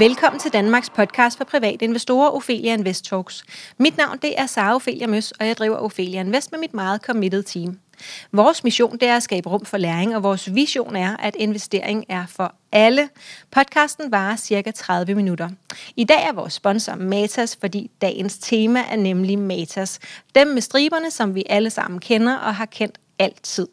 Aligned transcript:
Velkommen 0.00 0.40
til 0.40 0.52
Danmarks 0.52 0.90
podcast 0.90 1.38
for 1.38 1.44
private 1.44 1.84
investorer, 1.84 2.30
Ophelia 2.30 2.74
Invest 2.74 3.04
Talks. 3.04 3.44
Mit 3.78 3.96
navn 3.96 4.18
det 4.18 4.40
er 4.40 4.46
Sara 4.46 4.74
Ophelia 4.74 5.06
Møs, 5.06 5.32
og 5.32 5.46
jeg 5.46 5.56
driver 5.56 5.76
Ophelia 5.76 6.20
Invest 6.20 6.52
med 6.52 6.60
mit 6.60 6.74
meget 6.74 7.00
committed 7.00 7.42
team. 7.42 7.78
Vores 8.32 8.64
mission 8.64 8.98
det 8.98 9.08
er 9.08 9.16
at 9.16 9.22
skabe 9.22 9.48
rum 9.48 9.64
for 9.64 9.76
læring, 9.76 10.16
og 10.16 10.22
vores 10.22 10.54
vision 10.54 10.96
er, 10.96 11.16
at 11.16 11.36
investering 11.38 12.04
er 12.08 12.26
for 12.26 12.54
alle. 12.72 13.08
Podcasten 13.50 14.12
varer 14.12 14.36
cirka 14.36 14.70
30 14.70 15.14
minutter. 15.14 15.48
I 15.96 16.04
dag 16.04 16.28
er 16.28 16.32
vores 16.32 16.52
sponsor 16.52 16.94
Matas, 16.94 17.58
fordi 17.60 17.90
dagens 18.00 18.38
tema 18.38 18.80
er 18.90 18.96
nemlig 18.96 19.38
Matas. 19.38 19.98
Dem 20.34 20.46
med 20.46 20.62
striberne, 20.62 21.10
som 21.10 21.34
vi 21.34 21.44
alle 21.50 21.70
sammen 21.70 22.00
kender 22.00 22.36
og 22.36 22.54
har 22.54 22.66
kendt 22.66 22.98
altid. 23.20 23.66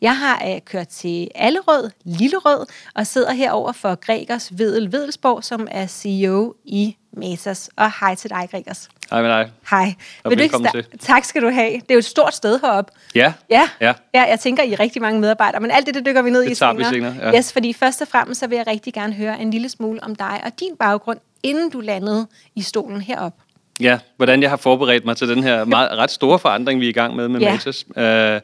Jeg 0.00 0.16
har 0.16 0.42
uh, 0.46 0.58
kørt 0.64 0.88
til 0.88 1.28
Allerød, 1.34 1.90
Lillerød, 2.04 2.66
og 2.94 3.06
sidder 3.06 3.32
herover 3.32 3.72
for 3.72 3.94
Gregers 3.94 4.50
Vedel 4.58 4.92
Vedelsborg, 4.92 5.44
som 5.44 5.68
er 5.70 5.86
CEO 5.86 6.54
i 6.64 6.96
Matas. 7.16 7.70
Og 7.76 7.92
hej 8.00 8.14
til 8.14 8.30
dig, 8.30 8.48
Gregers. 8.50 8.88
Hej 9.10 9.22
med 9.22 9.30
dig. 9.30 9.50
Hej. 9.70 9.94
Og 10.24 10.30
Vil 10.30 10.38
du 10.38 10.42
ikke 10.42 10.56
til. 10.72 10.86
Tak 11.00 11.24
skal 11.24 11.42
du 11.42 11.50
have. 11.50 11.72
Det 11.72 11.90
er 11.90 11.94
jo 11.94 11.98
et 11.98 12.04
stort 12.04 12.34
sted 12.34 12.60
heroppe. 12.60 12.92
Ja, 13.14 13.32
Ja, 13.50 13.68
Ja. 13.80 13.92
ja, 14.14 14.22
jeg 14.22 14.40
tænker, 14.40 14.62
I 14.62 14.72
er 14.72 14.80
rigtig 14.80 15.02
mange 15.02 15.20
medarbejdere, 15.20 15.60
men 15.60 15.70
alt 15.70 15.86
det, 15.86 15.94
det 15.94 16.06
dykker 16.06 16.22
vi 16.22 16.30
ned 16.30 16.40
Det 16.42 16.50
i 16.50 16.54
senere. 16.54 16.88
senere, 16.90 17.14
ja. 17.22 17.36
Yes, 17.38 17.52
fordi 17.52 17.72
først 17.72 18.02
og 18.02 18.08
fremmest, 18.08 18.40
så 18.40 18.46
vil 18.46 18.56
jeg 18.56 18.66
rigtig 18.66 18.94
gerne 18.94 19.12
høre 19.14 19.40
en 19.40 19.50
lille 19.50 19.68
smule 19.68 20.04
om 20.04 20.14
dig 20.14 20.40
og 20.44 20.60
din 20.60 20.76
baggrund, 20.78 21.18
inden 21.42 21.70
du 21.70 21.80
landede 21.80 22.26
i 22.54 22.62
stolen 22.62 23.00
herop. 23.00 23.32
ja, 23.80 23.98
hvordan 24.16 24.42
jeg 24.42 24.50
har 24.50 24.56
forberedt 24.56 25.04
mig 25.04 25.16
til 25.16 25.28
den 25.28 25.42
her 25.42 25.64
meget, 25.64 25.90
ret 25.90 26.10
store 26.10 26.38
forandring, 26.38 26.80
vi 26.80 26.84
er 26.86 26.90
i 26.90 26.92
gang 26.92 27.16
med 27.16 27.28
med 27.28 27.40
Ja. 27.40 27.52
Matas. 27.52 27.84
Uh, 27.88 28.40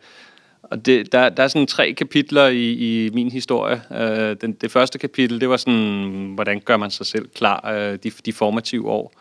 og 0.71 0.87
det, 0.87 1.13
der, 1.13 1.29
der 1.29 1.43
er 1.43 1.49
sådan 1.49 1.67
tre 1.67 1.93
kapitler 1.93 2.47
i, 2.47 2.73
i 2.73 3.11
min 3.11 3.31
historie. 3.31 3.83
Øh, 3.93 4.37
den, 4.41 4.53
det 4.53 4.71
første 4.71 4.99
kapitel, 4.99 5.41
det 5.41 5.49
var 5.49 5.57
sådan, 5.57 6.33
hvordan 6.35 6.61
gør 6.61 6.77
man 6.77 6.91
sig 6.91 7.07
selv 7.07 7.29
klar 7.29 7.73
øh, 7.73 7.99
de, 8.03 8.11
de 8.11 8.33
formative 8.33 8.89
år. 8.89 9.13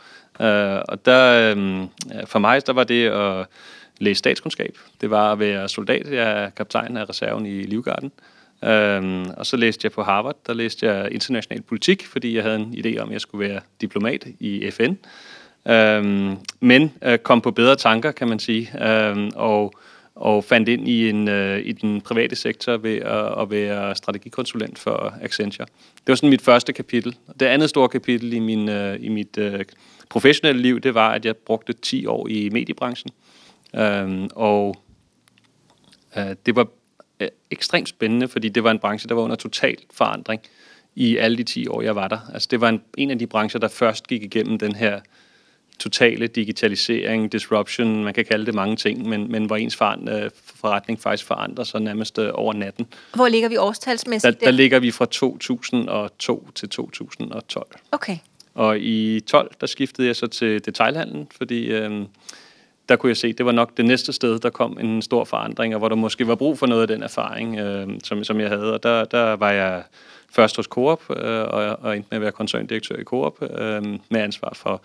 Øh, 0.41 0.81
og 0.87 1.05
der, 1.05 1.53
øh, 1.55 1.87
for 2.25 2.39
mig, 2.39 2.67
der 2.67 2.73
var 2.73 2.83
det 2.83 3.07
at 3.07 3.45
læse 3.99 4.19
statskundskab. 4.19 4.77
Det 5.01 5.09
var 5.09 5.31
at 5.31 5.39
være 5.39 5.69
soldat. 5.69 6.07
Jeg 6.11 6.43
er 6.43 6.49
kaptajn 6.49 6.97
af 6.97 7.09
reserven 7.09 7.45
i 7.45 7.63
Livgarden. 7.63 8.11
Øhm, 8.63 9.25
og 9.37 9.45
så 9.45 9.57
læste 9.57 9.85
jeg 9.85 9.91
på 9.91 10.03
Harvard, 10.03 10.35
der 10.47 10.53
læste 10.53 10.85
jeg 10.85 11.11
international 11.11 11.61
politik, 11.61 12.05
fordi 12.05 12.35
jeg 12.35 12.43
havde 12.43 12.55
en 12.55 12.75
idé 12.85 12.99
om, 12.99 13.07
at 13.07 13.13
jeg 13.13 13.21
skulle 13.21 13.49
være 13.49 13.61
diplomat 13.81 14.27
i 14.39 14.71
FN. 14.71 14.93
Øhm, 15.71 16.37
men 16.59 16.93
øh, 17.01 17.17
kom 17.17 17.41
på 17.41 17.51
bedre 17.51 17.75
tanker, 17.75 18.11
kan 18.11 18.27
man 18.27 18.39
sige, 18.39 18.85
øhm, 18.87 19.31
og, 19.35 19.73
og 20.19 20.43
fandt 20.43 20.69
ind 20.69 20.87
i, 20.87 21.09
en, 21.09 21.27
øh, 21.27 21.59
i 21.65 21.71
den 21.71 22.01
private 22.01 22.35
sektor 22.35 22.77
ved 22.77 22.97
at, 22.97 23.41
at 23.41 23.51
være 23.51 23.95
strategikonsulent 23.95 24.79
for 24.79 25.13
Accenture. 25.21 25.67
Det 25.97 26.07
var 26.07 26.15
sådan 26.15 26.29
mit 26.29 26.41
første 26.41 26.73
kapitel. 26.73 27.15
Det 27.39 27.45
andet 27.45 27.69
store 27.69 27.89
kapitel 27.89 28.33
i, 28.33 28.39
min, 28.39 28.69
øh, 28.69 28.97
i 28.99 29.09
mit 29.09 29.37
øh, 29.37 29.65
professionelle 30.09 30.61
liv, 30.61 30.79
det 30.79 30.93
var, 30.93 31.09
at 31.09 31.25
jeg 31.25 31.37
brugte 31.37 31.73
10 31.73 32.05
år 32.05 32.27
i 32.27 32.49
mediebranchen. 32.49 33.11
Øh, 33.75 34.27
og 34.35 34.75
øh, 36.17 36.35
det 36.45 36.55
var 36.55 36.67
øh, 37.19 37.27
ekstremt 37.51 37.89
spændende, 37.89 38.27
fordi 38.27 38.49
det 38.49 38.63
var 38.63 38.71
en 38.71 38.79
branche, 38.79 39.09
der 39.09 39.15
var 39.15 39.21
under 39.21 39.35
total 39.35 39.77
forandring 39.93 40.41
i 40.95 41.17
alle 41.17 41.37
de 41.37 41.43
10 41.43 41.67
år, 41.67 41.81
jeg 41.81 41.95
var 41.95 42.07
der. 42.07 42.19
Altså 42.33 42.47
det 42.51 42.61
var 42.61 42.69
en, 42.69 42.81
en 42.97 43.11
af 43.11 43.19
de 43.19 43.27
brancher, 43.27 43.59
der 43.59 43.67
først 43.67 44.07
gik 44.07 44.23
igennem 44.23 44.59
den 44.59 44.75
her 44.75 44.99
totale 45.79 46.27
digitalisering, 46.27 47.31
disruption, 47.31 48.03
man 48.03 48.13
kan 48.13 48.25
kalde 48.25 48.45
det 48.45 48.53
mange 48.53 48.75
ting, 48.75 49.09
men, 49.09 49.31
men 49.31 49.45
hvor 49.45 49.55
ens 49.55 49.77
øh, 49.81 50.29
forretning 50.55 50.99
faktisk 50.99 51.25
forandrer 51.25 51.63
sig 51.63 51.81
nærmest 51.81 52.19
øh, 52.19 52.31
over 52.33 52.53
natten. 52.53 52.87
Hvor 53.15 53.27
ligger 53.27 53.49
vi 53.49 53.55
Der, 53.55 53.61
årstalsmæssigt 53.61 54.41
der 54.41 54.51
ligger 54.51 54.79
vi 54.79 54.91
fra 54.91 55.05
2002 55.05 56.49
til 56.55 56.69
2012. 56.69 57.67
Okay. 57.91 58.17
Og 58.55 58.79
i 58.79 59.19
12, 59.19 59.51
der 59.61 59.67
skiftede 59.67 60.07
jeg 60.07 60.15
så 60.15 60.27
til 60.27 60.65
detailhandlen, 60.65 61.27
fordi 61.37 61.65
øh, 61.65 62.05
der 62.89 62.95
kunne 62.95 63.09
jeg 63.09 63.17
se, 63.17 63.33
det 63.33 63.45
var 63.45 63.51
nok 63.51 63.77
det 63.77 63.85
næste 63.85 64.13
sted, 64.13 64.39
der 64.39 64.49
kom 64.49 64.77
en 64.79 65.01
stor 65.01 65.23
forandring, 65.23 65.75
og 65.75 65.79
hvor 65.79 65.89
der 65.89 65.95
måske 65.95 66.27
var 66.27 66.35
brug 66.35 66.57
for 66.57 66.65
noget 66.65 66.81
af 66.81 66.87
den 66.87 67.03
erfaring, 67.03 67.59
øh, 67.59 67.87
som, 68.03 68.23
som 68.23 68.39
jeg 68.39 68.49
havde. 68.49 68.73
Og 68.73 68.83
der, 68.83 69.05
der 69.05 69.35
var 69.35 69.51
jeg 69.51 69.83
først 70.31 70.55
hos 70.55 70.65
Coop, 70.65 71.01
øh, 71.09 71.41
og, 71.41 71.79
og 71.81 71.95
endte 71.95 72.07
med 72.11 72.17
at 72.17 72.21
være 72.21 72.31
koncerndirektør 72.31 72.95
i 72.95 73.03
Coop, 73.03 73.41
øh, 73.41 73.83
med 74.09 74.21
ansvar 74.21 74.53
for 74.55 74.81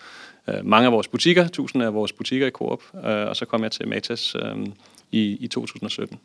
øh, 0.48 0.54
mange 0.66 0.86
af 0.86 0.92
vores 0.92 1.08
butikker, 1.08 1.48
tusinder 1.48 1.86
af 1.86 1.94
vores 1.94 2.12
butikker 2.12 2.46
i 2.46 2.50
Coop, 2.50 2.82
øh, 2.94 3.02
og 3.04 3.36
så 3.36 3.44
kom 3.44 3.62
jeg 3.62 3.72
til 3.72 3.88
Matas 3.88 4.34
øh, 4.34 4.66
i, 5.12 5.36
i 5.40 5.48
2017. 5.48 6.18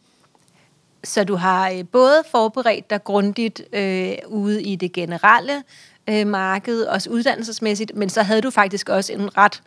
Så 1.03 1.23
du 1.23 1.35
har 1.35 1.83
både 1.91 2.23
forberedt 2.31 2.89
dig 2.89 3.03
grundigt 3.03 3.61
øh, 3.73 4.11
ude 4.27 4.63
i 4.63 4.75
det 4.75 4.91
generelle 4.93 5.63
øh, 6.09 6.27
marked, 6.27 6.83
også 6.83 7.09
uddannelsesmæssigt, 7.09 7.95
men 7.95 8.09
så 8.09 8.21
havde 8.21 8.41
du 8.41 8.49
faktisk 8.49 8.89
også 8.89 9.13
en 9.13 9.37
ret 9.37 9.61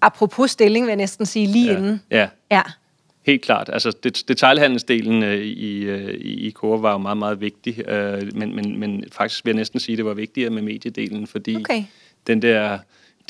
apropos 0.00 0.50
stilling, 0.50 0.84
vil 0.86 0.90
jeg 0.90 0.96
næsten 0.96 1.26
sige, 1.26 1.46
lige 1.46 1.72
Ja. 1.72 1.76
inden. 1.78 2.02
Ja, 2.10 2.28
Ja. 2.50 2.62
Helt 3.22 3.42
klart. 3.42 3.70
Altså, 3.72 3.92
det, 4.02 4.22
detailhandelsdelen 4.28 5.22
øh, 5.22 5.38
i, 5.40 5.78
øh, 5.82 6.14
i, 6.14 6.46
i 6.46 6.50
Coop 6.52 6.82
var 6.82 6.92
jo 6.92 6.98
meget, 6.98 7.16
meget 7.18 7.40
vigtig, 7.40 7.88
øh, 7.88 8.36
men, 8.36 8.54
men, 8.56 8.78
men 8.78 9.04
faktisk 9.12 9.44
vil 9.44 9.50
jeg 9.50 9.56
næsten 9.56 9.80
sige, 9.80 9.94
at 9.94 9.96
det 9.96 10.04
var 10.04 10.14
vigtigere 10.14 10.50
med 10.50 10.62
mediedelen, 10.62 11.26
fordi 11.26 11.56
Okay. 11.56 11.84
den 12.26 12.42
der 12.42 12.78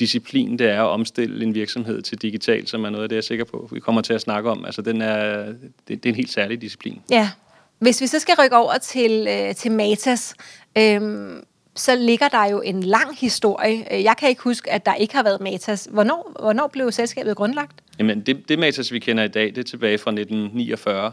disciplin, 0.00 0.59
det 0.59 0.69
er 0.69 0.83
at 0.83 0.88
omstille 0.88 1.44
en 1.44 1.55
virksomhed 1.55 2.03
til 2.03 2.22
digital, 2.22 2.66
som 2.66 2.84
er 2.84 2.91
noget 2.91 3.03
af 3.03 3.09
det, 3.09 3.16
jeg 3.16 3.21
er 3.21 3.25
sikker 3.25 3.44
på, 3.44 3.69
vi 3.72 3.81
kommer 3.81 4.00
til 4.03 4.12
at 4.12 4.21
snakke 4.21 4.50
om. 4.50 4.65
Altså, 4.65 4.83
den 4.83 5.03
er, 5.03 5.47
det, 5.47 5.62
det 5.88 6.06
er 6.06 6.09
en 6.09 6.15
helt 6.15 6.33
særlig 6.33 6.61
disciplin. 6.62 7.00
Ja. 7.11 7.31
Hvis 7.78 8.00
vi 8.00 8.06
så 8.06 8.19
skal 8.19 8.34
rykke 8.43 8.56
over 8.56 8.78
til, 8.78 9.27
øh, 9.31 9.55
til 9.55 9.72
Matas, 9.72 10.34
øhm, 10.78 11.44
så 11.77 11.97
ligger 11.97 12.28
der 12.28 12.44
jo 12.44 12.60
en 12.60 12.83
lang 12.83 13.16
historie. 13.16 13.94
Øh, 13.94 14.03
Jeg 14.03 14.16
kan 14.16 14.28
ikke 14.28 14.43
huske, 14.43 14.71
at 14.71 14.87
der 14.87 14.94
ikke 14.94 15.15
har 15.15 15.22
været 15.22 15.41
Matas. 15.41 15.89
Hvornår, 15.91 16.37
hvornår 16.41 16.66
blev 16.66 16.93
selskabet 16.93 17.37
grundlagt? 17.37 17.81
Jamen, 17.99 18.21
det, 18.21 18.49
det 18.49 18.59
Matas, 18.59 18.93
vi 18.93 18.99
kender 18.99 19.25
i 19.25 19.28
dag, 19.28 19.47
det 19.47 19.59
er 19.59 19.62
tilbage 19.62 19.99
fra 19.99 20.10
1949, 20.10 21.12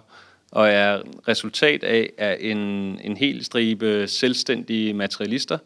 og 0.52 0.70
er 0.70 1.02
resultat 1.28 1.84
af, 1.84 2.10
at 2.18 2.38
en, 2.40 2.58
en 3.04 3.18
hel 3.18 3.46
stribe 3.46 4.08
selvstændige 4.08 4.94
materialister 4.94 5.58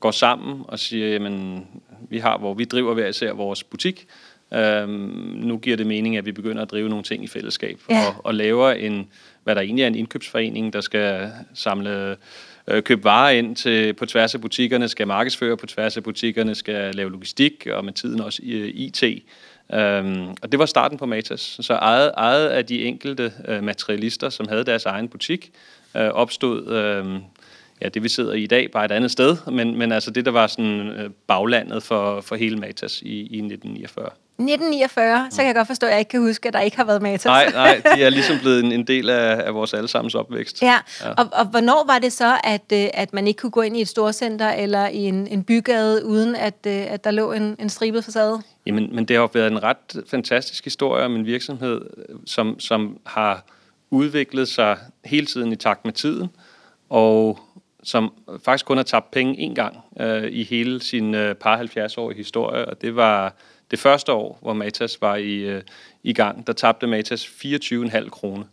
går 0.00 0.10
sammen 0.10 0.62
og 0.68 0.78
siger, 0.78 1.08
jamen, 1.08 1.66
vi 2.10 2.18
har, 2.18 2.38
hvor 2.38 2.54
vi 2.54 2.64
driver 2.64 2.94
hver 2.94 3.08
især 3.08 3.32
vores 3.32 3.64
butik. 3.64 4.06
Øhm, 4.54 4.90
nu 5.36 5.58
giver 5.58 5.76
det 5.76 5.86
mening, 5.86 6.16
at 6.16 6.26
vi 6.26 6.32
begynder 6.32 6.62
at 6.62 6.70
drive 6.70 6.88
nogle 6.88 7.04
ting 7.04 7.24
i 7.24 7.26
fællesskab, 7.26 7.78
Ja. 7.90 8.06
og, 8.08 8.14
og 8.24 8.34
laver 8.34 8.70
en, 8.70 9.08
hvad 9.44 9.54
der 9.54 9.60
egentlig 9.60 9.82
er 9.82 9.86
en 9.86 9.94
indkøbsforening, 9.94 10.72
der 10.72 10.80
skal 10.80 11.30
samle 11.54 12.16
øh, 12.68 12.82
købe 12.82 13.04
varer 13.04 13.30
ind 13.30 13.56
til, 13.56 13.92
på 13.92 14.06
tværs 14.06 14.34
af 14.34 14.40
butikkerne, 14.40 14.88
skal 14.88 15.06
markedsføre 15.06 15.56
på 15.56 15.66
tværs 15.66 15.96
af 15.96 16.02
butikkerne, 16.02 16.54
skal 16.54 16.94
lave 16.94 17.10
logistik, 17.10 17.66
og 17.72 17.84
med 17.84 17.92
tiden 17.92 18.20
også 18.20 18.42
øh, 18.44 18.68
IT. 18.74 19.02
Øhm, 19.72 20.28
og 20.42 20.52
det 20.52 20.58
var 20.58 20.66
starten 20.66 20.98
på 20.98 21.06
Matas. 21.06 21.56
Så 21.60 21.74
ejet, 21.74 22.12
ejet 22.16 22.48
af 22.48 22.66
de 22.66 22.84
enkelte 22.84 23.32
øh, 23.48 23.64
materialister, 23.64 24.28
som 24.28 24.48
havde 24.48 24.64
deres 24.64 24.86
egen 24.86 25.08
butik, 25.08 25.50
øh, 25.96 26.02
opstod 26.08 26.66
øh, 26.66 27.20
ja, 27.82 27.88
det, 27.88 28.02
vi 28.02 28.08
sidder 28.08 28.32
i 28.32 28.42
i 28.42 28.46
dag, 28.46 28.70
bare 28.70 28.84
et 28.84 28.92
andet 28.92 29.10
sted, 29.10 29.36
men, 29.52 29.78
men 29.78 29.92
altså 29.92 30.10
det, 30.10 30.24
der 30.24 30.30
var 30.30 30.46
sådan 30.46 30.88
øh, 30.88 31.10
baglandet 31.26 31.82
for, 31.82 32.20
for 32.20 32.36
hele 32.36 32.56
Matas 32.56 33.02
i, 33.02 33.08
i 33.20 33.36
1949. 33.38 34.08
1949, 34.38 35.26
så 35.30 35.36
kan 35.36 35.46
jeg 35.46 35.54
godt 35.54 35.66
forstå, 35.66 35.86
at 35.86 35.90
jeg 35.92 35.98
ikke 35.98 36.08
kan 36.08 36.20
huske, 36.20 36.48
at 36.48 36.54
der 36.54 36.60
ikke 36.60 36.76
har 36.76 36.84
været 36.84 37.02
Matas. 37.02 37.24
Nej, 37.24 37.50
nej, 37.52 37.82
de 37.96 38.02
er 38.02 38.10
ligesom 38.10 38.38
blevet 38.38 38.64
en, 38.64 38.72
en 38.72 38.86
del 38.86 39.10
af, 39.10 39.46
af 39.46 39.54
vores 39.54 39.74
allesammens 39.74 40.14
opvækst. 40.14 40.62
Ja, 40.62 40.78
Ja. 41.04 41.10
og, 41.10 41.28
og 41.32 41.44
hvornår 41.46 41.84
var 41.86 41.98
det 41.98 42.12
så, 42.12 42.36
at, 42.44 42.62
øh, 42.72 42.86
at 42.94 43.12
man 43.14 43.26
ikke 43.26 43.38
kunne 43.38 43.50
gå 43.50 43.60
ind 43.60 43.76
i 43.76 43.80
et 43.80 43.88
storcenter 43.88 44.48
eller 44.50 44.88
i 44.88 44.96
en, 44.98 45.26
en 45.26 45.44
bygade, 45.44 46.04
uden 46.06 46.34
at, 46.36 46.54
øh, 46.66 46.72
at 46.92 47.04
der 47.04 47.10
lå 47.10 47.32
en, 47.32 47.56
en 47.58 47.68
stribet 47.68 48.04
facade? 48.04 48.42
Jamen, 48.66 48.88
men 48.94 49.04
det 49.04 49.16
har 49.16 49.30
været 49.34 49.52
en 49.52 49.62
ret 49.62 50.04
fantastisk 50.10 50.64
historie 50.64 51.04
om 51.04 51.16
en 51.16 51.26
virksomhed, 51.26 51.80
som, 52.26 52.60
som 52.60 52.98
har 53.06 53.44
udviklet 53.90 54.48
sig 54.48 54.78
hele 55.04 55.26
tiden 55.26 55.52
i 55.52 55.56
takt 55.56 55.84
med 55.84 55.92
tiden, 55.92 56.28
og 56.90 57.38
som 57.84 58.12
faktisk 58.44 58.66
kun 58.66 58.76
har 58.76 58.84
tabt 58.84 59.10
penge 59.10 59.50
én 59.50 59.54
gang 59.54 59.76
øh, 60.00 60.32
i 60.32 60.44
hele 60.44 60.82
sin 60.82 61.14
øh, 61.14 61.34
par 61.34 61.62
70-årige 61.62 62.16
historie, 62.16 62.64
og 62.64 62.82
det 62.82 62.96
var 62.96 63.34
det 63.70 63.78
første 63.78 64.12
år, 64.12 64.38
hvor 64.42 64.52
Matas 64.52 65.00
var 65.00 65.16
i, 65.16 65.34
øh, 65.34 65.62
i 66.02 66.12
gang, 66.12 66.46
der 66.46 66.52
tabte 66.52 66.86
Matas 66.86 67.26
24,5 67.26 68.08
kroner. 68.08 68.44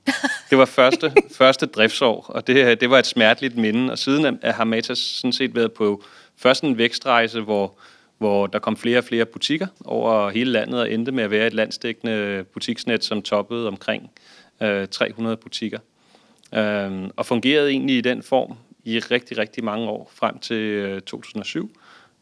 Det 0.49 0.57
var 0.57 0.65
første, 0.65 1.13
første 1.41 1.65
driftsår, 1.65 2.25
og 2.29 2.47
det, 2.47 2.81
det 2.81 2.89
var 2.89 2.99
et 2.99 3.07
smerteligt 3.07 3.57
minde, 3.57 3.91
og 3.91 3.97
siden 3.97 4.39
har 4.43 4.63
Matas 4.63 4.97
sådan 4.97 5.33
set 5.33 5.55
været 5.55 5.71
på 5.71 6.03
først 6.37 6.63
en 6.63 6.77
vækstrejse, 6.77 7.41
hvor 7.41 7.73
hvor 8.21 8.47
der 8.47 8.59
kom 8.59 8.77
flere 8.77 8.97
og 8.97 9.03
flere 9.03 9.25
butikker 9.25 9.67
over 9.85 10.29
hele 10.29 10.51
landet 10.51 10.79
og 10.79 10.91
endte 10.91 11.11
med 11.11 11.23
at 11.23 11.31
være 11.31 11.47
et 11.47 11.53
landsdækkende 11.53 12.45
butiksnet, 12.53 13.03
som 13.03 13.21
toppede 13.21 13.67
omkring 13.67 14.11
øh, 14.61 14.87
300 14.87 15.37
butikker. 15.37 15.79
Øhm, 16.55 17.11
og 17.15 17.25
fungerede 17.25 17.69
egentlig 17.69 17.97
i 17.97 18.01
den 18.01 18.23
form 18.23 18.55
i 18.83 18.99
rigtig, 18.99 19.37
rigtig 19.37 19.63
mange 19.63 19.89
år, 19.89 20.11
frem 20.13 20.39
til 20.39 20.55
øh, 20.55 21.01
2007, 21.01 21.71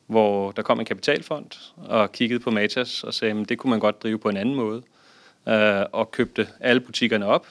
hvor 0.08 0.52
der 0.52 0.62
kom 0.62 0.80
en 0.80 0.86
kapitalfond 0.86 1.74
og 1.78 2.12
kiggede 2.12 2.40
på 2.40 2.52
Matas 2.52 3.04
og 3.04 3.14
sagde, 3.14 3.42
at 3.42 3.50
det 3.50 3.58
kunne 3.58 3.72
man 3.72 3.80
godt 3.80 4.04
drive 4.04 4.20
på 4.20 4.30
en 4.30 4.38
anden 4.38 4.56
måde, 4.56 4.82
øh, 5.48 5.84
og 5.92 6.12
købte 6.12 6.48
alle 6.60 6.82
butikkerne 6.82 7.26
op, 7.26 7.48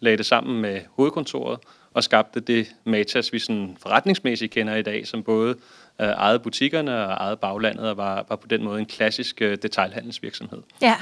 lagde 0.00 0.16
det 0.16 0.26
sammen 0.26 0.60
med 0.60 0.80
hovedkontoret, 0.90 1.58
og 1.94 2.04
skabte 2.04 2.40
det 2.40 2.74
Matas, 2.84 3.32
vi 3.32 3.38
sådan 3.38 3.76
forretningsmæssigt 3.82 4.52
kender 4.52 4.74
i 4.74 4.82
dag, 4.82 5.06
som 5.06 5.22
både 5.22 5.54
øh, 6.00 6.06
ejede 6.06 6.38
butikkerne 6.38 7.06
og 7.06 7.12
ejede 7.12 7.36
baglandet, 7.36 7.88
og 7.90 7.96
var, 7.96 8.26
var 8.28 8.36
på 8.36 8.46
den 8.46 8.64
måde 8.64 8.80
en 8.80 8.86
klassisk 8.86 9.42
øh, 9.42 9.58
detailhandelsvirksomhed. 9.62 10.62
Ja, 10.80 10.96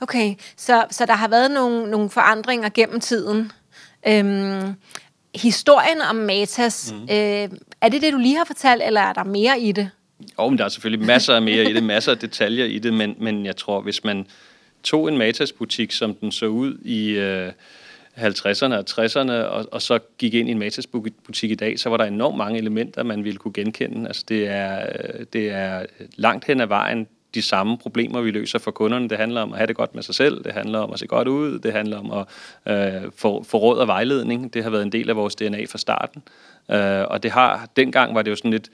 okay. 0.00 0.34
Så, 0.56 0.84
så 0.90 1.06
der 1.06 1.12
har 1.12 1.28
været 1.28 1.50
nogle, 1.50 1.90
nogle 1.90 2.10
forandringer 2.10 2.68
gennem 2.68 3.00
tiden. 3.00 3.52
Øhm, 4.06 4.74
historien 5.34 6.00
om 6.10 6.16
Matas, 6.16 6.94
mm. 6.96 7.02
øh, 7.02 7.48
er 7.80 7.88
det 7.88 8.02
det, 8.02 8.12
du 8.12 8.18
lige 8.18 8.36
har 8.36 8.44
fortalt, 8.44 8.82
eller 8.82 9.00
er 9.00 9.12
der 9.12 9.24
mere 9.24 9.60
i 9.60 9.72
det? 9.72 9.90
Jo, 10.38 10.48
men 10.48 10.58
der 10.58 10.64
er 10.64 10.68
selvfølgelig 10.68 11.06
masser 11.06 11.34
af 11.34 11.42
mere 11.42 11.70
i 11.70 11.72
det, 11.72 11.82
masser 11.94 12.12
af 12.12 12.18
detaljer 12.18 12.64
i 12.64 12.78
det, 12.78 12.94
men, 12.94 13.14
men 13.18 13.46
jeg 13.46 13.56
tror, 13.56 13.80
hvis 13.80 14.04
man 14.04 14.26
tog 14.82 15.08
en 15.08 15.18
Matas-butik, 15.18 15.92
som 15.92 16.14
den 16.14 16.32
så 16.32 16.46
ud 16.46 16.78
i 16.78 17.08
øh, 17.10 17.52
50'erne 18.16 18.74
og 18.74 18.84
60'erne, 18.90 19.32
og, 19.32 19.68
og 19.72 19.82
så 19.82 19.98
gik 20.18 20.34
ind 20.34 20.48
i 20.48 20.52
en 20.52 20.58
Matas-butik 20.58 21.50
i 21.50 21.54
dag, 21.54 21.78
så 21.78 21.88
var 21.88 21.96
der 21.96 22.04
enormt 22.04 22.36
mange 22.36 22.58
elementer, 22.58 23.02
man 23.02 23.24
ville 23.24 23.38
kunne 23.38 23.52
genkende. 23.52 24.06
Altså 24.08 24.24
det 24.28 24.48
er, 24.48 24.86
det 25.32 25.50
er 25.50 25.86
langt 26.16 26.44
hen 26.44 26.60
ad 26.60 26.66
vejen 26.66 27.06
de 27.34 27.42
samme 27.42 27.78
problemer, 27.78 28.20
vi 28.20 28.30
løser 28.30 28.58
for 28.58 28.70
kunderne. 28.70 29.08
Det 29.08 29.18
handler 29.18 29.40
om 29.40 29.52
at 29.52 29.58
have 29.58 29.66
det 29.66 29.76
godt 29.76 29.94
med 29.94 30.02
sig 30.02 30.14
selv, 30.14 30.44
det 30.44 30.52
handler 30.52 30.78
om 30.78 30.92
at 30.92 30.98
se 30.98 31.06
godt 31.06 31.28
ud, 31.28 31.58
det 31.58 31.72
handler 31.72 31.98
om 31.98 32.10
at 32.10 32.26
øh, 32.72 33.10
få, 33.16 33.42
få 33.42 33.58
råd 33.58 33.78
og 33.78 33.86
vejledning. 33.86 34.54
Det 34.54 34.62
har 34.62 34.70
været 34.70 34.82
en 34.82 34.92
del 34.92 35.10
af 35.10 35.16
vores 35.16 35.34
DNA 35.34 35.64
fra 35.64 35.78
starten. 35.78 36.22
Øh, 36.70 37.04
og 37.08 37.22
det 37.22 37.30
har, 37.30 37.68
dengang 37.76 38.14
var 38.14 38.22
det 38.22 38.30
jo 38.30 38.36
sådan 38.36 38.50
lidt 38.50 38.70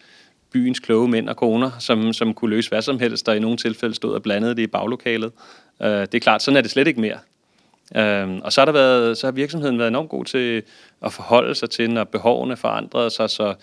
byens 0.53 0.81
kloge 0.81 1.09
mænd 1.09 1.29
og 1.29 1.37
koner, 1.37 1.71
som, 1.79 2.13
som 2.13 2.35
kunne 2.35 2.51
løse 2.51 2.69
hvad 2.69 2.83
som 2.83 2.99
helst, 2.99 3.27
der 3.27 3.33
i 3.33 3.39
nogle 3.39 3.57
tilfælde 3.57 3.95
stod 3.95 4.15
og 4.15 4.23
blandede 4.23 4.55
det 4.55 4.63
i 4.63 4.67
baglokalet. 4.67 5.33
Øh, 5.83 5.89
det 5.89 6.15
er 6.15 6.21
klart, 6.21 6.43
sådan 6.43 6.57
er 6.57 6.61
det 6.61 6.71
slet 6.71 6.89
ikke 6.89 7.01
mere. 7.01 7.19
Øhm, 7.97 8.41
og 8.45 8.53
så 8.53 8.61
har, 8.61 8.65
der 8.65 8.73
været, 8.73 9.19
så 9.19 9.27
har 9.27 9.33
virksomheden 9.33 9.79
været 9.79 9.89
enormt 9.89 10.11
god 10.11 10.25
til 10.25 10.63
at 11.05 11.13
forholde 11.13 11.55
sig 11.55 11.71
til, 11.71 11.91
når 11.91 12.05
behovene 12.05 12.57
forandrede 12.57 13.11
sig, 13.11 13.31
så 13.31 13.55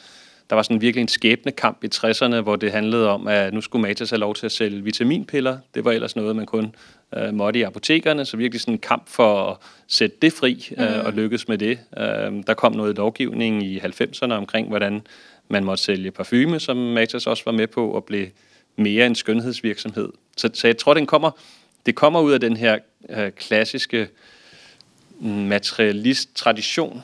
der 0.49 0.55
var 0.55 0.63
sådan 0.63 0.81
virkelig 0.81 1.01
en 1.01 1.07
skæbne 1.07 1.51
kamp 1.51 1.83
i 1.83 1.87
60'erne, 1.95 2.41
hvor 2.41 2.55
det 2.55 2.71
handlede 2.71 3.09
om, 3.09 3.27
at 3.27 3.53
nu 3.53 3.61
skulle 3.61 3.81
Matas 3.81 4.09
have 4.09 4.19
lov 4.19 4.35
til 4.35 4.45
at 4.45 4.51
sælge 4.51 4.83
vitaminpiller. 4.83 5.57
Det 5.75 5.85
var 5.85 5.91
ellers 5.91 6.15
noget, 6.15 6.35
man 6.35 6.45
kun 6.45 6.75
øh, 7.15 7.33
måtte 7.33 7.59
i 7.59 7.63
apotekerne, 7.63 8.25
så 8.25 8.37
virkelig 8.37 8.61
sådan 8.61 8.73
en 8.73 8.79
kamp 8.79 9.09
for 9.09 9.51
at 9.51 9.57
sætte 9.87 10.17
det 10.21 10.33
fri 10.33 10.67
øh, 10.77 10.87
mm. 10.87 11.05
og 11.05 11.13
lykkes 11.13 11.47
med 11.47 11.57
det. 11.57 11.79
Øh, 11.97 12.43
der 12.47 12.53
kom 12.57 12.73
noget 12.73 12.97
lovgivning 12.97 13.63
i 13.63 13.79
90'erne 13.79 14.33
omkring, 14.33 14.67
hvordan 14.67 15.01
man 15.49 15.63
måtte 15.63 15.83
sælge 15.83 16.11
parfume, 16.11 16.59
som 16.59 16.77
Matas 16.77 17.27
også 17.27 17.43
var 17.45 17.51
med 17.51 17.67
på, 17.67 17.89
og 17.91 18.03
blev 18.03 18.27
mere 18.75 19.05
en 19.05 19.15
skønhedsvirksomhed. 19.15 20.09
Så, 20.37 20.49
så 20.53 20.67
jeg 20.67 20.77
tror, 20.77 20.93
den 20.93 21.05
kommer, 21.05 21.31
det 21.85 21.95
kommer 21.95 22.21
ud 22.21 22.31
af 22.31 22.39
den 22.39 22.57
her 22.57 22.77
øh, 23.09 23.31
klassiske 23.31 24.07
materialist-tradition, 25.19 27.03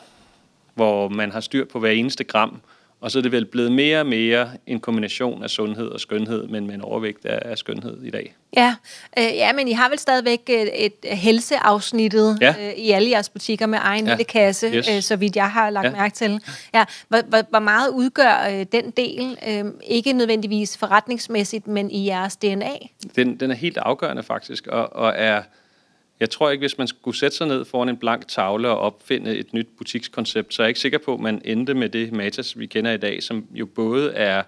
hvor 0.73 1.09
man 1.09 1.31
har 1.31 1.39
styr 1.39 1.65
på 1.65 1.79
hver 1.79 1.91
eneste 1.91 2.23
gram, 2.23 2.61
og 3.03 3.11
så 3.11 3.17
er 3.17 3.21
det 3.21 3.31
vel 3.31 3.45
blevet 3.45 3.71
mere 3.71 3.99
og 3.99 4.05
mere 4.05 4.51
en 4.67 4.79
kombination 4.79 5.43
af 5.43 5.49
sundhed 5.49 5.87
og 5.87 5.99
skønhed, 5.99 6.47
men 6.47 6.67
med 6.67 6.75
en 6.75 6.81
overvægt 6.81 7.25
af, 7.25 7.51
af 7.51 7.57
skønhed 7.57 8.03
i 8.03 8.09
dag. 8.09 8.35
Ja, 8.57 8.75
øh, 9.19 9.23
ja, 9.23 9.53
men 9.53 9.67
I 9.67 9.71
har 9.71 9.89
vel 9.89 9.99
stadigvæk 9.99 10.39
et, 10.47 10.85
et 10.85 10.93
helseafsnittet 11.17 12.37
ja. 12.41 12.55
øh, 12.59 12.73
i 12.73 12.91
alle 12.91 13.09
jeres 13.09 13.29
butikker 13.29 13.65
med 13.65 13.79
egen 13.81 14.05
ja. 14.05 14.11
lille 14.11 14.23
kasse, 14.23 14.67
yes. 14.67 14.89
øh, 14.89 15.01
så 15.01 15.15
vidt 15.15 15.35
jeg 15.35 15.51
har 15.51 15.69
lagt 15.69 15.85
ja. 15.85 15.91
mærke 15.91 16.15
til. 16.15 16.41
Ja, 16.73 16.85
hvor, 17.07 17.19
hvor, 17.27 17.41
hvor 17.49 17.59
meget 17.59 17.89
udgør 17.89 18.47
øh, 18.51 18.65
den 18.71 18.91
del, 18.91 19.37
øh, 19.47 19.65
ikke 19.87 20.13
nødvendigvis 20.13 20.77
forretningsmæssigt, 20.77 21.67
men 21.67 21.91
i 21.91 22.07
jeres 22.07 22.35
DNA? 22.35 22.73
Den, 23.15 23.35
den 23.39 23.51
er 23.51 23.55
helt 23.55 23.77
afgørende 23.77 24.23
faktisk, 24.23 24.67
og, 24.67 24.95
og 24.95 25.13
er 25.15 25.41
jeg 26.19 26.29
tror 26.29 26.49
ikke, 26.49 26.61
hvis 26.61 26.77
man 26.77 26.87
skulle 26.87 27.17
sætte 27.17 27.37
sig 27.37 27.47
ned 27.47 27.65
foran 27.65 27.89
en 27.89 27.97
blank 27.97 28.27
tavle 28.27 28.69
og 28.69 28.77
opfinde 28.77 29.37
et 29.37 29.53
nyt 29.53 29.67
butikskoncept, 29.77 30.53
så 30.53 30.61
er 30.61 30.65
jeg 30.65 30.69
ikke 30.69 30.79
sikker 30.79 30.97
på, 30.97 31.13
at 31.13 31.19
man 31.19 31.41
endte 31.45 31.73
med 31.73 31.89
det 31.89 32.11
Matas, 32.11 32.59
vi 32.59 32.65
kender 32.65 32.91
i 32.91 32.97
dag, 32.97 33.23
som 33.23 33.47
jo 33.53 33.65
både 33.65 34.13
er 34.13 34.43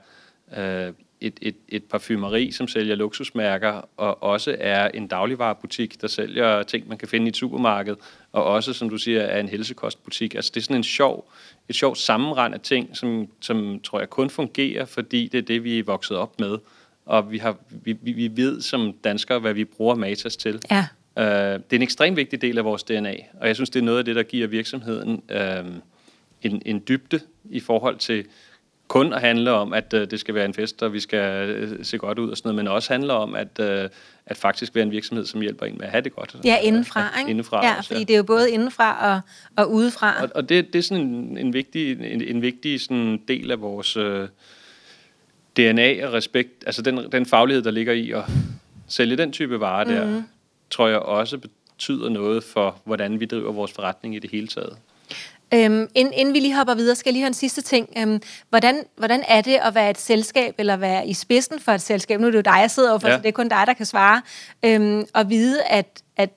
øh, 0.58 0.94
et, 1.22 1.40
et, 1.42 1.56
et 1.70 1.84
parfumeri, 1.84 2.52
som 2.52 2.68
sælger 2.68 2.96
luksusmærker, 2.96 3.90
og 3.98 4.24
også 4.24 4.56
er 4.60 4.88
en 4.88 5.08
dagligvarerbutik, 5.08 6.02
der 6.02 6.08
sælger 6.08 6.64
ting, 6.64 6.88
man 6.88 6.98
kan 6.98 7.08
finde 7.08 7.26
i 7.26 7.30
et 7.30 7.38
supermarked, 7.38 7.96
og 8.32 8.44
også, 8.44 8.74
som 8.74 8.90
du 8.90 8.98
siger, 8.98 9.22
er 9.22 9.40
en 9.40 9.50
helsekostbutik. 9.50 10.36
Altså 10.36 10.52
det 10.54 10.60
er 10.60 10.64
sådan 10.64 10.76
en 10.76 10.84
sjov, 10.84 11.32
et 11.70 11.76
sjovt 11.76 11.98
sammenrend 11.98 12.54
af 12.54 12.62
ting, 12.62 12.98
som, 12.98 13.28
som 13.42 13.80
tror 13.80 14.00
jeg 14.00 14.10
kun 14.10 14.30
fungerer, 14.30 14.86
fordi 14.86 15.28
det 15.28 15.38
er 15.38 15.42
det, 15.42 15.64
vi 15.64 15.80
er 15.80 15.84
vokset 15.84 16.18
op 16.18 16.40
med. 16.40 16.58
Og 17.06 17.32
vi, 17.32 17.38
har, 17.38 17.58
vi, 17.70 17.98
vi 18.02 18.32
ved 18.36 18.62
som 18.62 18.94
danskere, 19.04 19.40
hvad 19.40 19.54
vi 19.54 19.66
bruger 19.66 19.96
Matas 19.96 20.38
til. 20.38 20.62
Ja. 20.72 20.88
Uh, 21.18 21.24
det 21.24 21.72
er 21.72 21.76
en 21.76 21.82
ekstremt 21.82 22.18
vigtig 22.18 22.42
del 22.42 22.58
af 22.58 22.66
vores 22.66 22.84
DNA, 22.84 23.16
og 23.42 23.48
jeg 23.48 23.56
synes, 23.56 23.70
det 23.70 23.80
er 23.80 23.84
noget 23.84 24.00
af 24.00 24.06
det, 24.06 24.16
der 24.16 24.24
giver 24.24 24.48
virksomheden 24.48 25.22
uh, 25.30 25.66
en, 26.42 26.62
en 26.66 26.84
dybde 26.88 27.20
i 27.50 27.60
forhold 27.60 27.98
til 27.98 28.26
kun 28.88 29.14
at 29.14 29.22
handle 29.22 29.52
om, 29.52 29.74
at 29.74 29.94
uh, 29.94 30.00
det 30.00 30.20
skal 30.20 30.36
være 30.36 30.46
en 30.46 30.54
fest, 30.54 30.84
og 30.84 30.94
vi 30.94 31.00
skal 31.00 31.64
uh, 31.64 31.70
se 31.84 31.98
godt 31.98 32.20
ud 32.20 32.30
og 32.30 32.38
sådan 32.38 32.50
noget, 32.50 32.56
men 32.56 32.68
også 32.68 32.94
handler 32.94 33.14
om, 33.14 33.36
at, 33.36 33.60
uh, 33.60 33.90
at 34.26 34.38
faktisk 34.38 34.76
være 34.76 34.84
en 34.84 34.92
virksomhed, 34.92 35.26
som 35.26 35.42
hjælper 35.42 35.66
en 35.66 35.76
med 35.78 35.86
at 35.86 35.92
have 35.92 36.02
det 36.02 36.16
godt. 36.16 36.36
Ja, 36.44 36.58
indenfra, 36.58 37.20
ikke? 37.20 37.30
Indenfra 37.30 37.66
ja, 37.66 37.78
også, 37.78 37.88
fordi 37.88 38.04
det 38.04 38.14
er 38.14 38.18
jo 38.18 38.24
både 38.24 38.52
indenfra 38.52 39.14
og, 39.14 39.22
og 39.64 39.72
udefra. 39.72 40.24
Og, 40.24 40.30
og 40.36 40.50
det, 40.50 40.74
det 40.74 40.80
er 40.80 40.84
sådan 40.84 41.04
en, 41.04 41.38
en 41.38 41.54
vigtig, 41.54 41.92
en, 41.92 42.22
en 42.22 42.42
vigtig 42.42 42.82
sådan 42.82 43.22
del 43.28 43.52
af 43.52 43.62
vores 43.62 43.98
uh, 43.98 44.28
DNA 45.58 46.08
og 46.08 46.14
respekt, 46.14 46.64
altså 46.66 46.82
den, 46.82 47.12
den 47.12 47.26
faglighed, 47.26 47.64
der 47.64 47.72
ligger 47.72 47.94
i 47.94 48.12
at 48.12 48.24
sælge 48.88 49.18
den 49.18 49.32
type 49.32 49.60
varer 49.60 49.86
mm. 49.86 49.92
der, 49.92 50.24
tror 50.76 50.88
jeg 50.88 51.00
også 51.00 51.38
betyder 51.38 52.10
noget 52.10 52.44
for, 52.44 52.78
hvordan 52.84 53.20
vi 53.20 53.26
driver 53.26 53.52
vores 53.52 53.72
forretning 53.72 54.16
i 54.16 54.20
det 54.20 54.32
hele 54.32 54.48
taget. 54.48 54.78
Øhm, 55.54 55.90
inden, 55.96 56.14
inden 56.14 56.34
vi 56.34 56.40
lige 56.40 56.56
hopper 56.56 56.76
videre, 56.76 56.96
skal 56.96 57.10
jeg 57.10 57.14
lige 57.14 57.22
have 57.24 57.28
en 57.28 57.34
sidste 57.34 57.62
ting. 57.62 57.90
Øhm, 57.98 58.22
hvordan, 58.50 58.84
hvordan 58.98 59.24
er 59.28 59.42
det 59.42 59.60
at 59.64 59.76
være 59.76 59.90
et 59.90 59.98
selskab, 59.98 60.56
eller 60.58 60.78
være 60.78 61.08
i 61.08 61.14
spidsen 61.14 61.60
for 61.60 61.72
et 61.72 61.82
selskab? 61.82 62.20
Nu 62.20 62.28
er 62.28 62.32
det 62.32 62.38
jo 62.38 62.42
dig, 62.42 62.58
jeg 62.62 62.72
sidder 62.72 62.90
overfor, 62.90 63.08
ja. 63.08 63.16
så 63.16 63.22
det 63.22 63.28
er 63.28 63.32
kun 63.32 63.50
dig, 63.50 63.64
der 63.68 63.74
kan 63.74 63.86
svare. 63.86 64.22
Øhm, 64.66 65.06
og 65.14 65.30
vide, 65.30 65.64
at, 65.64 66.04
at 66.18 66.30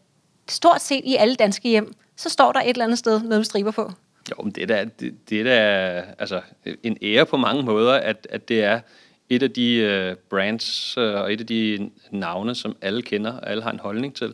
stort 0.49 0.83
set 0.83 1.03
i 1.05 1.17
alle 1.17 1.35
danske 1.35 1.69
hjem, 1.69 1.93
så 2.17 2.29
står 2.29 2.53
der 2.53 2.61
et 2.61 2.69
eller 2.69 2.85
andet 2.85 2.99
sted 2.99 3.23
noget 3.23 3.39
med 3.39 3.45
striber 3.45 3.71
på. 3.71 3.93
Jo, 4.31 4.43
men 4.43 4.53
det 4.53 4.63
er 4.63 4.67
da, 4.67 4.87
det, 5.01 5.15
det 5.31 5.41
er 5.41 5.45
da 5.45 6.05
altså, 6.19 6.41
en 6.83 6.97
ære 7.03 7.27
på 7.27 7.37
mange 7.37 7.63
måder, 7.63 7.95
at, 7.95 8.27
at 8.31 8.49
det 8.49 8.65
er 8.65 8.81
et 9.31 9.43
af 9.43 9.51
de 9.51 10.09
uh, 10.11 10.17
brands 10.31 10.95
uh, 10.99 11.03
og 11.03 11.33
et 11.33 11.41
af 11.41 11.47
de 11.47 11.91
navne, 12.11 12.55
som 12.55 12.77
alle 12.83 13.03
kender 13.03 13.33
og 13.33 13.51
alle 13.51 13.63
har 13.63 13.71
en 13.71 13.81
holdning 13.81 14.15
til. 14.15 14.33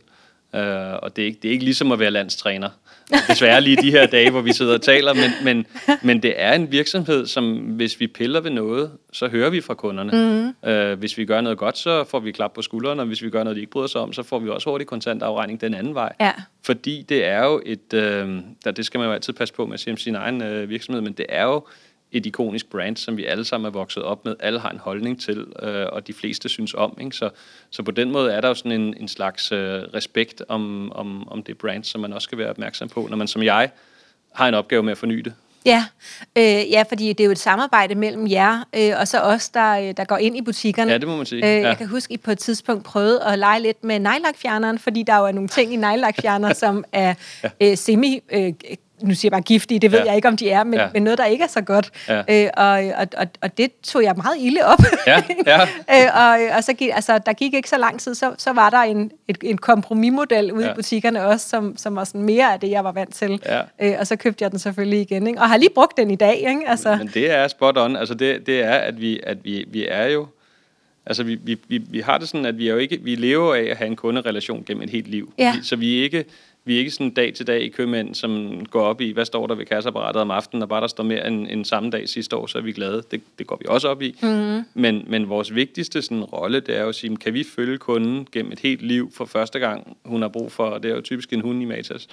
Uh, 0.52 0.60
og 1.02 1.16
det 1.16 1.22
er, 1.22 1.26
ikke, 1.26 1.38
det 1.42 1.48
er 1.48 1.52
ikke 1.52 1.64
ligesom 1.64 1.92
at 1.92 1.98
være 1.98 2.10
landstræner. 2.10 2.68
Desværre 3.28 3.60
lige 3.60 3.76
de 3.82 3.90
her 3.90 4.06
dage, 4.06 4.30
hvor 4.30 4.40
vi 4.40 4.52
sidder 4.52 4.74
og 4.74 4.82
taler, 4.82 5.14
men, 5.14 5.30
men, 5.44 5.66
men 6.02 6.22
det 6.22 6.34
er 6.36 6.52
en 6.52 6.72
virksomhed, 6.72 7.26
som 7.26 7.56
hvis 7.56 8.00
vi 8.00 8.06
piller 8.06 8.40
ved 8.40 8.50
noget, 8.50 8.90
så 9.12 9.28
hører 9.28 9.50
vi 9.50 9.60
fra 9.60 9.74
kunderne. 9.74 10.12
Mm. 10.62 10.70
Uh, 10.70 10.98
hvis 10.98 11.18
vi 11.18 11.24
gør 11.24 11.40
noget 11.40 11.58
godt, 11.58 11.78
så 11.78 12.04
får 12.04 12.20
vi 12.20 12.32
klap 12.32 12.52
på 12.52 12.62
skuldrene, 12.62 13.02
og 13.02 13.06
hvis 13.06 13.22
vi 13.22 13.30
gør 13.30 13.44
noget, 13.44 13.56
de 13.56 13.60
ikke 13.60 13.72
bryder 13.72 13.86
sig 13.86 14.00
om, 14.00 14.12
så 14.12 14.22
får 14.22 14.38
vi 14.38 14.48
også 14.48 14.70
hurtigt 14.70 14.90
kontantafregning 14.90 15.60
den 15.60 15.74
anden 15.74 15.94
vej. 15.94 16.12
Ja. 16.20 16.32
Fordi 16.62 17.04
det 17.08 17.24
er 17.24 17.44
jo 17.44 17.62
et, 17.66 17.92
uh, 17.92 18.00
der, 18.64 18.70
det 18.76 18.86
skal 18.86 18.98
man 18.98 19.06
jo 19.08 19.14
altid 19.14 19.32
passe 19.32 19.54
på 19.54 19.66
med 19.66 19.74
at 19.74 19.80
sige 19.80 19.92
om 19.92 19.98
sin 19.98 20.14
egen 20.14 20.42
uh, 20.42 20.68
virksomhed, 20.68 21.02
men 21.02 21.12
det 21.12 21.26
er 21.28 21.44
jo 21.44 21.66
et 22.14 22.26
ikonisk 22.26 22.70
brand, 22.70 22.96
som 22.96 23.16
vi 23.16 23.24
alle 23.24 23.44
sammen 23.44 23.66
er 23.66 23.70
vokset 23.70 24.02
op 24.02 24.24
med. 24.24 24.36
Alle 24.40 24.58
har 24.58 24.70
en 24.70 24.78
holdning 24.78 25.20
til, 25.20 25.46
øh, 25.62 25.86
og 25.92 26.06
de 26.06 26.12
fleste 26.12 26.48
synes 26.48 26.74
om. 26.74 26.98
Ikke? 27.00 27.16
Så, 27.16 27.30
så 27.70 27.82
på 27.82 27.90
den 27.90 28.10
måde 28.10 28.32
er 28.32 28.40
der 28.40 28.48
jo 28.48 28.54
sådan 28.54 28.72
en, 28.72 28.94
en 29.00 29.08
slags 29.08 29.52
øh, 29.52 29.58
respekt 29.94 30.42
om, 30.48 30.92
om, 30.92 31.28
om 31.28 31.42
det 31.42 31.58
brand, 31.58 31.84
som 31.84 32.00
man 32.00 32.12
også 32.12 32.24
skal 32.24 32.38
være 32.38 32.50
opmærksom 32.50 32.88
på, 32.88 33.06
når 33.10 33.16
man 33.16 33.28
som 33.28 33.42
jeg 33.42 33.70
har 34.34 34.48
en 34.48 34.54
opgave 34.54 34.82
med 34.82 34.92
at 34.92 34.98
forny 34.98 35.18
det. 35.18 35.32
Ja, 35.66 35.84
øh, 36.38 36.70
ja, 36.70 36.84
fordi 36.88 37.08
det 37.08 37.20
er 37.20 37.24
jo 37.24 37.30
et 37.30 37.38
samarbejde 37.38 37.94
mellem 37.94 38.30
jer 38.30 38.64
øh, 38.76 38.92
og 39.00 39.08
så 39.08 39.20
os, 39.20 39.48
der, 39.48 39.78
øh, 39.78 39.94
der 39.96 40.04
går 40.04 40.16
ind 40.16 40.36
i 40.36 40.42
butikkerne. 40.42 40.92
Ja, 40.92 40.98
det 40.98 41.08
må 41.08 41.16
man 41.16 41.26
sige. 41.26 41.56
Øh, 41.56 41.62
ja. 41.62 41.68
Jeg 41.68 41.76
kan 41.76 41.88
huske, 41.88 42.10
at 42.10 42.14
I 42.14 42.18
på 42.18 42.30
et 42.30 42.38
tidspunkt 42.38 42.84
prøvede 42.84 43.24
at 43.24 43.38
lege 43.38 43.60
lidt 43.60 43.84
med 43.84 43.98
nejlakfjerneren, 43.98 44.78
fordi 44.78 45.02
der 45.02 45.16
jo 45.18 45.24
er 45.24 45.32
nogle 45.32 45.48
ting 45.48 45.72
i 45.72 45.76
nejlakfjerner, 45.76 46.52
som 46.64 46.84
er 46.92 47.14
ja. 47.44 47.48
øh, 47.60 47.76
semi 47.76 48.20
øh, 48.32 48.52
nu 49.04 49.14
siger 49.14 49.28
jeg 49.28 49.32
bare 49.32 49.42
giftige, 49.42 49.80
det 49.80 49.92
ved 49.92 49.98
ja. 49.98 50.04
jeg 50.04 50.16
ikke, 50.16 50.28
om 50.28 50.36
de 50.36 50.50
er, 50.50 50.64
men, 50.64 50.74
ja. 50.74 50.88
men 50.92 51.02
noget, 51.02 51.18
der 51.18 51.24
ikke 51.24 51.44
er 51.44 51.48
så 51.48 51.60
godt. 51.60 51.90
Ja. 52.08 52.44
Øh, 52.44 52.50
og, 52.56 52.98
og, 53.00 53.06
og, 53.16 53.26
og 53.42 53.58
det 53.58 53.70
tog 53.82 54.02
jeg 54.02 54.14
meget 54.16 54.36
ilde 54.40 54.60
op. 54.64 54.78
Ja. 55.06 55.22
Ja. 55.46 55.60
øh, 55.62 56.10
og, 56.14 56.56
og 56.56 56.64
så 56.64 56.72
gik, 56.72 56.90
altså, 56.94 57.18
der 57.18 57.32
gik 57.32 57.54
ikke 57.54 57.68
så 57.68 57.78
lang 57.78 58.00
tid, 58.00 58.14
så, 58.14 58.34
så 58.38 58.52
var 58.52 58.70
der 58.70 58.78
en, 58.78 59.10
et, 59.28 59.38
en 59.42 59.58
kompromismodel 59.58 60.52
ude 60.52 60.64
ja. 60.64 60.72
i 60.72 60.74
butikkerne 60.74 61.26
også, 61.26 61.48
som, 61.48 61.76
som 61.76 61.96
var 61.96 62.04
sådan 62.04 62.22
mere 62.22 62.52
af 62.52 62.60
det, 62.60 62.70
jeg 62.70 62.84
var 62.84 62.92
vant 62.92 63.14
til. 63.14 63.40
Ja. 63.46 63.60
Øh, 63.82 63.94
og 63.98 64.06
så 64.06 64.16
købte 64.16 64.42
jeg 64.42 64.50
den 64.50 64.58
selvfølgelig 64.58 65.00
igen, 65.00 65.26
ikke? 65.26 65.40
og 65.40 65.48
har 65.48 65.56
lige 65.56 65.70
brugt 65.74 65.96
den 65.96 66.10
i 66.10 66.16
dag. 66.16 66.36
Ikke? 66.36 66.62
Altså. 66.66 66.96
Men 66.96 67.10
det 67.14 67.30
er 67.30 67.48
spot 67.48 67.78
on. 67.78 67.96
Altså 67.96 68.14
det, 68.14 68.46
det 68.46 68.62
er, 68.62 68.74
at 68.74 69.00
vi, 69.00 69.20
at 69.22 69.44
vi, 69.44 69.64
vi 69.68 69.86
er 69.88 70.06
jo 70.06 70.26
Altså, 71.06 71.22
vi, 71.22 71.34
vi, 71.34 71.58
vi, 71.68 71.78
vi 71.78 72.00
har 72.00 72.18
det 72.18 72.28
sådan, 72.28 72.46
at 72.46 72.58
vi, 72.58 72.68
er 72.68 72.72
jo 72.72 72.78
ikke, 72.78 72.98
vi 73.02 73.14
lever 73.14 73.54
af 73.54 73.62
at 73.62 73.76
have 73.76 73.86
en 73.86 73.96
kunderelation 73.96 74.64
gennem 74.66 74.82
et 74.82 74.90
helt 74.90 75.08
liv. 75.08 75.32
Ja. 75.38 75.54
Så 75.62 75.76
vi 75.76 75.98
er 75.98 76.02
ikke 76.02 76.24
vi 76.64 76.74
er 76.74 76.78
ikke 76.78 76.90
sådan 76.90 77.10
dag 77.10 77.34
til 77.34 77.46
dag 77.46 77.62
i 77.62 77.68
købmænd, 77.68 78.14
som 78.14 78.62
går 78.70 78.82
op 78.82 79.00
i, 79.00 79.12
hvad 79.12 79.24
står 79.24 79.46
der 79.46 79.54
ved 79.54 79.66
kasseapparatet 79.66 80.22
om 80.22 80.30
aftenen, 80.30 80.62
og 80.62 80.68
bare 80.68 80.80
der 80.80 80.86
står 80.86 81.04
mere 81.04 81.26
end, 81.26 81.46
end 81.50 81.64
samme 81.64 81.90
dag 81.90 82.08
sidste 82.08 82.36
år, 82.36 82.46
så 82.46 82.58
er 82.58 82.62
vi 82.62 82.72
glade. 82.72 83.02
Det, 83.10 83.22
det 83.38 83.46
går 83.46 83.56
vi 83.56 83.64
også 83.68 83.88
op 83.88 84.02
i. 84.02 84.16
Mm-hmm. 84.22 84.64
Men, 84.74 85.04
men 85.06 85.28
vores 85.28 85.54
vigtigste 85.54 86.02
sådan, 86.02 86.24
rolle, 86.24 86.60
det 86.60 86.76
er 86.76 86.82
jo 86.82 86.88
at 86.88 86.94
sige, 86.94 87.16
kan 87.16 87.34
vi 87.34 87.44
følge 87.56 87.78
kunden 87.78 88.26
gennem 88.32 88.52
et 88.52 88.60
helt 88.60 88.82
liv 88.82 89.12
for 89.14 89.24
første 89.24 89.58
gang, 89.58 89.96
hun 90.04 90.22
har 90.22 90.28
brug 90.28 90.52
for, 90.52 90.64
og 90.64 90.82
det 90.82 90.90
er 90.90 90.94
jo 90.94 91.00
typisk 91.00 91.32
en 91.32 91.40
hund 91.40 91.62
i 91.62 91.64
Matas, 91.64 92.08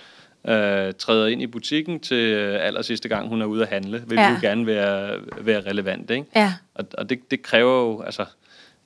øh, 0.47 0.93
træder 0.97 1.27
ind 1.27 1.41
i 1.41 1.47
butikken 1.47 1.99
til 1.99 2.33
øh, 2.33 2.65
aller 2.65 2.81
sidste 2.81 3.09
gang, 3.09 3.29
hun 3.29 3.41
er 3.41 3.45
ude 3.45 3.61
at 3.61 3.67
handle, 3.67 4.03
vil 4.07 4.15
ja. 4.15 4.29
jo 4.29 4.37
gerne 4.41 4.65
være, 4.65 5.19
være 5.41 5.61
relevant. 5.61 6.11
Ikke? 6.11 6.25
Ja. 6.35 6.53
Og, 6.75 6.85
og 6.97 7.09
det, 7.09 7.31
det 7.31 7.41
kræver 7.41 7.81
jo, 7.81 8.01
altså, 8.01 8.25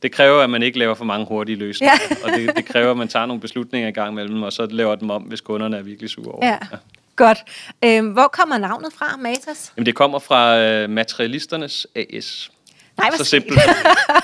det 0.06 0.14
kræver, 0.14 0.42
at 0.42 0.50
man 0.50 0.64
ikke 0.64 0.80
laver 0.80 0.96
for 0.96 1.06
mange 1.06 1.26
hurtige 1.26 1.56
løsninger. 1.56 1.96
Ja. 2.10 2.16
og 2.24 2.40
det, 2.40 2.56
det 2.56 2.66
kræver, 2.66 2.92
at 2.92 2.98
man 2.98 3.08
tager 3.08 3.26
nogle 3.26 3.42
beslutninger 3.42 3.90
i 3.90 3.92
gang 3.92 4.12
imellem, 4.12 4.44
og 4.44 4.54
så 4.54 4.66
laver 4.66 4.96
dem 4.96 5.10
om, 5.10 5.22
hvis 5.22 5.42
kunderne 5.42 5.78
er 5.78 5.82
virkelig 5.82 6.10
sure 6.10 6.32
over 6.32 6.48
ja. 6.48 6.58
ja. 6.72 6.78
Godt. 7.16 7.38
Øhm, 7.86 8.08
hvor 8.08 8.28
kommer 8.28 8.58
navnet 8.58 8.94
fra, 8.94 9.18
Matas? 9.18 9.74
Jamen, 9.78 9.86
det 9.86 9.96
kommer 9.96 10.20
fra 10.20 10.58
øh, 10.58 10.90
Materialisternes 10.90 11.88
AS. 11.96 12.52
Nej, 12.98 13.12
så 13.18 13.24
simpelt. 13.24 13.60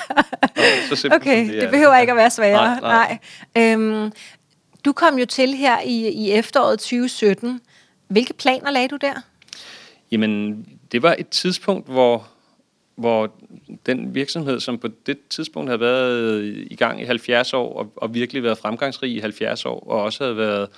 så 0.89 0.95
simpelt 0.95 1.21
okay, 1.21 1.53
det, 1.53 1.61
det 1.61 1.69
behøver 1.69 1.97
ikke 1.97 2.11
at 2.11 2.17
være 2.17 2.29
sværere. 2.29 2.81
Nej, 2.81 2.81
nej. 2.81 3.19
nej. 3.55 3.73
Øhm, 3.73 4.11
du 4.85 4.93
kom 4.93 5.17
jo 5.17 5.25
til 5.25 5.53
her 5.53 5.81
i, 5.85 6.09
i 6.09 6.31
efteråret 6.31 6.79
2017. 6.79 7.61
Hvilke 8.07 8.33
planer 8.33 8.71
lagde 8.71 8.87
du 8.87 8.97
der? 8.97 9.13
Jamen, 10.11 10.65
det 10.91 11.03
var 11.03 11.15
et 11.19 11.29
tidspunkt, 11.29 11.87
hvor, 11.87 12.27
hvor 13.01 13.33
den 13.85 14.15
virksomhed, 14.15 14.59
som 14.59 14.79
på 14.79 14.87
det 15.05 15.17
tidspunkt 15.29 15.69
havde 15.69 15.79
været 15.79 16.43
i 16.71 16.75
gang 16.75 17.01
i 17.01 17.03
70 17.03 17.53
år, 17.53 17.73
og, 17.73 17.93
og 17.95 18.13
virkelig 18.13 18.43
været 18.43 18.57
fremgangsrig 18.57 19.15
i 19.15 19.19
70 19.19 19.65
år, 19.65 19.79
og 19.87 20.01
også 20.01 20.23
havde 20.23 20.37
været 20.37 20.69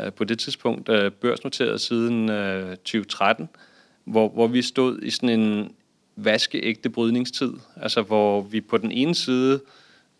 øh, 0.00 0.12
på 0.12 0.24
det 0.24 0.38
tidspunkt 0.38 0.88
øh, 0.88 1.12
børsnoteret 1.12 1.80
siden 1.80 2.30
øh, 2.30 2.76
2013, 2.76 3.48
hvor, 4.04 4.28
hvor 4.28 4.46
vi 4.46 4.62
stod 4.62 5.02
i 5.02 5.10
sådan 5.10 5.40
en 5.40 5.74
vaskeægte 6.16 6.90
brydningstid, 6.90 7.52
altså 7.76 8.02
hvor 8.02 8.40
vi 8.40 8.60
på 8.60 8.78
den 8.78 8.92
ene 8.92 9.14
side 9.14 9.60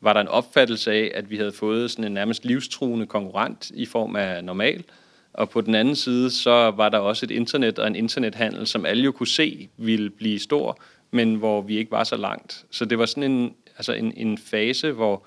var 0.01 0.13
der 0.13 0.21
en 0.21 0.29
opfattelse 0.29 0.93
af, 0.93 1.11
at 1.15 1.31
vi 1.31 1.37
havde 1.37 1.53
fået 1.53 1.91
sådan 1.91 2.05
en 2.05 2.13
nærmest 2.13 2.45
livstruende 2.45 3.07
konkurrent 3.07 3.71
i 3.75 3.87
form 3.87 4.17
af 4.17 4.45
normal, 4.45 4.85
og 5.33 5.51
på 5.51 5.61
den 5.61 5.75
anden 5.75 5.97
side, 5.97 6.31
så 6.31 6.71
var 6.71 6.89
der 6.89 6.99
også 6.99 7.27
et 7.27 7.31
internet 7.31 7.79
og 7.79 7.87
en 7.87 7.97
internethandel, 7.97 8.67
som 8.67 8.87
alle 8.87 9.05
jo 9.05 9.13
kunne 9.13 9.27
se 9.27 9.69
ville 9.77 10.11
blive 10.11 10.39
stor, 10.39 10.79
men 11.11 11.35
hvor 11.35 11.61
vi 11.61 11.77
ikke 11.77 11.91
var 11.91 12.05
så 12.05 12.17
langt. 12.17 12.65
Så 12.71 12.85
det 12.85 12.99
var 12.99 13.07
sådan 13.07 13.31
en, 13.31 13.55
altså 13.77 13.93
en, 13.93 14.13
en 14.17 14.39
fase, 14.39 14.93
hvor 14.93 15.23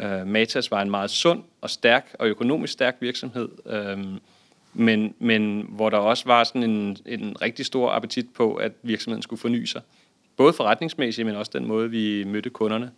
øh, 0.00 0.26
Matas 0.26 0.70
var 0.70 0.82
en 0.82 0.90
meget 0.90 1.10
sund 1.10 1.42
og 1.60 1.70
stærk 1.70 2.16
og 2.18 2.28
økonomisk 2.28 2.72
stærk 2.72 2.96
virksomhed, 3.00 3.48
øh, 3.66 4.04
men, 4.74 5.14
men 5.18 5.66
hvor 5.68 5.90
der 5.90 5.98
også 5.98 6.24
var 6.26 6.44
sådan 6.44 6.62
en, 6.62 6.96
en 7.06 7.42
rigtig 7.42 7.66
stor 7.66 7.90
appetit 7.90 8.26
på, 8.34 8.54
at 8.54 8.72
virksomheden 8.82 9.22
skulle 9.22 9.40
forny 9.40 9.64
sig. 9.64 9.82
Både 10.36 10.52
forretningsmæssigt, 10.52 11.26
men 11.26 11.36
også 11.36 11.50
den 11.54 11.66
måde, 11.66 11.90
vi 11.90 12.24
mødte 12.24 12.50
kunderne. 12.50 12.90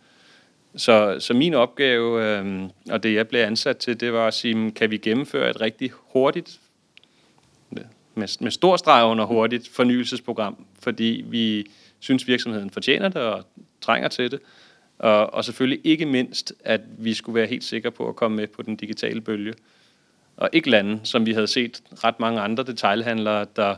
Så, 0.75 1.17
så 1.19 1.33
min 1.33 1.53
opgave, 1.53 2.25
øh, 2.25 2.63
og 2.89 3.03
det 3.03 3.13
jeg 3.13 3.27
blev 3.27 3.41
ansat 3.41 3.77
til, 3.77 3.99
det 3.99 4.13
var 4.13 4.27
at 4.27 4.33
sige, 4.33 4.71
kan 4.71 4.91
vi 4.91 4.97
gennemføre 4.97 5.49
et 5.49 5.61
rigtig 5.61 5.91
hurtigt, 5.93 6.59
med, 8.17 8.27
med 8.39 8.51
stor 8.51 8.77
streg 8.77 9.05
under 9.05 9.25
hurtigt 9.25 9.69
fornyelsesprogram, 9.69 10.65
fordi 10.79 11.25
vi 11.27 11.65
synes, 11.99 12.27
virksomheden 12.27 12.69
fortjener 12.69 13.09
det 13.09 13.21
og 13.21 13.43
trænger 13.81 14.09
til 14.09 14.31
det. 14.31 14.39
Og, 14.99 15.33
og 15.33 15.45
selvfølgelig 15.45 15.81
ikke 15.83 16.05
mindst, 16.05 16.53
at 16.59 16.81
vi 16.97 17.13
skulle 17.13 17.35
være 17.35 17.47
helt 17.47 17.63
sikre 17.63 17.91
på 17.91 18.09
at 18.09 18.15
komme 18.15 18.37
med 18.37 18.47
på 18.47 18.61
den 18.61 18.75
digitale 18.75 19.21
bølge. 19.21 19.53
Og 20.37 20.49
ikke 20.53 20.69
lande, 20.69 20.99
som 21.03 21.25
vi 21.25 21.33
havde 21.33 21.47
set 21.47 21.83
ret 22.03 22.19
mange 22.19 22.41
andre 22.41 22.63
detailhandlere, 22.63 23.45
der 23.55 23.75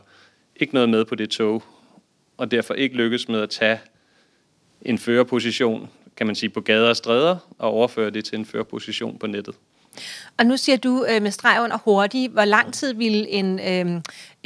ikke 0.55 0.73
nåede 0.73 0.87
med 0.87 1.05
på 1.05 1.15
det 1.15 1.29
tog, 1.29 1.63
og 2.37 2.51
derfor 2.51 2.73
ikke 2.73 2.95
lykkedes 2.95 3.29
med 3.29 3.41
at 3.41 3.49
tage 3.49 3.79
en 4.81 4.97
førerposition, 4.97 5.89
kan 6.15 6.25
man 6.25 6.35
sige, 6.35 6.49
på 6.49 6.61
gader 6.61 6.89
og 6.89 6.95
stræder, 6.95 7.37
og 7.57 7.71
overføre 7.71 8.09
det 8.09 8.25
til 8.25 8.39
en 8.39 8.45
førerposition 8.45 9.19
på 9.19 9.27
nettet. 9.27 9.55
Og 10.37 10.45
nu 10.45 10.57
siger 10.57 10.77
du 10.77 11.05
øh, 11.09 11.21
med 11.21 11.31
streg 11.31 11.63
under 11.63 11.77
hurtigt, 11.77 12.31
hvor 12.31 12.45
lang 12.45 12.73
tid 12.73 12.93
ville 12.93 13.27
en, 13.27 13.59
øh, 13.59 14.01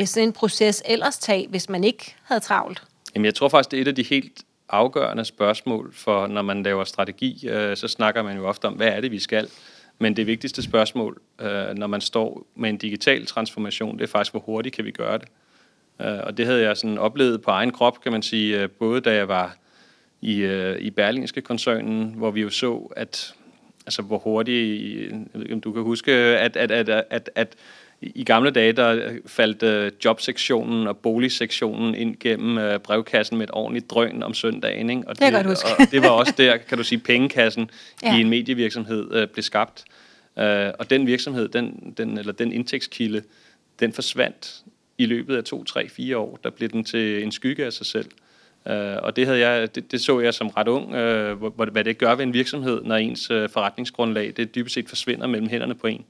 sådan 0.07 0.27
en 0.27 0.33
proces 0.33 0.83
ellers 0.85 1.17
tage, 1.17 1.47
hvis 1.47 1.69
man 1.69 1.83
ikke 1.83 2.15
havde 2.23 2.41
travlt? 2.41 2.83
Jamen, 3.15 3.25
jeg 3.25 3.35
tror 3.35 3.49
faktisk, 3.49 3.71
det 3.71 3.77
er 3.77 3.81
et 3.81 3.87
af 3.87 3.95
de 3.95 4.03
helt 4.03 4.43
afgørende 4.69 5.25
spørgsmål, 5.25 5.93
for 5.93 6.27
når 6.27 6.41
man 6.41 6.63
laver 6.63 6.83
strategi, 6.83 7.47
øh, 7.49 7.77
så 7.77 7.87
snakker 7.87 8.23
man 8.23 8.37
jo 8.37 8.47
ofte 8.47 8.65
om, 8.65 8.73
hvad 8.73 8.87
er 8.87 9.01
det, 9.01 9.11
vi 9.11 9.19
skal? 9.19 9.47
Men 9.99 10.15
det 10.15 10.27
vigtigste 10.27 10.61
spørgsmål, 10.61 11.21
øh, 11.41 11.73
når 11.75 11.87
man 11.87 12.01
står 12.01 12.47
med 12.55 12.69
en 12.69 12.77
digital 12.77 13.25
transformation, 13.25 13.97
det 13.97 14.03
er 14.03 14.07
faktisk, 14.07 14.33
hvor 14.33 14.39
hurtigt 14.39 14.75
kan 14.75 14.85
vi 14.85 14.91
gøre 14.91 15.17
det? 15.17 15.27
Øh, 16.01 16.19
og 16.23 16.37
det 16.37 16.45
havde 16.45 16.61
jeg 16.61 16.77
sådan 16.77 16.97
oplevet 16.97 17.41
på 17.41 17.51
egen 17.51 17.71
krop, 17.71 18.01
kan 18.01 18.11
man 18.11 18.21
sige, 18.21 18.61
øh, 18.61 18.69
både 18.69 19.01
da 19.01 19.15
jeg 19.15 19.27
var 19.27 19.57
i, 20.21 20.37
øh, 20.37 20.79
i 20.79 20.89
Berlingske 20.89 21.41
koncernen, 21.41 22.13
hvor 22.17 22.31
vi 22.31 22.41
jo 22.41 22.49
så, 22.49 22.93
at 22.95 23.33
altså, 23.85 24.01
hvor 24.01 24.17
hurtigt, 24.17 25.11
jeg 25.11 25.19
ved 25.33 25.41
ikke, 25.41 25.53
om 25.53 25.61
du 25.61 25.71
kan 25.71 25.81
huske, 25.81 26.11
at, 26.11 26.57
at, 26.57 26.71
at, 26.71 26.89
at, 27.09 27.29
at 27.35 27.55
i 28.15 28.23
gamle 28.23 28.51
dage, 28.51 28.73
der 28.73 29.11
faldt 29.25 29.63
uh, 29.63 30.05
jobsektionen 30.05 30.87
og 30.87 30.97
boligsektionen 30.97 31.95
ind 31.95 32.15
gennem 32.19 32.57
uh, 32.57 32.77
brevkassen 32.77 33.37
med 33.37 33.47
et 33.47 33.51
ordentligt 33.53 33.89
drøn 33.89 34.23
om 34.23 34.33
søndagen. 34.33 34.89
Ikke? 34.89 35.03
Og 35.07 35.19
det, 35.19 35.33
det, 35.33 35.63
og 35.79 35.91
det 35.91 36.01
var 36.01 36.09
også 36.09 36.33
der, 36.37 36.57
kan 36.57 36.77
du 36.77 36.83
sige, 36.83 36.99
pengekassen 36.99 37.69
ja. 38.03 38.17
i 38.17 38.21
en 38.21 38.29
medievirksomhed 38.29 39.21
uh, 39.21 39.29
blev 39.29 39.43
skabt. 39.43 39.83
Uh, 40.35 40.43
og 40.79 40.89
den 40.89 41.07
virksomhed, 41.07 41.47
den, 41.47 41.93
den, 41.97 42.17
eller 42.17 42.33
den 42.33 42.51
indtægtskilde, 42.51 43.23
den 43.79 43.93
forsvandt 43.93 44.61
i 44.97 45.05
løbet 45.05 45.37
af 45.37 45.43
to, 45.43 45.63
tre, 45.63 45.89
fire 45.89 46.17
år. 46.17 46.39
Der 46.43 46.49
blev 46.49 46.69
den 46.69 46.83
til 46.83 47.23
en 47.23 47.31
skygge 47.31 47.65
af 47.65 47.73
sig 47.73 47.85
selv. 47.85 48.09
Uh, 48.65 48.73
og 48.75 49.15
det, 49.15 49.25
havde 49.25 49.39
jeg, 49.39 49.75
det, 49.75 49.91
det 49.91 50.01
så 50.01 50.19
jeg 50.19 50.33
som 50.33 50.47
ret 50.47 50.67
ung, 50.67 50.85
uh, 50.85 51.67
hvad 51.71 51.83
det 51.83 51.97
gør 51.97 52.15
ved 52.15 52.23
en 52.23 52.33
virksomhed, 52.33 52.81
når 52.83 52.95
ens 52.95 53.31
uh, 53.31 53.49
forretningsgrundlag 53.49 54.33
det 54.37 54.55
dybest 54.55 54.73
set 54.73 54.89
forsvinder 54.89 55.27
mellem 55.27 55.49
hænderne 55.49 55.75
på 55.75 55.87
en. 55.87 56.05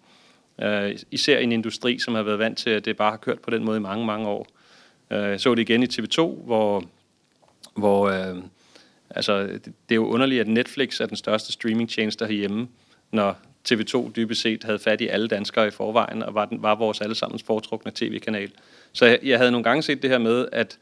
Uh, 0.62 0.90
især 1.12 1.40
i 1.40 1.44
en 1.44 1.52
industri, 1.52 2.00
som 2.00 2.16
har 2.16 2.24
været 2.24 2.40
vant 2.40 2.58
til, 2.58 2.70
at 2.70 2.86
det 2.86 2.98
bare 2.98 3.12
har 3.12 3.18
kørt 3.18 3.40
på 3.40 3.50
den 3.50 3.64
måde 3.64 3.78
i 3.78 3.82
mange, 3.82 4.06
mange 4.06 4.28
år. 4.28 4.48
Uh, 5.12 5.18
jeg 5.18 5.42
så 5.42 5.56
det 5.56 5.62
igen 5.62 5.84
i 5.84 5.86
TV2, 5.86 6.22
hvor, 6.22 6.84
hvor 7.76 8.10
uh, 8.10 8.38
altså, 9.10 9.44
det, 9.44 9.66
det 9.66 9.92
er 9.92 9.96
jo 9.96 10.08
underligt, 10.08 10.42
at 10.42 10.48
Netflix 10.48 11.00
er 11.00 11.06
den 11.06 11.18
største 11.18 11.52
streamingtjeneste 11.52 12.26
herhjemme, 12.26 12.68
når 13.12 13.38
TV2 13.70 14.12
dybest 14.12 14.42
set 14.42 14.64
havde 14.64 14.80
fat 14.80 15.02
i 15.02 15.08
alle 15.08 15.28
danskere 15.28 15.68
i 15.68 15.72
forvejen, 15.72 16.24
og 16.24 16.34
var, 16.34 16.46
den, 16.46 16.62
var 16.62 16.76
vores 16.76 17.02
allesammens 17.02 17.44
foretrukne 17.44 17.92
tv-kanal. 17.96 18.52
Så 18.94 19.06
jeg, 19.06 19.20
jeg 19.24 19.38
havde 19.38 19.52
nogle 19.52 19.64
gange 19.64 19.82
set 19.82 20.02
det 20.02 20.10
her 20.10 20.18
med, 20.18 20.48
at 20.52 20.78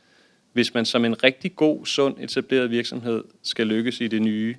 hvis 0.54 0.74
man 0.74 0.86
som 0.86 1.06
en 1.06 1.24
rigtig 1.24 1.56
god, 1.56 1.86
sund, 1.86 2.16
etableret 2.20 2.72
virksomhed 2.72 3.24
skal 3.44 3.68
lykkes 3.68 4.02
i 4.02 4.08
det 4.08 4.22
nye, 4.22 4.56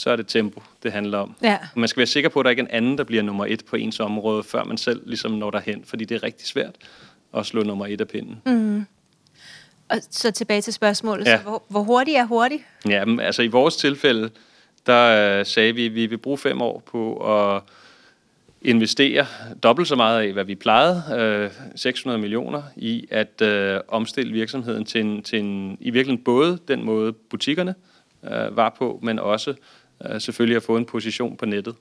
så 0.00 0.10
er 0.10 0.16
det 0.16 0.26
tempo, 0.26 0.62
det 0.82 0.92
handler 0.92 1.18
om. 1.18 1.34
Ja. 1.42 1.58
Man 1.76 1.88
skal 1.88 2.00
være 2.00 2.06
sikker 2.06 2.30
på, 2.30 2.40
at 2.40 2.44
der 2.44 2.50
ikke 2.50 2.60
er 2.60 2.66
en 2.66 2.70
anden, 2.70 2.98
der 2.98 3.04
bliver 3.04 3.22
nummer 3.22 3.46
et 3.46 3.64
på 3.64 3.76
ens 3.76 4.00
område, 4.00 4.42
før 4.42 4.64
man 4.64 4.76
selv 4.76 5.02
ligesom 5.06 5.30
når 5.30 5.50
derhen, 5.50 5.84
fordi 5.84 6.04
det 6.04 6.14
er 6.14 6.22
rigtig 6.22 6.46
svært 6.46 6.74
at 7.36 7.46
slå 7.46 7.62
nummer 7.62 7.86
et 7.86 8.00
af 8.00 8.08
pinden. 8.08 8.42
Mm. 8.46 8.86
Og 9.88 9.96
så 10.10 10.30
tilbage 10.30 10.60
til 10.60 10.72
spørgsmålet. 10.72 11.26
Ja. 11.26 11.36
Så 11.36 11.42
hvor, 11.42 11.62
hvor 11.68 11.82
hurtigt 11.82 12.16
er 12.16 12.24
hurtigt? 12.24 12.62
Ja, 12.88 13.04
men, 13.04 13.20
altså 13.20 13.42
i 13.42 13.46
vores 13.46 13.76
tilfælde, 13.76 14.30
der 14.86 15.38
øh, 15.38 15.46
sagde 15.46 15.74
vi, 15.74 15.86
at 15.86 15.94
vi 15.94 16.06
vil 16.06 16.18
bruge 16.18 16.38
fem 16.38 16.62
år 16.62 16.82
på 16.86 17.16
at 17.16 17.62
investere 18.62 19.26
dobbelt 19.62 19.88
så 19.88 19.96
meget 19.96 20.22
af, 20.22 20.32
hvad 20.32 20.44
vi 20.44 20.54
plejede, 20.54 21.02
øh, 21.16 21.50
600 21.76 22.20
millioner, 22.20 22.62
i 22.76 23.06
at 23.10 23.42
øh, 23.42 23.80
omstille 23.88 24.32
virksomheden 24.32 24.84
til 24.84 25.00
en, 25.00 25.22
til 25.22 25.38
en, 25.38 25.76
i 25.80 25.90
virkeligheden 25.90 26.24
både 26.24 26.58
den 26.68 26.84
måde 26.84 27.12
butikkerne 27.12 27.74
øh, 28.24 28.56
var 28.56 28.74
på, 28.78 29.00
men 29.02 29.18
også 29.18 29.54
øh, 30.08 30.20
selvfølgelig 30.20 30.56
at 30.56 30.62
få 30.62 30.76
en 30.76 30.84
position 30.84 31.36
på 31.36 31.46
nettet. 31.46 31.74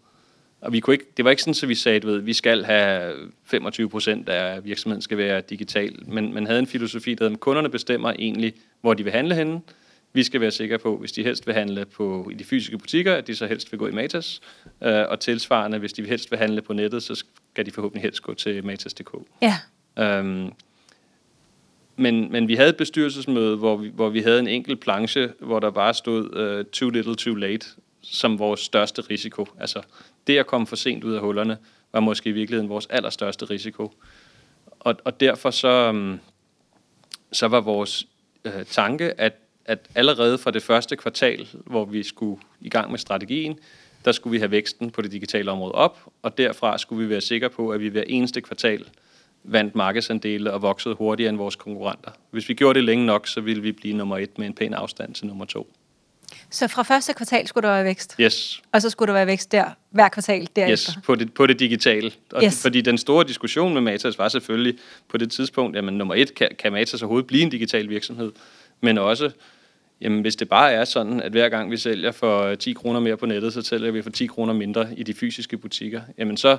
Og 0.62 0.74
vi 0.74 0.80
kunne 0.80 0.94
ikke, 0.94 1.06
det 1.18 1.26
var 1.26 1.32
ikke 1.32 1.44
sådan, 1.44 1.56
at 1.64 1.70
vi 1.70 1.76
sagde, 1.76 2.10
at 2.10 2.26
vi 2.26 2.34
skal 2.34 2.64
have 2.64 3.14
25 3.46 3.90
procent 3.90 4.30
af 4.30 4.66
virksomheden 4.66 5.02
skal 5.02 5.18
være 5.18 5.42
digital, 5.42 5.96
men 6.08 6.34
man 6.34 6.46
havde 6.46 6.60
en 6.60 6.68
filosofi, 6.68 7.14
der 7.14 7.30
at 7.30 7.40
kunderne 7.40 7.70
bestemmer 7.70 8.14
egentlig, 8.20 8.54
hvor 8.82 8.94
de 8.94 9.04
vil 9.04 9.14
handle 9.14 9.36
henne, 9.36 9.62
vi 10.14 10.24
skal 10.24 10.42
være 10.42 10.52
sikre 10.52 10.78
på, 10.78 10.98
hvis 10.98 11.12
de 11.12 11.24
helst 11.24 11.48
vil 11.48 11.56
handle 11.56 11.86
på, 11.86 12.30
i 12.32 12.34
de 12.34 12.44
fysiske 12.44 12.78
butikker, 12.78 13.16
at 13.16 13.28
de 13.28 13.36
så 13.36 13.48
helst 13.48 13.72
vil 13.72 13.80
gå 13.80 13.88
i 13.88 13.92
Matas. 13.92 14.42
Øh, 14.84 15.06
og 15.10 15.20
tilsvarende, 15.20 15.78
hvis 15.78 15.94
de 15.94 16.06
helst 16.06 16.32
vil 16.32 16.40
handle 16.40 16.62
på 16.62 16.74
nettet, 16.74 17.04
så 17.04 17.16
skal 17.54 17.66
de 17.66 17.72
forhåbentlig 17.72 18.02
helst 18.02 18.22
gå 18.22 18.34
til 18.34 18.66
matas.dk. 18.66 19.18
Ja. 19.42 19.56
Øhm, 20.04 20.52
men, 21.96 22.32
men 22.32 22.48
vi 22.48 22.56
havde 22.56 22.70
et 22.70 22.78
bestyrelsesmøde, 22.78 23.58
hvor 23.58 23.78
vi, 23.78 23.92
hvor 23.96 24.10
vi 24.10 24.20
havde 24.20 24.40
en 24.40 24.48
enkelt 24.48 24.80
planche, 24.80 25.30
hvor 25.40 25.60
der 25.60 25.72
bare 25.72 25.94
stod 25.94 26.60
uh, 26.60 26.66
too 26.72 26.90
little, 26.90 27.16
too 27.16 27.36
late, 27.36 27.68
som 28.12 28.40
vores 28.40 28.60
største 28.60 29.02
risiko. 29.02 29.48
Altså, 29.60 29.82
det 30.28 30.38
at 30.38 30.48
komme 30.48 30.68
for 30.68 30.76
sent 30.76 31.04
ud 31.04 31.14
af 31.14 31.22
hullerne, 31.22 31.58
var 31.92 32.00
måske 32.00 32.30
i 32.30 32.34
virkeligheden 32.34 32.70
vores 32.70 32.86
allerstørste 32.90 33.46
risiko. 33.46 33.94
Og, 34.80 34.96
og 35.04 35.20
derfor 35.20 35.52
så, 35.52 35.90
um, 35.90 36.20
så 37.32 37.48
var 37.48 37.62
vores 37.62 38.08
øh, 38.46 38.66
tanke, 38.66 39.22
at 39.22 39.34
at 39.70 39.90
allerede 39.96 40.38
fra 40.38 40.52
det 40.52 40.64
første 40.64 40.96
kvartal, 40.96 41.48
hvor 41.66 41.86
vi 41.86 42.04
skulle 42.04 42.42
i 42.62 42.70
gang 42.70 42.92
med 42.92 43.00
strategien, 43.00 43.60
der 44.06 44.12
skulle 44.12 44.32
vi 44.32 44.38
have 44.38 44.52
væksten 44.52 44.92
på 44.92 45.02
det 45.02 45.12
digitale 45.12 45.52
område 45.52 45.72
op, 45.72 46.00
og 46.22 46.38
derfra 46.38 46.78
skulle 46.78 47.04
vi 47.04 47.10
være 47.10 47.22
sikre 47.22 47.50
på, 47.50 47.70
at 47.70 47.80
vi 47.80 47.88
hver 47.88 48.04
eneste 48.08 48.42
kvartal 48.42 48.86
vandt 49.44 49.76
markedsandele 49.76 50.54
og 50.54 50.62
voksede 50.62 50.96
hurtigere 50.96 51.30
end 51.30 51.38
vores 51.38 51.56
konkurrenter. 51.56 52.12
Hvis 52.32 52.50
vi 52.50 52.54
gjorde 52.54 52.78
det 52.78 52.84
længe 52.84 53.06
nok, 53.06 53.28
så 53.28 53.42
ville 53.42 53.62
vi 53.62 53.72
blive 53.72 53.94
nummer 53.94 54.18
et 54.18 54.38
med 54.38 54.48
en 54.48 54.54
pæn 54.54 54.74
afstand 54.74 55.14
til 55.14 55.28
nummer 55.28 55.46
to. 55.46 55.68
Så 56.50 56.68
fra 56.68 56.84
første 56.84 57.14
kvartal 57.14 57.48
skulle 57.48 57.68
der 57.68 57.74
være 57.74 57.84
vækst, 57.86 58.16
Yes, 58.22 58.62
og 58.72 58.82
så 58.82 58.90
skulle 58.90 59.08
der 59.08 59.14
være 59.14 59.28
vækst 59.28 59.52
der 59.52 59.66
hver 59.90 60.10
kvartal 60.10 60.48
derefter. 60.56 60.72
yes 60.94 61.00
på, 61.06 61.16
det, 61.16 61.34
på 61.34 61.48
det 61.48 61.60
digitale. 61.60 62.12
Og 62.32 62.44
Yes. 62.44 62.62
Fordi 62.62 62.82
den 62.82 62.98
store 62.98 63.28
diskussion 63.28 63.74
med 63.74 63.82
Matas 63.82 64.18
var 64.20 64.28
selvfølgelig 64.30 64.78
på 65.10 65.18
det 65.18 65.32
tidspunkt, 65.32 65.76
jamen 65.76 65.94
nummer 65.94 66.16
et, 66.16 66.36
kan, 66.36 66.48
kan 66.60 66.72
Matas 66.72 67.02
overhovedet 67.02 67.28
blive 67.28 67.42
en 67.44 67.50
digital 67.50 67.90
virksomhed? 67.90 68.32
Men 68.82 68.98
også, 68.98 69.32
jamen 70.02 70.22
hvis 70.22 70.36
det 70.36 70.50
bare 70.50 70.72
er 70.72 70.86
sådan, 70.86 71.22
at 71.22 71.32
hver 71.32 71.50
gang 71.50 71.72
vi 71.72 71.78
sælger 71.78 72.12
for 72.12 72.44
øh, 72.44 72.58
10 72.58 72.74
kroner 72.74 73.00
mere 73.00 73.18
på 73.18 73.26
nettet, 73.26 73.54
så 73.54 73.62
sælger 73.62 73.92
vi 73.92 74.02
for 74.02 74.10
10 74.10 74.26
kroner 74.26 74.54
mindre 74.54 74.88
i 74.98 75.04
de 75.04 75.14
fysiske 75.14 75.58
butikker, 75.58 76.02
jamen 76.18 76.38
så, 76.38 76.58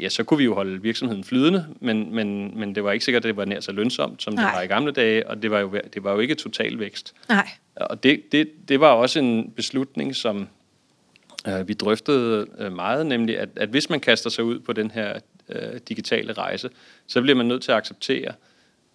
ja, 0.00 0.08
så 0.08 0.24
kunne 0.24 0.38
vi 0.38 0.44
jo 0.44 0.54
holde 0.54 0.82
virksomheden 0.82 1.24
flydende, 1.24 1.66
men, 1.80 2.14
men, 2.14 2.58
men 2.58 2.74
det 2.74 2.84
var 2.84 2.92
ikke 2.92 3.04
sikkert, 3.04 3.24
at 3.24 3.28
det 3.28 3.36
var 3.36 3.44
nær 3.44 3.60
så 3.60 3.72
lønsomt, 3.72 4.22
som 4.22 4.34
Nej. 4.34 4.44
det 4.44 4.56
var 4.56 4.62
i 4.62 4.66
gamle 4.66 4.92
dage, 4.92 5.28
og 5.28 5.42
det 5.42 5.50
var 5.50 5.58
jo, 5.60 5.74
det 5.94 6.04
var 6.04 6.12
jo 6.12 6.18
ikke 6.18 6.34
total 6.34 6.78
vækst. 6.78 7.14
Nej. 7.28 7.48
Og 7.76 8.02
det, 8.02 8.32
det, 8.32 8.50
det 8.68 8.80
var 8.80 8.88
også 8.90 9.18
en 9.18 9.50
beslutning, 9.56 10.16
som 10.16 10.48
øh, 11.48 11.68
vi 11.68 11.72
drøftede 11.74 12.46
øh, 12.58 12.72
meget, 12.72 13.06
nemlig 13.06 13.38
at, 13.38 13.48
at 13.56 13.68
hvis 13.68 13.90
man 13.90 14.00
kaster 14.00 14.30
sig 14.30 14.44
ud 14.44 14.58
på 14.60 14.72
den 14.72 14.90
her 14.90 15.18
øh, 15.48 15.80
digitale 15.88 16.32
rejse, 16.32 16.70
så 17.06 17.20
bliver 17.22 17.36
man 17.36 17.46
nødt 17.46 17.62
til 17.62 17.70
at 17.72 17.76
acceptere, 17.78 18.32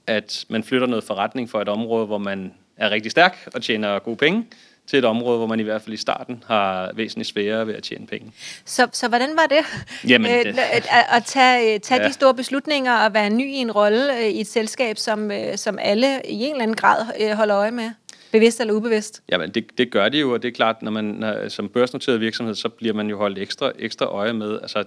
at 0.07 0.45
man 0.49 0.63
flytter 0.63 0.87
noget 0.87 1.03
forretning 1.03 1.49
fra 1.49 1.61
et 1.61 1.69
område, 1.69 2.05
hvor 2.05 2.17
man 2.17 2.53
er 2.77 2.89
rigtig 2.89 3.11
stærk 3.11 3.47
og 3.53 3.61
tjener 3.61 3.99
gode 3.99 4.15
penge, 4.17 4.45
til 4.87 4.99
et 4.99 5.05
område, 5.05 5.37
hvor 5.37 5.47
man 5.47 5.59
i 5.59 5.63
hvert 5.63 5.81
fald 5.81 5.93
i 5.93 5.97
starten 5.97 6.43
har 6.47 6.91
væsentligt 6.95 7.29
sværere 7.29 7.67
ved 7.67 7.75
at 7.75 7.83
tjene 7.83 8.07
penge. 8.07 8.31
Så, 8.65 8.87
så 8.93 9.07
hvordan 9.07 9.29
var 9.35 9.45
det? 9.45 9.65
Jamen, 10.09 10.31
Øh, 10.31 10.43
det- 10.53 10.59
at, 10.71 10.85
at 11.11 11.23
tage, 11.25 11.73
øh, 11.73 11.79
tage 11.79 12.01
ja. 12.01 12.07
De 12.07 12.13
store 12.13 12.33
beslutninger 12.33 12.93
og 12.97 13.13
være 13.13 13.29
ny 13.29 13.45
i 13.49 13.55
en 13.55 13.71
rolle 13.71 14.17
øh, 14.17 14.25
i 14.27 14.41
et 14.41 14.47
selskab, 14.47 14.97
som, 14.97 15.31
som 15.55 15.77
alle 15.81 16.21
i 16.25 16.43
en 16.43 16.51
eller 16.51 16.63
anden 16.63 16.75
grad 16.75 17.35
holder 17.35 17.57
øje 17.57 17.71
med? 17.71 17.91
Bevidst 18.31 18.61
eller 18.61 18.73
ubevidst? 18.73 19.23
Jamen, 19.29 19.51
det, 19.51 19.77
det 19.77 19.91
gør 19.91 20.09
de 20.09 20.19
jo, 20.19 20.33
og 20.33 20.41
det 20.41 20.47
er 20.47 20.51
klart, 20.51 20.81
når 20.81 20.91
man 20.91 21.05
når, 21.05 21.47
som 21.47 21.69
børsnoteret 21.69 22.21
virksomhed, 22.21 22.55
så 22.55 22.69
bliver 22.69 22.93
man 22.93 23.09
jo 23.09 23.17
holdt 23.17 23.37
ekstra, 23.37 23.71
ekstra 23.79 24.05
øje 24.05 24.33
med. 24.33 24.59
Altså, 24.61 24.83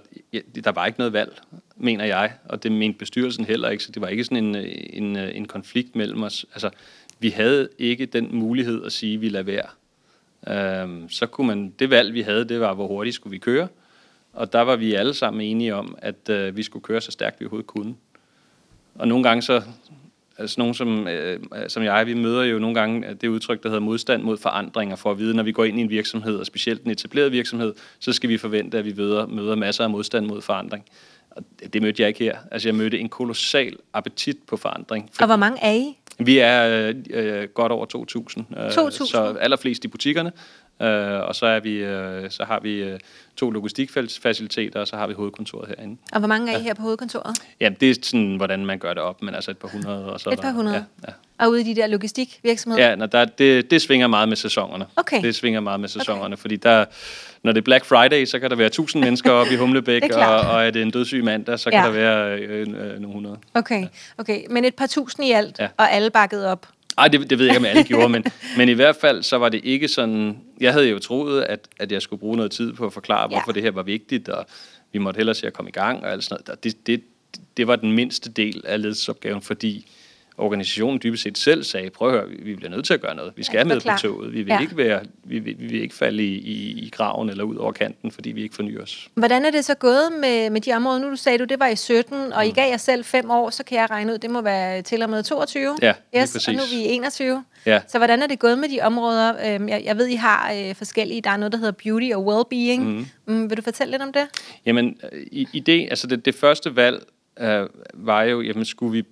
der 0.63 0.71
var 0.71 0.85
ikke 0.85 0.99
noget 0.99 1.13
valg, 1.13 1.37
mener 1.75 2.05
jeg, 2.05 2.33
og 2.45 2.63
det 2.63 2.71
mente 2.71 2.99
bestyrelsen 2.99 3.45
heller 3.45 3.69
ikke, 3.69 3.83
så 3.83 3.91
det 3.91 4.01
var 4.01 4.07
ikke 4.07 4.23
sådan 4.23 4.37
en, 4.37 4.55
en, 4.93 5.17
en 5.17 5.45
konflikt 5.45 5.95
mellem 5.95 6.23
os. 6.23 6.45
Altså, 6.53 6.69
vi 7.19 7.29
havde 7.29 7.69
ikke 7.79 8.05
den 8.05 8.29
mulighed 8.31 8.85
at 8.85 8.91
sige, 8.91 9.15
at 9.15 9.21
vi 9.21 9.29
lader 9.29 9.43
være. 9.43 9.67
Øhm, 10.47 11.09
så 11.09 11.25
kunne 11.25 11.47
man, 11.47 11.73
det 11.79 11.89
valg, 11.89 12.13
vi 12.13 12.21
havde, 12.21 12.45
det 12.45 12.59
var, 12.59 12.73
hvor 12.73 12.87
hurtigt 12.87 13.15
skulle 13.15 13.31
vi 13.31 13.37
køre. 13.37 13.67
Og 14.33 14.53
der 14.53 14.61
var 14.61 14.75
vi 14.75 14.93
alle 14.93 15.13
sammen 15.13 15.41
enige 15.41 15.75
om, 15.75 15.95
at 15.97 16.29
øh, 16.29 16.57
vi 16.57 16.63
skulle 16.63 16.83
køre 16.83 17.01
så 17.01 17.11
stærkt, 17.11 17.39
vi 17.39 17.45
overhovedet 17.45 17.67
kunne. 17.67 17.95
Og 18.95 19.07
nogle 19.07 19.23
gange 19.23 19.41
så, 19.41 19.61
altså 20.37 20.55
nogen 20.59 20.73
som, 20.73 21.07
øh, 21.07 21.39
som 21.67 21.83
jeg, 21.83 22.07
vi 22.07 22.13
møder 22.13 22.43
jo 22.43 22.59
nogle 22.59 22.75
gange 22.75 23.13
det 23.21 23.27
udtryk, 23.27 23.63
der 23.63 23.69
hedder 23.69 23.81
modstand 23.81 24.23
mod 24.23 24.37
forandringer, 24.37 24.95
for 24.95 25.11
at 25.11 25.19
vide, 25.19 25.35
når 25.35 25.43
vi 25.43 25.51
går 25.51 25.63
ind 25.63 25.79
i 25.79 25.81
en 25.81 25.89
virksomhed, 25.89 26.35
og 26.35 26.45
specielt 26.45 26.83
en 26.83 26.91
etableret 26.91 27.31
virksomhed, 27.31 27.73
så 27.99 28.13
skal 28.13 28.29
vi 28.29 28.37
forvente, 28.37 28.77
at 28.77 28.85
vi 28.85 28.93
møder, 28.97 29.27
møder 29.27 29.55
masser 29.55 29.83
af 29.83 29.89
modstand 29.89 30.25
mod 30.25 30.41
forandring. 30.41 30.85
Og 31.31 31.43
det, 31.73 31.81
mødte 31.81 32.01
jeg 32.01 32.07
ikke 32.07 32.23
her. 32.23 32.37
Altså 32.51 32.67
jeg 32.67 32.75
mødte 32.75 32.99
en 32.99 33.09
kolossal 33.09 33.77
appetit 33.93 34.37
på 34.47 34.57
forandring. 34.57 35.09
Og 35.19 35.25
hvor 35.25 35.35
mange 35.35 35.63
er 35.63 35.71
I? 35.71 35.97
Vi 36.19 36.37
er 36.37 36.87
øh, 36.89 36.95
øh, 37.09 37.47
godt 37.47 37.71
over 37.71 37.85
2.000. 38.55 38.59
Øh, 38.59 38.67
2.000? 38.67 38.91
Så 38.91 39.35
allerflest 39.39 39.85
i 39.85 39.87
butikkerne. 39.87 40.31
Øh, 40.81 41.19
og 41.19 41.35
så, 41.35 41.45
er 41.45 41.59
vi, 41.59 41.73
øh, 41.73 42.31
så 42.31 42.43
har 42.43 42.59
vi 42.59 42.83
øh, 42.83 42.99
to 43.35 43.49
logistikfaciliteter, 43.49 44.79
og 44.79 44.87
så 44.87 44.95
har 44.95 45.07
vi 45.07 45.13
hovedkontoret 45.13 45.67
herinde. 45.67 45.97
Og 46.11 46.19
hvor 46.19 46.27
mange 46.27 46.53
er 46.53 46.57
I 46.59 46.61
her 46.61 46.73
på 46.73 46.81
hovedkontoret? 46.81 47.37
Ja, 47.61 47.69
det 47.79 47.89
er 47.89 47.95
sådan, 48.03 48.35
hvordan 48.35 48.65
man 48.65 48.79
gør 48.79 48.93
det 48.93 49.03
op, 49.03 49.21
men 49.21 49.35
altså 49.35 49.51
et 49.51 49.57
par 49.57 49.67
hundrede. 49.67 50.13
Og 50.13 50.19
så 50.19 50.29
Et 50.29 50.39
par 50.39 50.51
hundrede? 50.51 50.75
Ja, 50.75 50.81
ja. 51.07 51.13
Og 51.45 51.49
ude 51.49 51.61
i 51.61 51.63
de 51.63 51.75
der 51.75 51.87
logistikvirksomheder? 51.87 52.89
Ja, 52.89 52.95
når 52.95 53.05
der, 53.05 53.25
det, 53.25 53.71
det 53.71 53.81
svinger 53.81 54.07
meget 54.07 54.29
med 54.29 54.37
sæsonerne. 54.37 54.85
Okay. 54.95 55.21
Det 55.21 55.35
svinger 55.35 55.59
meget 55.59 55.79
med 55.79 55.89
sæsonerne, 55.89 56.33
okay. 56.33 56.41
fordi 56.41 56.55
der, 56.55 56.85
når 57.43 57.51
det 57.51 57.61
er 57.61 57.63
Black 57.65 57.85
Friday, 57.85 58.25
så 58.25 58.39
kan 58.39 58.49
der 58.49 58.55
være 58.55 58.67
1000 58.67 59.03
mennesker 59.05 59.31
oppe 59.31 59.53
i 59.53 59.55
Humlebæk, 59.55 60.03
er 60.03 60.25
og, 60.25 60.51
og 60.55 60.65
er 60.65 60.71
det 60.71 60.81
en 60.81 60.91
dødssyg 60.91 61.23
mandag, 61.23 61.59
så 61.59 61.69
Ja. 61.69 61.81
kan 61.81 61.85
der 61.93 61.99
være 61.99 62.39
øh, 62.39 62.59
øh, 62.59 62.99
nogle 62.99 63.13
hundrede. 63.13 63.37
Okay, 63.53 63.87
okay. 64.17 64.41
Men 64.49 64.65
et 64.65 64.75
par 64.75 64.87
tusind 64.87 65.25
i 65.25 65.31
alt, 65.31 65.59
ja. 65.59 65.63
Ja. 65.63 65.69
og 65.77 65.91
alle 65.91 66.09
bakket 66.09 66.45
op. 66.47 66.67
Ej, 66.97 67.07
det, 67.07 67.29
det 67.29 67.39
ved 67.39 67.45
jeg 67.45 67.55
ikke, 67.55 67.59
om 67.59 67.65
alle 67.65 67.83
gjorde, 67.83 68.09
men, 68.09 68.23
men 68.57 68.69
i 68.69 68.73
hvert 68.73 68.95
fald, 68.95 69.23
så 69.23 69.37
var 69.37 69.49
det 69.49 69.61
ikke 69.63 69.87
sådan... 69.87 70.37
Jeg 70.59 70.73
havde 70.73 70.89
jo 70.89 70.99
troet, 70.99 71.41
at, 71.41 71.67
at 71.79 71.91
jeg 71.91 72.01
skulle 72.01 72.19
bruge 72.19 72.35
noget 72.35 72.51
tid 72.51 72.73
på 72.73 72.85
at 72.85 72.93
forklare, 72.93 73.27
hvorfor 73.27 73.51
Ja. 73.51 73.53
det 73.53 73.63
her 73.63 73.71
var 73.71 73.83
vigtigt, 73.83 74.29
og 74.29 74.45
vi 74.91 74.99
måtte 74.99 75.17
hellere 75.17 75.35
se 75.35 75.47
at 75.47 75.53
komme 75.53 75.69
i 75.69 75.71
gang, 75.71 76.03
og 76.03 76.11
alt 76.11 76.23
sådan 76.23 76.43
noget. 76.47 76.63
Det, 76.63 76.87
det, 76.87 77.03
det 77.57 77.67
var 77.67 77.75
den 77.75 77.91
mindste 77.91 78.31
del 78.31 78.61
af 78.65 78.81
ledelsesopgaven, 78.81 79.41
fordi 79.41 79.91
organisationen 80.37 80.99
dybest 81.03 81.23
set 81.23 81.37
selv 81.37 81.63
sagde, 81.63 81.89
prøv 81.89 82.07
at 82.07 82.13
høre, 82.13 82.29
vi- 82.29 82.55
bliver 82.55 82.69
nødt 82.71 82.85
til 82.85 82.93
at 82.93 83.01
gøre 83.01 83.15
noget. 83.15 83.33
Vi 83.35 83.43
skal 83.43 83.57
Ja, 83.57 83.63
med 83.63 83.75
forklar. 83.75 83.95
på 83.95 84.01
toget. 84.01 84.33
Vi 84.33 84.37
vil, 84.41 84.47
Ja. 84.47 84.59
ikke, 84.59 84.77
være, 84.77 85.01
vi, 85.23 85.39
vil, 85.39 85.55
vi 85.59 85.65
vil 85.65 85.81
ikke 85.81 85.95
falde 85.95 86.23
i, 86.23 86.33
i, 86.37 86.71
i 86.85 86.89
graven 86.89 87.29
eller 87.29 87.43
ud 87.43 87.55
over 87.55 87.71
kanten, 87.71 88.11
fordi 88.11 88.31
vi 88.31 88.43
ikke 88.43 88.55
fornyer 88.55 88.81
os. 88.81 89.07
Hvordan 89.15 89.45
er 89.45 89.51
det 89.51 89.65
så 89.65 89.75
gået 89.75 90.09
med, 90.21 90.49
med 90.49 90.61
de 90.61 90.71
områder? 90.73 90.99
Nu 90.99 91.09
du 91.09 91.15
sagde 91.15 91.37
du, 91.37 91.43
det 91.43 91.59
var 91.59 91.67
i 91.67 91.75
17, 91.75 92.33
og 92.33 92.45
I 92.45 92.49
Mm. 92.49 92.53
gav 92.55 92.69
jer 92.69 92.77
selv 92.77 93.03
fem 93.03 93.31
år, 93.31 93.49
så 93.49 93.63
kan 93.63 93.77
jeg 93.77 93.89
regne 93.91 94.13
ud, 94.13 94.17
det 94.17 94.29
må 94.29 94.41
være 94.41 94.81
til 94.81 95.03
og 95.03 95.09
med 95.09 95.23
22. 95.23 95.75
Ja, 95.81 95.93
yes, 96.17 96.47
og 96.47 96.53
nu 96.53 96.57
er 96.59 96.61
præcis. 96.61 96.77
vi 96.77 96.81
i 96.83 96.87
21. 96.87 97.43
Ja. 97.65 97.81
Så 97.87 97.97
hvordan 97.97 98.21
er 98.21 98.27
det 98.27 98.39
gået 98.39 98.57
med 98.59 98.69
de 98.69 98.81
områder? 98.81 99.33
Øhm, 99.55 99.69
Jeg, 99.69 99.81
jeg 99.85 99.97
ved, 99.97 100.07
I 100.07 100.15
har 100.15 100.53
øh, 100.55 100.75
forskellige. 100.75 101.21
Der 101.21 101.29
er 101.29 101.37
noget, 101.37 101.51
der 101.51 101.57
hedder 101.57 101.71
beauty 101.83 102.09
og 102.15 102.23
well-being. 102.27 102.81
Mm. 102.81 103.05
Mm, 103.25 103.49
vil 103.49 103.57
du 103.57 103.61
fortælle 103.61 103.91
lidt 103.91 104.01
om 104.01 104.13
det? 104.13 104.23
Jamen, 104.65 104.97
i, 105.31 105.47
i 105.53 105.59
det, 105.59 105.87
altså 105.89 106.07
det, 106.07 106.25
det 106.25 106.35
første 106.35 106.75
valg 106.75 107.03
øh, 107.39 107.67
var 107.93 108.23
jo, 108.23 108.41
jamen 108.41 108.65
skulle 108.65 108.91
vi, 108.91 109.03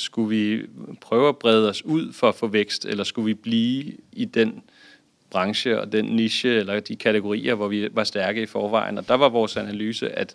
skulle 0.00 0.28
vi 0.28 0.62
prøve 1.00 1.28
at 1.28 1.36
brede 1.36 1.68
os 1.68 1.84
ud 1.84 2.12
for 2.12 2.28
at 2.28 2.34
få 2.34 2.46
vækst, 2.46 2.84
eller 2.84 3.04
skulle 3.04 3.26
vi 3.26 3.34
blive 3.34 3.92
i 4.12 4.24
den 4.24 4.62
branche 5.30 5.80
og 5.80 5.92
den 5.92 6.04
niche, 6.04 6.48
eller 6.50 6.80
de 6.80 6.96
kategorier, 6.96 7.54
hvor 7.54 7.68
vi 7.68 7.88
var 7.92 8.04
stærke 8.04 8.42
i 8.42 8.46
forvejen. 8.46 8.98
Og 8.98 9.08
der 9.08 9.14
var 9.14 9.28
vores 9.28 9.56
analyse, 9.56 10.18
at, 10.18 10.34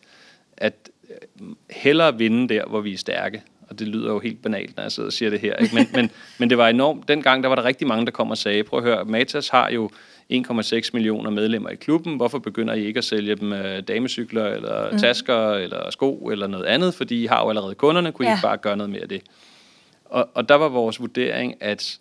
at 0.58 0.90
øh, 1.10 1.48
hellere 1.70 2.18
vinde 2.18 2.54
der, 2.54 2.66
hvor 2.66 2.82
vi 2.82 2.94
er 2.94 2.98
stærke. 2.98 3.42
Og 3.70 3.80
det 3.80 3.88
lyder 3.88 4.12
jo 4.12 4.20
helt 4.20 4.42
banalt, 4.42 4.76
når 4.76 4.84
jeg 4.84 4.92
sidder 4.92 5.08
og 5.10 5.14
siger 5.14 5.30
det 5.30 5.40
her. 5.40 5.56
Ikke? 5.56 5.76
Men, 5.76 5.88
men, 5.94 6.12
men 6.40 6.50
det 6.50 6.58
var 6.58 6.70
enormt. 6.70 7.08
Dengang 7.08 7.44
der 7.44 7.50
var 7.50 7.56
der 7.56 7.66
rigtig 7.66 7.88
mange, 7.88 8.06
der 8.06 8.12
kom 8.12 8.30
og 8.32 8.38
sagde, 8.38 8.64
prøv 8.64 8.80
at 8.80 8.86
høre, 8.86 9.06
Matas 9.06 9.50
har 9.50 9.70
jo 9.70 9.90
1,6 10.34 10.90
millioner 10.94 11.30
medlemmer 11.30 11.70
i 11.70 11.76
klubben. 11.76 12.16
Hvorfor 12.16 12.40
begynder 12.40 12.74
I 12.74 12.86
ikke 12.86 12.98
at 12.98 13.04
sælge 13.04 13.36
dem 13.36 13.54
øh, 13.54 13.82
damecykler, 13.88 14.46
eller 14.46 14.92
mm. 14.92 14.98
tasker, 14.98 15.52
eller 15.52 15.92
sko, 15.92 16.16
eller 16.16 16.48
noget 16.48 16.66
andet? 16.66 16.94
Fordi 16.94 17.24
I 17.24 17.26
har 17.26 17.44
jo 17.44 17.50
allerede 17.50 17.76
kunderne. 17.76 18.12
Kunne 18.12 18.26
I 18.26 18.30
Ja. 18.30 18.36
ikke 18.36 18.42
bare 18.42 18.58
gøre 18.58 18.78
noget 18.78 18.90
mere 18.90 19.02
af 19.02 19.10
det? 19.10 19.22
Og, 20.16 20.30
og 20.34 20.50
der 20.50 20.56
var 20.56 20.70
vores 20.70 21.00
vurdering, 21.00 21.56
at 21.60 21.98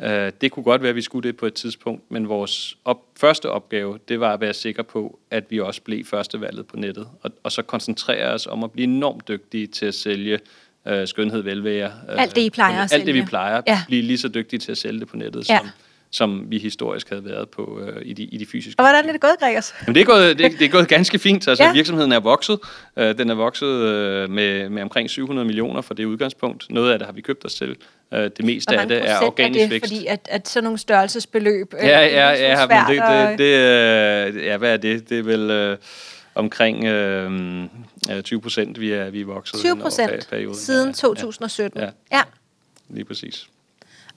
øh, 0.00 0.32
det 0.40 0.50
kunne 0.52 0.62
godt 0.64 0.82
være, 0.82 0.90
at 0.90 0.96
vi 0.96 1.02
skulle 1.02 1.28
det 1.28 1.36
på 1.36 1.46
et 1.46 1.54
tidspunkt, 1.54 2.02
men 2.10 2.28
vores 2.28 2.76
op, 2.84 2.98
første 3.20 3.50
opgave, 3.50 3.98
det 4.08 4.20
var 4.20 4.32
at 4.32 4.40
være 4.40 4.54
sikker 4.54 4.82
på, 4.82 5.18
at 5.30 5.44
vi 5.50 5.60
også 5.60 5.82
blev 5.82 6.04
førstevalget 6.04 6.66
på 6.66 6.76
nettet, 6.76 7.08
og, 7.22 7.30
og 7.42 7.52
så 7.52 7.62
koncentrere 7.62 8.32
os 8.32 8.46
om 8.46 8.64
at 8.64 8.72
blive 8.72 8.84
enormt 8.84 9.28
dygtige 9.28 9.66
til 9.66 9.86
at 9.86 9.94
sælge 9.94 10.38
øh, 10.86 11.08
skønhed, 11.08 11.40
velvære. 11.42 11.92
Øh, 12.10 12.22
Alt 12.22 12.36
det, 12.36 12.42
I 12.42 12.50
plejer 12.50 12.76
på 12.76 12.82
at 12.84 12.92
Alt 12.92 13.06
det, 13.06 13.14
vi 13.14 13.18
sælge. 13.20 13.28
plejer, 13.28 13.62
Ja. 13.66 13.80
blive 13.86 14.02
lige 14.02 14.18
så 14.18 14.28
dygtige 14.28 14.60
til 14.60 14.72
at 14.72 14.78
sælge 14.78 15.00
det 15.00 15.08
på 15.08 15.16
nettet, 15.16 15.48
ja. 15.50 15.58
som, 15.58 15.68
som 16.10 16.44
vi 16.50 16.58
historisk 16.58 17.08
havde 17.08 17.24
været 17.24 17.48
på 17.48 17.80
øh, 17.80 18.02
i, 18.04 18.12
de, 18.12 18.22
i 18.22 18.36
de 18.36 18.46
fysiske 18.46 18.80
Og 18.80 18.84
hvordan 18.86 19.08
er 19.08 19.12
det 19.12 19.20
gået, 19.20 19.36
Gregers? 19.40 19.74
Jamen, 19.82 19.94
det, 19.94 20.00
er 20.00 20.04
gået, 20.04 20.38
det, 20.38 20.52
det 20.58 20.64
er 20.64 20.68
gået 20.68 20.88
ganske 20.88 21.18
fint. 21.18 21.48
Altså, 21.48 21.64
Ja. 21.64 21.68
ja. 21.68 21.74
Virksomheden 21.74 22.12
er 22.12 22.20
vokset. 22.20 22.58
Øh, 22.96 23.18
den 23.18 23.30
er 23.30 23.34
vokset 23.34 23.66
øh, 23.68 24.30
med, 24.30 24.68
med 24.68 24.82
omkring 24.82 25.10
700 25.10 25.46
millioner 25.46 25.80
for 25.80 25.94
det 25.94 26.04
udgangspunkt. 26.04 26.66
Noget 26.70 26.92
af 26.92 26.98
det 26.98 27.06
har 27.06 27.12
vi 27.12 27.20
købt 27.20 27.44
os 27.44 27.54
til. 27.54 27.76
Øh, 28.14 28.20
det 28.36 28.44
meste 28.44 28.78
af 28.78 28.88
det 28.88 29.10
er 29.10 29.20
organisk 29.22 29.60
det, 29.60 29.70
vækst. 29.70 29.88
fordi 29.92 30.06
at, 30.06 30.20
at 30.30 30.48
sådan 30.48 30.64
nogle 30.64 30.78
størrelsesbeløb... 30.78 31.74
øh, 31.74 31.86
Ja, 31.86 31.90
er 31.90 32.00
ja, 32.06 32.30
ja, 32.30 32.66
svært 32.66 32.88
men 32.88 32.96
det, 32.96 33.38
det, 33.38 33.38
det, 34.36 34.38
øh, 34.40 34.46
ja, 34.46 34.56
hvad 34.56 34.72
er 34.72 34.76
det? 34.76 35.08
Det 35.08 35.18
er 35.18 35.22
vel 35.22 35.50
øh, 35.50 35.76
omkring 36.34 36.84
øh, 36.84 37.62
øh, 38.10 38.22
20 38.22 38.40
procent, 38.40 38.80
vi 38.80 38.92
er, 38.92 39.10
vi 39.10 39.20
er 39.20 39.24
vokset 39.24 39.58
20 39.58 39.68
hen 39.68 39.78
over 39.80 39.82
procent 39.82 40.56
siden 40.56 40.86
Ja, 40.88 40.92
2017. 40.92 41.80
Ja. 41.80 41.88
ja. 42.12 42.22
lige 42.88 43.04
præcis. 43.04 43.46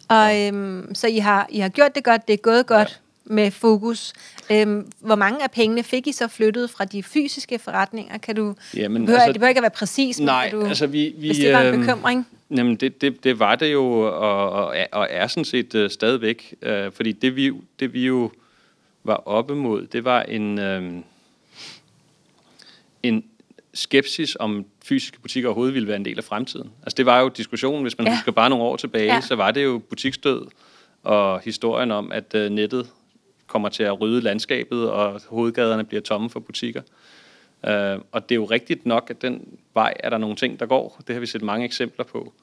Og 0.10 0.40
øhm, 0.48 0.96
så 0.96 1.08
I 1.08 1.18
har, 1.18 1.48
I 1.50 1.60
har 1.60 1.70
gjort 1.70 1.96
det 1.96 2.04
godt, 2.04 2.28
det 2.28 2.34
er 2.34 2.38
gået 2.38 2.66
godt 2.68 3.02
ja. 3.30 3.34
med 3.34 3.52
fokus. 3.52 4.14
Øhm, 4.52 4.92
hvor 5.00 5.16
mange 5.16 5.44
af 5.44 5.52
pengene 5.52 5.84
fik 5.84 6.08
I 6.08 6.12
så 6.12 6.28
flyttet 6.28 6.70
fra 6.70 6.86
de 6.86 7.04
fysiske 7.04 7.60
forretninger? 7.60 8.18
Kan 8.18 8.36
du, 8.36 8.56
Jamen, 8.76 9.06
behøver, 9.06 9.20
altså- 9.22 9.34
det 9.34 9.40
behøver 9.40 9.50
ikke 9.50 9.60
at 9.60 9.64
være 9.64 9.70
præcis, 9.72 10.20
men 10.20 10.26
Nej, 10.26 10.50
kan 10.50 10.60
du, 10.60 10.66
altså 10.66 10.88
vi... 10.88 11.14
vi 11.18 11.28
hvis 11.28 11.38
det 11.38 11.54
var 11.54 11.62
en 11.62 11.68
øhm, 11.68 11.80
bekymring. 11.80 12.28
Jamen, 12.56 12.76
det, 12.76 13.02
det, 13.02 13.24
det 13.24 13.40
var 13.40 13.56
det 13.56 13.74
jo, 13.74 13.86
og, 14.02 14.50
og, 14.52 14.78
er- 14.78 14.88
og 14.92 15.08
er 15.12 15.28
sådan 15.28 15.46
set 15.46 15.76
uh, 15.76 15.90
stadigvæk. 15.90 16.54
Uh, 16.68 16.94
fordi 16.94 17.12
det 17.12 17.36
vi, 17.36 17.52
det 17.80 17.94
vi 17.94 18.06
jo 18.06 18.32
var 19.04 19.16
oppe 19.28 19.56
mod, 19.56 19.88
det 19.88 20.06
var 20.06 20.22
en, 20.22 20.60
um, 20.60 21.04
en 23.04 23.24
skepsis 23.80 24.38
om 24.40 24.66
fysiske 24.86 25.20
butikker 25.20 25.50
overhovedet 25.50 25.74
ville 25.74 25.88
være 25.88 25.98
en 25.98 26.06
del 26.06 26.18
af 26.18 26.24
fremtiden. 26.24 26.72
Altså 26.84 26.96
det 26.98 27.06
var 27.06 27.20
jo 27.22 27.28
diskussionen, 27.30 27.82
hvis 27.82 27.98
man 27.98 28.08
Ja. 28.08 28.14
husker 28.16 28.32
bare 28.32 28.50
nogle 28.50 28.66
år 28.66 28.76
tilbage, 28.76 29.14
Ja. 29.14 29.22
så 29.22 29.36
var 29.36 29.52
det 29.52 29.64
jo 29.64 29.82
butiksdød 29.90 30.46
og 31.04 31.40
historien 31.40 31.92
om, 31.92 32.12
at 32.12 32.36
uh, 32.36 32.42
nettet 32.42 32.90
kommer 33.48 33.70
til 33.70 33.84
at 33.84 34.02
rydde 34.02 34.22
landskabet, 34.22 34.90
og 34.92 35.22
hovedgaderne 35.28 35.84
bliver 35.84 36.02
tomme 36.02 36.30
for 36.30 36.40
butikker. 36.40 36.82
Uh, 37.64 38.02
og 38.12 38.30
det 38.30 38.32
er 38.32 38.36
jo 38.36 38.46
rigtigt 38.46 38.86
nok, 38.86 39.08
at 39.10 39.22
den 39.22 39.58
vej 39.74 39.94
er 40.00 40.10
der 40.10 40.18
nogle 40.18 40.36
ting, 40.36 40.60
der 40.60 40.66
går. 40.66 41.02
Det 41.08 41.16
har 41.16 41.20
vi 41.20 41.26
set 41.26 41.42
mange 41.42 41.66
eksempler 41.66 42.06
på. 42.06 42.34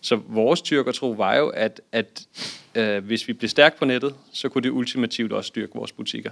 Så 0.00 0.16
vores 0.28 0.62
tro 0.62 1.10
var 1.10 1.36
jo, 1.36 1.48
at, 1.48 1.80
at 1.92 2.26
øh, 2.74 3.04
hvis 3.04 3.28
vi 3.28 3.32
blev 3.32 3.48
stærke 3.48 3.78
på 3.78 3.84
nettet, 3.84 4.14
så 4.32 4.48
kunne 4.48 4.62
det 4.62 4.70
ultimativt 4.70 5.32
også 5.32 5.48
styrke 5.48 5.72
vores 5.74 5.92
butikker. 5.92 6.30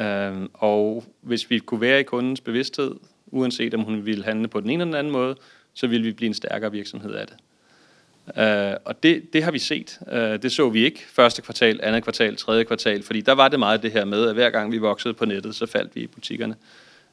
Øh, 0.00 0.48
og 0.54 1.04
hvis 1.20 1.50
vi 1.50 1.58
kunne 1.58 1.80
være 1.80 2.00
i 2.00 2.02
kundens 2.02 2.40
bevidsthed, 2.40 2.94
uanset 3.26 3.74
om 3.74 3.80
hun 3.80 4.06
ville 4.06 4.24
handle 4.24 4.48
på 4.48 4.60
den 4.60 4.70
ene 4.70 4.82
eller 4.82 4.84
den 4.84 4.98
anden 4.98 5.12
måde, 5.12 5.36
så 5.74 5.86
ville 5.86 6.06
vi 6.06 6.12
blive 6.12 6.26
en 6.26 6.34
stærkere 6.34 6.72
virksomhed 6.72 7.14
af 7.14 7.26
det. 7.26 7.36
Uh, 8.26 8.80
og 8.84 9.02
det, 9.02 9.32
det 9.32 9.42
har 9.44 9.50
vi 9.50 9.58
set. 9.58 9.98
Uh, 10.06 10.18
det 10.18 10.52
så 10.52 10.70
vi 10.70 10.84
ikke 10.84 11.04
første 11.08 11.42
kvartal, 11.42 11.80
andet 11.82 12.02
kvartal, 12.02 12.36
tredje 12.36 12.64
kvartal, 12.64 13.02
fordi 13.02 13.20
der 13.20 13.32
var 13.32 13.48
det 13.48 13.58
meget 13.58 13.82
det 13.82 13.92
her 13.92 14.04
med, 14.04 14.28
at 14.28 14.34
hver 14.34 14.50
gang 14.50 14.72
vi 14.72 14.78
voksede 14.78 15.14
på 15.14 15.24
nettet, 15.24 15.54
så 15.54 15.66
faldt 15.66 15.96
vi 15.96 16.00
i 16.00 16.06
butikkerne. 16.06 16.56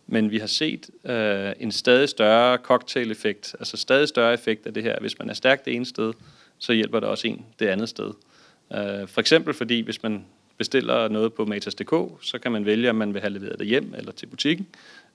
Men 0.07 0.31
vi 0.31 0.37
har 0.37 0.47
set 0.47 0.89
uh, 1.03 1.63
en 1.63 1.71
stadig 1.71 2.09
større 2.09 2.57
cocktail-effekt, 2.57 3.55
altså 3.59 3.77
stadig 3.77 4.07
større 4.07 4.33
effekt 4.33 4.67
af 4.67 4.73
det 4.73 4.83
her. 4.83 4.99
Hvis 4.99 5.19
man 5.19 5.29
er 5.29 5.33
stærk 5.33 5.65
det 5.65 5.75
ene 5.75 5.85
sted, 5.85 6.13
så 6.57 6.73
hjælper 6.73 6.99
det 6.99 7.09
også 7.09 7.27
en 7.27 7.45
det 7.59 7.67
andet 7.67 7.89
sted. 7.89 8.07
Uh, 8.69 9.07
for 9.07 9.19
eksempel 9.19 9.53
fordi, 9.53 9.81
hvis 9.81 10.03
man 10.03 10.25
bestiller 10.61 11.07
noget 11.07 11.33
på 11.33 11.45
Matas.dk, 11.45 11.93
så 12.21 12.39
kan 12.43 12.51
man 12.51 12.65
vælge, 12.65 12.89
om 12.89 12.95
man 12.95 13.13
vil 13.13 13.21
have 13.21 13.33
leveret 13.33 13.59
det 13.59 13.67
hjem 13.67 13.93
eller 13.97 14.11
til 14.11 14.25
butikken. 14.25 14.67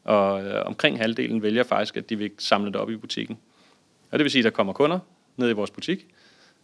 Og 0.04 0.34
uh, 0.34 0.50
omkring 0.64 0.98
halvdelen 0.98 1.42
vælger 1.42 1.62
faktisk, 1.62 1.96
at 1.96 2.10
de 2.10 2.18
vil 2.18 2.30
samle 2.38 2.66
det 2.66 2.76
op 2.76 2.90
i 2.90 2.96
butikken. 2.96 3.38
Og 4.10 4.18
det 4.18 4.24
vil 4.24 4.30
sige, 4.30 4.40
at 4.40 4.44
der 4.44 4.50
kommer 4.50 4.72
kunder, 4.72 4.98
ned 5.36 5.50
i 5.50 5.52
vores 5.52 5.70
butik. 5.70 6.06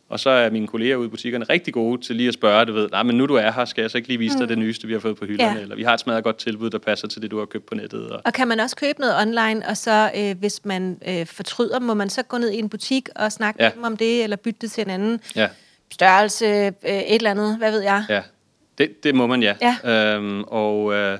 Og 0.08 0.20
så 0.20 0.30
er 0.30 0.50
mine 0.50 0.66
kolleger 0.66 0.96
ude 0.96 1.06
i 1.06 1.10
butikkerne 1.10 1.44
rigtig 1.44 1.74
gode 1.74 2.02
til 2.02 2.16
lige 2.16 2.28
at 2.28 2.34
spørge, 2.34 2.64
du 2.64 2.72
ved, 2.72 2.88
nej, 2.90 3.02
men 3.02 3.16
nu 3.16 3.26
du 3.26 3.34
er 3.34 3.50
her, 3.50 3.64
skal 3.64 3.82
jeg 3.82 3.90
så 3.90 3.98
ikke 3.98 4.08
lige 4.08 4.18
vise 4.18 4.34
dig 4.34 4.42
mm. 4.42 4.48
det 4.48 4.58
nyeste, 4.58 4.86
vi 4.86 4.92
har 4.92 5.00
fået 5.00 5.16
på 5.16 5.24
hylderne, 5.24 5.56
ja. 5.56 5.60
eller 5.60 5.76
vi 5.76 5.82
har 5.82 5.94
et 5.94 6.00
smadret 6.00 6.24
godt 6.24 6.36
tilbud, 6.36 6.70
der 6.70 6.78
passer 6.78 7.08
til 7.08 7.22
det, 7.22 7.30
du 7.30 7.38
har 7.38 7.46
købt 7.46 7.66
på 7.66 7.74
nettet. 7.74 8.10
Og, 8.10 8.20
og 8.24 8.32
kan 8.32 8.48
man 8.48 8.60
også 8.60 8.76
købe 8.76 9.00
noget 9.00 9.16
online, 9.22 9.68
og 9.68 9.76
så 9.76 10.10
øh, 10.16 10.38
hvis 10.38 10.64
man 10.64 10.98
øh, 11.08 11.26
fortryder, 11.26 11.80
må 11.80 11.94
man 11.94 12.10
så 12.10 12.22
gå 12.22 12.38
ned 12.38 12.50
i 12.50 12.58
en 12.58 12.68
butik 12.68 13.08
og 13.16 13.32
snakke 13.32 13.62
ja. 13.62 13.68
med 13.68 13.76
dem 13.76 13.84
om 13.84 13.96
det, 13.96 14.22
eller 14.22 14.36
bytte 14.36 14.58
det 14.60 14.72
til 14.72 14.84
en 14.84 14.90
anden 14.90 15.20
ja. 15.36 15.48
størrelse, 15.92 16.46
øh, 16.46 16.72
et 16.84 17.14
eller 17.14 17.30
andet, 17.30 17.58
hvad 17.58 17.70
ved 17.70 17.82
jeg? 17.82 18.04
Ja, 18.08 18.22
det, 18.78 19.04
det 19.04 19.14
må 19.14 19.26
man, 19.26 19.42
ja. 19.42 19.54
ja. 19.84 20.16
Øhm, 20.16 20.44
og... 20.46 20.94
Øh, 20.94 21.18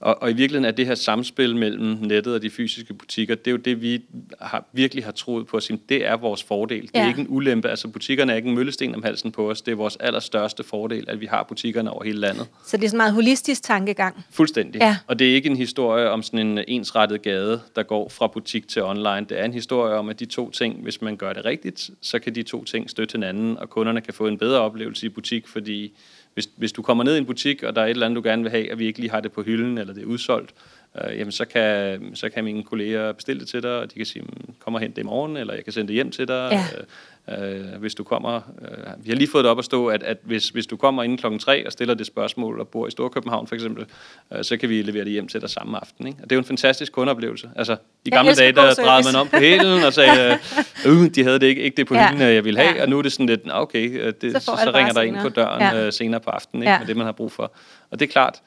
og, 0.00 0.22
og 0.22 0.30
i 0.30 0.34
virkeligheden 0.34 0.64
er 0.64 0.70
det 0.70 0.86
her 0.86 0.94
samspil 0.94 1.56
mellem 1.56 1.98
nettet 2.00 2.34
og 2.34 2.42
de 2.42 2.50
fysiske 2.50 2.94
butikker, 2.94 3.34
det 3.34 3.46
er 3.46 3.50
jo 3.50 3.56
det, 3.56 3.82
vi 3.82 4.02
har, 4.40 4.64
virkelig 4.72 5.04
har 5.04 5.12
troet 5.12 5.46
på 5.46 5.56
at 5.56 5.62
sige, 5.62 5.80
det 5.88 6.06
er 6.06 6.16
vores 6.16 6.42
fordel. 6.42 6.82
Det 6.82 6.90
er 6.94 7.02
ja. 7.02 7.08
ikke 7.08 7.20
en 7.20 7.26
ulempe. 7.28 7.68
Altså 7.68 7.88
butikkerne 7.88 8.32
er 8.32 8.36
ikke 8.36 8.48
en 8.48 8.54
møllesten 8.54 8.94
om 8.94 9.02
halsen 9.02 9.32
på 9.32 9.50
os. 9.50 9.62
Det 9.62 9.72
er 9.72 9.76
vores 9.76 9.96
allerstørste 9.96 10.64
fordel, 10.64 11.04
at 11.08 11.20
vi 11.20 11.26
har 11.26 11.42
butikkerne 11.42 11.90
over 11.90 12.04
hele 12.04 12.18
landet. 12.18 12.46
Så 12.66 12.76
det 12.76 12.84
er 12.84 12.88
sådan 12.88 12.96
en 12.96 12.98
meget 12.98 13.12
holistisk 13.12 13.62
tankegang? 13.62 14.24
Fuldstændig. 14.30 14.80
Ja. 14.80 14.96
Og 15.06 15.18
det 15.18 15.30
er 15.30 15.34
ikke 15.34 15.48
en 15.48 15.56
historie 15.56 16.10
om 16.10 16.22
sådan 16.22 16.40
en 16.40 16.64
ensrettet 16.68 17.22
gade, 17.22 17.60
der 17.76 17.82
går 17.82 18.08
fra 18.08 18.26
butik 18.26 18.68
til 18.68 18.82
online. 18.82 19.26
Det 19.28 19.40
er 19.40 19.44
en 19.44 19.52
historie 19.52 19.94
om, 19.94 20.08
at 20.08 20.20
de 20.20 20.24
to 20.24 20.50
ting, 20.50 20.82
hvis 20.82 21.02
man 21.02 21.16
gør 21.16 21.32
det 21.32 21.44
rigtigt, 21.44 21.90
så 22.00 22.18
kan 22.18 22.34
de 22.34 22.42
to 22.42 22.64
ting 22.64 22.90
støtte 22.90 23.12
hinanden, 23.12 23.58
og 23.58 23.70
kunderne 23.70 24.00
kan 24.00 24.14
få 24.14 24.26
en 24.26 24.38
bedre 24.38 24.60
oplevelse 24.60 25.06
i 25.06 25.08
butik, 25.08 25.48
fordi 25.48 25.92
hvis, 26.36 26.48
hvis 26.56 26.72
du 26.72 26.82
kommer 26.82 27.04
ned 27.04 27.14
i 27.14 27.18
en 27.18 27.26
butik, 27.26 27.62
og 27.62 27.76
der 27.76 27.82
er 27.82 27.86
et 27.86 27.90
eller 27.90 28.06
andet, 28.06 28.16
du 28.16 28.28
gerne 28.28 28.42
vil 28.42 28.50
have, 28.50 28.72
og 28.72 28.78
vi 28.78 28.86
ikke 28.86 28.98
lige 28.98 29.10
har 29.10 29.20
det 29.20 29.32
på 29.32 29.42
hylden, 29.42 29.78
eller 29.78 29.94
det 29.94 30.02
er 30.02 30.06
udsolgt, 30.06 30.54
øh, 31.00 31.18
jamen 31.18 31.32
så 31.32 31.44
kan, 31.44 32.00
så 32.14 32.28
kan 32.28 32.44
mine 32.44 32.62
kolleger 32.62 33.12
bestille 33.12 33.40
det 33.40 33.48
til 33.48 33.62
dig, 33.62 33.78
og 33.78 33.90
de 33.90 33.94
kan 33.94 34.06
sige, 34.06 34.24
kom 34.58 34.74
og 34.74 34.80
hent 34.80 34.96
det 34.96 35.02
i 35.02 35.04
morgen, 35.04 35.36
eller 35.36 35.54
jeg 35.54 35.64
kan 35.64 35.72
sende 35.72 35.88
det 35.88 35.94
hjem 35.94 36.10
til 36.10 36.28
dig. 36.28 36.48
Ja. 36.52 36.78
Øh, 36.78 36.84
øh, 37.28 37.80
hvis 37.80 37.94
du 37.94 38.04
kommer, 38.04 38.36
øh, 38.36 39.04
vi 39.04 39.10
har 39.10 39.16
lige 39.16 39.28
fået 39.30 39.44
det 39.44 39.50
op 39.50 39.58
at 39.58 39.64
stå, 39.64 39.86
at, 39.86 40.02
at 40.02 40.18
hvis, 40.22 40.48
hvis 40.48 40.66
du 40.66 40.76
kommer 40.76 41.02
inden 41.02 41.18
klokken 41.18 41.38
3 41.38 41.66
og 41.66 41.72
stiller 41.72 41.94
det 41.94 42.06
spørgsmål 42.06 42.60
og 42.60 42.68
bor 42.68 42.86
i 42.86 42.90
Storkøbenhavn 42.90 43.46
for 43.46 43.54
eksempel, 43.54 43.86
øh, 44.32 44.44
så 44.44 44.56
kan 44.56 44.68
vi 44.68 44.82
levere 44.82 45.04
det 45.04 45.12
hjem 45.12 45.28
til 45.28 45.40
dig 45.40 45.50
samme 45.50 45.80
aften. 45.80 46.06
Ikke? 46.06 46.18
Og 46.22 46.30
det 46.30 46.32
er 46.32 46.36
jo 46.36 46.40
en 46.40 46.46
fantastisk 46.46 46.92
kundeoplevelse. 46.92 47.50
Altså, 47.56 47.76
i 48.04 48.10
gamle 48.10 48.34
dage, 48.34 48.52
der 48.52 48.74
drejede 48.74 49.08
man 49.12 49.20
om 49.20 49.28
på 49.28 49.36
hælen 49.36 49.84
og 49.84 49.92
sagde, 49.92 50.38
øh, 50.86 51.14
de 51.14 51.24
havde 51.24 51.38
det 51.38 51.46
ikke, 51.46 51.62
ikke 51.62 51.76
det 51.76 51.86
på 51.86 51.94
ja. 51.94 52.10
hylden, 52.10 52.28
jeg 52.28 52.44
ville 52.44 52.60
have, 52.60 52.76
ja. 52.76 52.82
og 52.82 52.88
nu 52.88 52.98
er 52.98 53.02
det 53.02 53.12
sådan 53.12 53.26
lidt, 53.26 53.40
okay, 53.50 54.00
øh, 54.00 54.12
det, 54.20 54.32
så, 54.32 54.40
så, 54.40 54.60
så 54.64 54.70
ringer 54.74 54.92
der 54.92 55.02
ind 55.02 55.16
på 55.16 55.28
døren 55.28 55.60
ja. 55.60 55.86
øh, 55.86 55.92
senere 55.92 56.20
på 56.20 56.30
aftenen, 56.30 56.62
ikke? 56.62 56.72
Ja. 56.72 56.78
med 56.78 56.86
det, 56.86 56.96
man 56.96 57.06
har 57.06 57.12
brug 57.12 57.32
for. 57.32 57.52
Og 57.90 58.00
det 58.00 58.08
er 58.08 58.12
klart, 58.12 58.42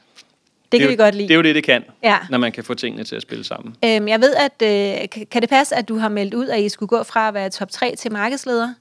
det, 0.71 0.79
kan 0.79 0.87
jo, 0.87 0.91
vi 0.91 0.95
godt 0.95 1.15
lide. 1.15 1.27
Det 1.27 1.33
er 1.33 1.35
jo 1.35 1.41
det, 1.41 1.55
det 1.55 1.63
kan, 1.63 1.83
ja. 2.03 2.17
når 2.29 2.37
man 2.37 2.51
kan 2.51 2.63
få 2.63 2.73
tingene 2.73 3.03
til 3.03 3.15
at 3.15 3.21
spille 3.21 3.43
sammen. 3.43 3.75
Øhm, 3.85 4.07
jeg 4.07 4.21
ved, 4.21 4.33
at 4.35 4.61
øh, 4.63 5.25
kan 5.31 5.41
det 5.41 5.49
passe, 5.49 5.75
at 5.75 5.89
du 5.89 5.95
har 5.95 6.09
meldt 6.09 6.33
ud, 6.33 6.47
at 6.47 6.61
I 6.61 6.69
skulle 6.69 6.87
gå 6.87 7.03
fra 7.03 7.27
at 7.27 7.33
være 7.33 7.49
top 7.49 7.71
3 7.71 7.95
til 7.95 8.11
markedsleder? 8.11 8.73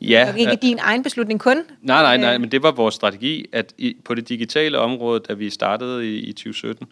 Ja. 0.00 0.28
Og 0.32 0.38
ikke 0.38 0.52
uh, 0.52 0.58
din 0.62 0.78
egen 0.80 1.02
beslutning 1.02 1.40
kun? 1.40 1.56
Nej, 1.82 2.02
nej, 2.02 2.16
nej, 2.16 2.34
øh. 2.34 2.40
men 2.40 2.50
det 2.50 2.62
var 2.62 2.70
vores 2.70 2.94
strategi, 2.94 3.46
at 3.52 3.72
i, 3.78 3.96
på 4.04 4.14
det 4.14 4.28
digitale 4.28 4.78
område, 4.78 5.20
da 5.28 5.32
vi 5.32 5.50
startede 5.50 6.14
i, 6.14 6.18
i 6.18 6.32
2017, 6.32 6.86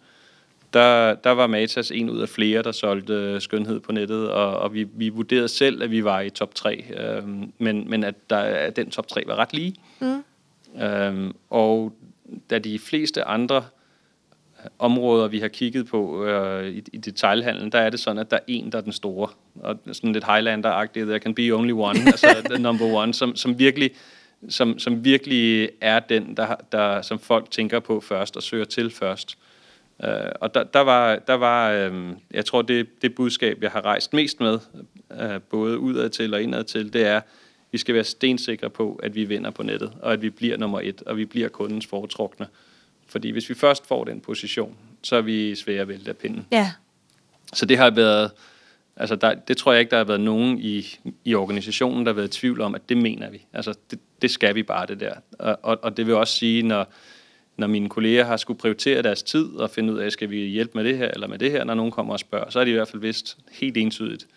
der, 0.73 1.15
der 1.15 1.31
var 1.31 1.47
Matas 1.47 1.91
en 1.91 2.09
ud 2.09 2.21
af 2.21 2.29
flere, 2.29 2.63
der 2.63 2.71
solgte 2.71 3.41
skønhed 3.41 3.79
på 3.79 3.91
nettet, 3.91 4.29
og, 4.29 4.57
og 4.57 4.73
vi, 4.73 4.87
vi 4.93 5.09
vurderede 5.09 5.47
selv, 5.47 5.83
at 5.83 5.91
vi 5.91 6.03
var 6.03 6.21
i 6.21 6.29
top 6.29 6.55
3, 6.55 6.85
øhm, 6.97 7.51
men, 7.57 7.89
men 7.89 8.03
at, 8.03 8.15
der, 8.29 8.37
at 8.37 8.75
den 8.75 8.89
top 8.89 9.07
3 9.07 9.23
var 9.27 9.35
ret 9.35 9.53
lige. 9.53 9.75
Mm. 9.99 10.23
Øhm, 10.83 11.35
og 11.49 11.93
da 12.49 12.59
de 12.59 12.79
fleste 12.79 13.23
andre 13.23 13.63
områder, 14.79 15.27
vi 15.27 15.39
har 15.39 15.47
kigget 15.47 15.87
på 15.87 16.25
øh, 16.25 16.67
i, 16.67 16.83
i 16.93 16.97
detailhandlen, 16.97 17.71
der 17.71 17.79
er 17.79 17.89
det 17.89 17.99
sådan, 17.99 18.19
at 18.19 18.31
der 18.31 18.37
er 18.37 18.43
en, 18.47 18.71
der 18.71 18.77
er 18.77 18.81
den 18.81 18.91
store. 18.91 19.29
Og 19.55 19.79
sådan 19.91 20.13
lidt 20.13 20.23
Highlander-agtigt, 20.23 21.05
there 21.05 21.19
can 21.19 21.35
be 21.35 21.51
only 21.51 21.71
one, 21.71 21.99
altså 22.05 22.47
the 22.49 22.61
number 22.61 22.85
one, 22.85 23.13
som, 23.13 23.35
som 23.35 23.59
virkelig 23.59 23.91
som, 24.49 24.79
som 24.79 25.05
virkelig 25.05 25.69
er 25.81 25.99
den, 25.99 26.37
der, 26.37 26.55
der, 26.71 27.01
som 27.01 27.19
folk 27.19 27.51
tænker 27.51 27.79
på 27.79 27.99
først 27.99 28.37
og 28.37 28.43
søger 28.43 28.65
til 28.65 28.91
først. 28.91 29.37
Uh, 29.99 30.09
og 30.41 30.53
der, 30.53 30.63
der 30.63 30.79
var, 30.79 31.15
der 31.15 31.33
var 31.33 31.87
um, 31.87 32.17
jeg 32.31 32.45
tror, 32.45 32.61
det, 32.61 33.01
det 33.01 33.15
budskab, 33.15 33.63
jeg 33.63 33.71
har 33.71 33.85
rejst 33.85 34.13
mest 34.13 34.39
med, 34.39 34.59
uh, 35.09 35.41
både 35.49 35.79
udad 35.79 36.09
til 36.09 36.33
og 36.33 36.41
indad 36.41 36.63
til, 36.63 36.93
det 36.93 37.05
er, 37.07 37.21
vi 37.71 37.77
skal 37.77 37.95
være 37.95 38.03
stensikre 38.03 38.69
på, 38.69 38.99
at 39.03 39.15
vi 39.15 39.23
vinder 39.23 39.51
på 39.51 39.63
nettet, 39.63 39.93
og 40.01 40.13
at 40.13 40.21
vi 40.21 40.29
bliver 40.29 40.57
nummer 40.57 40.79
et, 40.83 41.03
og 41.05 41.17
vi 41.17 41.25
bliver 41.25 41.49
kundens 41.49 41.87
foretrukne. 41.87 42.47
Fordi 43.07 43.29
hvis 43.29 43.49
vi 43.49 43.53
først 43.53 43.87
får 43.87 44.03
den 44.03 44.21
position, 44.21 44.77
så 45.03 45.15
er 45.15 45.21
vi 45.21 45.55
svære 45.55 45.81
at 45.81 45.87
vælge 45.87 46.09
af 46.09 46.17
pinden. 46.17 46.47
Ja. 46.51 46.71
Så 47.53 47.65
det 47.65 47.77
har 47.77 47.89
været, 47.89 48.31
altså 48.95 49.15
der, 49.15 49.33
det 49.33 49.57
tror 49.57 49.71
jeg 49.71 49.79
ikke, 49.79 49.91
der 49.91 49.97
har 49.97 50.03
været 50.03 50.21
nogen 50.21 50.59
i, 50.59 50.99
i 51.25 51.35
organisationen, 51.35 52.05
der 52.05 52.11
har 52.11 52.15
været 52.15 52.37
i 52.37 52.39
tvivl 52.39 52.61
om, 52.61 52.75
at 52.75 52.89
det 52.89 52.97
mener 52.97 53.29
vi. 53.29 53.45
Altså 53.53 53.73
det, 53.91 53.99
det 54.21 54.31
skal 54.31 54.55
vi 54.55 54.63
bare, 54.63 54.85
det 54.85 54.99
der. 54.99 55.13
Og, 55.39 55.59
og, 55.63 55.79
og 55.81 55.97
det 55.97 56.07
vil 56.07 56.15
også 56.15 56.33
sige, 56.33 56.63
når, 56.63 56.93
når 57.57 57.67
mine 57.67 57.89
kolleger 57.89 58.25
har 58.25 58.37
skulle 58.37 58.59
prioritere 58.59 59.01
deres 59.01 59.23
tid 59.23 59.45
og 59.45 59.69
finde 59.69 59.93
ud 59.93 59.99
af, 59.99 60.11
skal 60.11 60.29
vi 60.29 60.37
hjælpe 60.37 60.71
med 60.75 60.83
det 60.83 60.97
her 60.97 61.07
eller 61.07 61.27
med 61.27 61.39
det 61.39 61.51
her, 61.51 61.63
når 61.63 61.73
nogen 61.73 61.91
kommer 61.91 62.13
og 62.13 62.19
spørger, 62.19 62.49
så 62.49 62.59
er 62.59 62.63
de 62.63 62.71
i 62.71 62.73
hvert 62.73 62.87
fald 62.87 63.01
vist 63.01 63.37
helt 63.51 63.77
entydigt, 63.77 64.27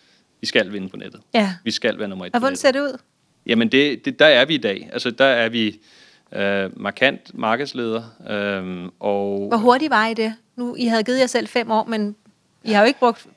vi 0.41 0.47
skal 0.47 0.73
vinde 0.73 0.89
på 0.89 0.97
nettet. 0.97 1.21
Ja. 1.33 1.53
Vi 1.63 1.71
skal 1.71 1.99
være 1.99 2.07
nummer 2.07 2.25
et 2.25 2.33
Og 2.33 2.39
hvordan 2.39 2.55
ser 2.55 2.71
det 2.71 2.79
ud? 2.79 2.97
Jamen, 3.45 3.69
det, 3.69 4.05
det, 4.05 4.19
der 4.19 4.25
er 4.25 4.45
vi 4.45 4.53
i 4.53 4.57
dag. 4.57 4.89
Altså, 4.93 5.11
der 5.11 5.25
er 5.25 5.49
vi 5.49 5.79
øh, 6.35 6.81
markant 6.81 7.31
markedsleder. 7.33 8.03
Øh, 8.29 8.89
og 8.99 9.47
Hvor 9.47 9.57
hurtigt 9.57 9.89
var 9.89 10.07
I 10.07 10.13
det? 10.13 10.33
Nu, 10.55 10.75
I 10.75 10.85
havde 10.85 11.03
givet 11.03 11.19
jer 11.19 11.27
selv 11.27 11.47
fem 11.47 11.71
år, 11.71 11.85
men 11.85 12.15
I 12.63 12.71
har 12.71 12.81
jo 12.81 12.87
ikke 12.87 12.99
brugt 12.99 13.27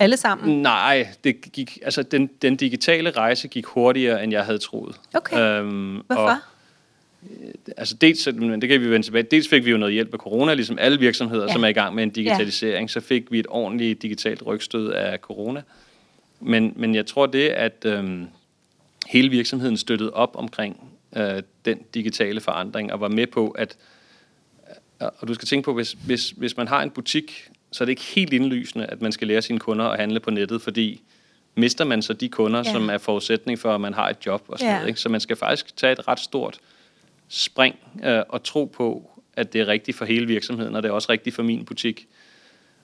alle 0.00 0.16
sammen. 0.16 0.62
Nej, 0.62 1.08
det 1.24 1.52
gik, 1.52 1.78
altså 1.82 2.02
den, 2.02 2.30
den 2.42 2.56
digitale 2.56 3.10
rejse 3.10 3.48
gik 3.48 3.66
hurtigere, 3.66 4.24
end 4.24 4.32
jeg 4.32 4.44
havde 4.44 4.58
troet. 4.58 5.00
Okay. 5.14 5.38
Øhm, 5.38 6.02
Hvorfor? 6.06 6.22
Og, 6.22 6.36
øh, 7.30 7.54
altså 7.76 7.94
dels, 7.94 8.24
det 8.24 8.68
kan 8.68 8.80
vi 8.80 8.90
vende 8.90 9.06
tilbage, 9.06 9.22
dels 9.22 9.48
fik 9.48 9.64
vi 9.64 9.70
jo 9.70 9.76
noget 9.76 9.94
hjælp 9.94 10.14
af 10.14 10.18
corona, 10.18 10.54
ligesom 10.54 10.78
alle 10.80 10.98
virksomheder, 10.98 11.46
ja. 11.46 11.52
som 11.52 11.64
er 11.64 11.68
i 11.68 11.72
gang 11.72 11.94
med 11.94 12.02
en 12.02 12.10
digitalisering, 12.10 12.88
ja. 12.88 12.92
så 12.92 13.00
fik 13.00 13.32
vi 13.32 13.38
et 13.38 13.46
ordentligt 13.48 14.02
digitalt 14.02 14.46
rygstød 14.46 14.92
af 14.92 15.18
corona. 15.18 15.62
Men, 16.40 16.72
men 16.76 16.94
jeg 16.94 17.06
tror 17.06 17.26
det, 17.26 17.48
at 17.48 17.84
øhm, 17.84 18.26
hele 19.06 19.28
virksomheden 19.28 19.76
støttede 19.76 20.12
op 20.12 20.36
omkring 20.36 20.90
øh, 21.16 21.42
den 21.64 21.78
digitale 21.94 22.40
forandring, 22.40 22.92
og 22.92 23.00
var 23.00 23.08
med 23.08 23.26
på, 23.26 23.50
at 23.50 23.76
øh, 25.02 25.08
og 25.18 25.28
du 25.28 25.34
skal 25.34 25.48
tænke 25.48 25.64
på, 25.64 25.74
hvis, 25.74 25.92
hvis, 25.92 26.30
hvis 26.30 26.56
man 26.56 26.68
har 26.68 26.82
en 26.82 26.90
butik, 26.90 27.50
så 27.72 27.84
er 27.84 27.86
det 27.86 27.90
ikke 27.90 28.02
helt 28.02 28.32
indlysende, 28.32 28.86
at 28.86 29.02
man 29.02 29.12
skal 29.12 29.28
lære 29.28 29.42
sine 29.42 29.58
kunder 29.58 29.84
at 29.84 30.00
handle 30.00 30.20
på 30.20 30.30
nettet, 30.30 30.62
fordi 30.62 31.02
mister 31.54 31.84
man 31.84 32.02
så 32.02 32.12
de 32.12 32.28
kunder, 32.28 32.62
ja. 32.64 32.72
som 32.72 32.90
er 32.90 32.98
forudsætning 32.98 33.58
for, 33.58 33.74
at 33.74 33.80
man 33.80 33.94
har 33.94 34.08
et 34.08 34.26
job 34.26 34.44
og 34.48 34.58
sådan 34.58 34.72
ja. 34.72 34.76
noget. 34.76 34.88
Ikke? 34.88 35.00
Så 35.00 35.08
man 35.08 35.20
skal 35.20 35.36
faktisk 35.36 35.76
tage 35.76 35.92
et 35.92 36.08
ret 36.08 36.20
stort 36.20 36.58
spring 37.28 37.76
øh, 38.04 38.22
og 38.28 38.42
tro 38.42 38.64
på, 38.64 39.10
at 39.34 39.52
det 39.52 39.60
er 39.60 39.66
rigtigt 39.66 39.96
for 39.96 40.04
hele 40.04 40.26
virksomheden, 40.26 40.76
og 40.76 40.82
det 40.82 40.88
er 40.88 40.92
også 40.92 41.12
rigtigt 41.12 41.36
for 41.36 41.42
min 41.42 41.64
butik. 41.64 42.06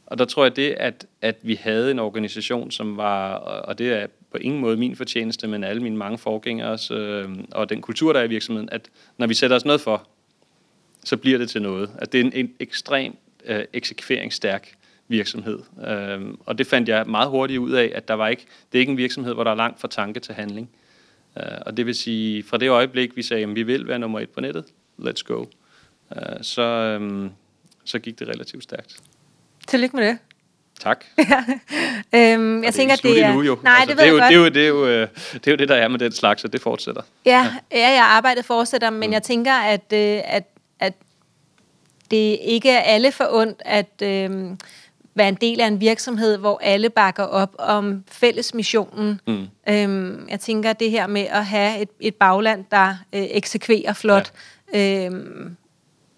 Og 0.06 0.18
der 0.18 0.24
tror 0.24 0.44
jeg 0.44 0.56
det, 0.56 0.70
at, 0.70 1.06
at 1.22 1.36
vi 1.42 1.54
havde 1.54 1.90
en 1.90 1.98
organisation, 1.98 2.70
som 2.70 2.96
var, 2.96 3.34
og 3.34 3.78
det 3.78 3.92
er 3.92 4.06
på 4.30 4.38
ingen 4.38 4.60
måde 4.60 4.76
min 4.76 4.96
fortjeneste, 4.96 5.48
men 5.48 5.64
alle 5.64 5.82
mine 5.82 5.96
mange 5.96 6.18
forgængere 6.18 6.78
øh, 6.92 7.28
og 7.50 7.68
den 7.68 7.80
kultur, 7.80 8.12
der 8.12 8.20
er 8.20 8.24
i 8.24 8.28
virksomheden, 8.28 8.68
at 8.72 8.88
når 9.18 9.26
vi 9.26 9.34
sætter 9.34 9.56
os 9.56 9.64
noget 9.64 9.80
for, 9.80 10.08
så 11.04 11.16
bliver 11.16 11.38
det 11.38 11.50
til 11.50 11.62
noget. 11.62 11.90
At 11.98 12.12
det 12.12 12.20
er 12.20 12.24
en, 12.24 12.32
en 12.32 12.52
ekstrem 12.60 13.16
øh, 13.44 13.64
eksekveringsstærk 13.72 14.76
virksomhed. 15.08 15.58
Øh, 15.86 16.20
og 16.46 16.58
det 16.58 16.66
fandt 16.66 16.88
jeg 16.88 17.06
meget 17.06 17.28
hurtigt 17.28 17.58
ud 17.58 17.72
af, 17.72 17.92
at 17.94 18.08
der 18.08 18.14
var 18.14 18.28
ikke, 18.28 18.46
det 18.72 18.78
er 18.78 18.80
ikke 18.80 18.92
en 18.92 18.98
virksomhed, 18.98 19.34
hvor 19.34 19.44
der 19.44 19.50
er 19.50 19.54
langt 19.54 19.80
fra 19.80 19.88
tanke 19.88 20.20
til 20.20 20.34
handling. 20.34 20.70
Øh, 21.36 21.58
og 21.66 21.76
det 21.76 21.86
vil 21.86 21.94
sige, 21.94 22.42
fra 22.42 22.56
det 22.56 22.68
øjeblik, 22.68 23.16
vi 23.16 23.22
sagde, 23.22 23.42
at 23.42 23.54
vi 23.54 23.62
vil 23.62 23.88
være 23.88 23.98
nummer 23.98 24.20
et 24.20 24.30
på 24.30 24.40
nettet, 24.40 24.64
let's 24.98 25.22
go, 25.24 25.44
øh, 26.16 26.22
så, 26.42 26.62
øh, 26.62 27.30
så 27.84 27.98
gik 27.98 28.18
det 28.18 28.28
relativt 28.28 28.62
stærkt. 28.62 28.96
Tillykke 29.68 29.96
med 29.96 30.06
det. 30.06 30.18
Tak. 30.80 31.04
øhm, 32.14 32.64
jeg 32.64 32.74
tænker, 32.74 32.96
det 32.96 33.20
er 33.20 33.24
er... 33.24 33.28
endnu, 33.28 33.42
jo. 33.42 33.58
Nej, 33.62 33.74
altså, 33.80 33.96
det 33.96 33.96
ved 33.96 34.04
det 34.04 34.22
er 34.22 34.26
jeg 34.26 34.34
jo, 34.34 34.42
godt. 34.42 34.54
Det 34.54 34.62
er, 34.62 34.68
jo, 34.68 34.78
det, 34.78 34.86
er 34.86 34.96
jo, 34.96 35.02
øh, 35.02 35.08
det 35.32 35.46
er 35.46 35.50
jo 35.50 35.56
det, 35.56 35.68
der 35.68 35.74
er 35.74 35.88
med 35.88 35.98
den 35.98 36.12
slags, 36.12 36.44
og 36.44 36.52
det 36.52 36.62
fortsætter. 36.62 37.02
Ja, 37.24 37.46
ja, 37.72 37.78
ja, 37.78 38.02
arbejdet 38.02 38.44
fortsætter, 38.44 38.90
Mm. 38.90 38.96
men 38.96 39.12
jeg 39.12 39.22
tænker, 39.22 39.52
at, 39.54 39.92
øh, 39.92 40.20
at, 40.24 40.44
at 40.80 40.92
det 42.10 42.38
ikke 42.42 42.70
er 42.70 42.80
alle 42.80 43.12
for 43.12 43.28
ondt 43.30 43.62
at 43.64 44.02
øh, 44.02 44.30
være 45.14 45.28
en 45.28 45.34
del 45.34 45.60
af 45.60 45.66
en 45.66 45.80
virksomhed, 45.80 46.36
hvor 46.36 46.60
alle 46.62 46.90
bakker 46.90 47.22
op 47.24 47.54
om 47.58 48.04
fællesmissionen. 48.10 49.20
Mm. 49.26 49.46
Øhm, 49.68 50.28
jeg 50.30 50.40
tænker, 50.40 50.72
det 50.72 50.90
her 50.90 51.06
med 51.06 51.26
at 51.30 51.46
have 51.46 51.80
et, 51.80 51.88
et 52.00 52.14
bagland, 52.14 52.64
der 52.70 52.88
øh, 53.12 53.26
eksekverer 53.30 53.92
flot. 53.92 54.32
Ja. 54.74 55.04
Øhm, 55.06 55.56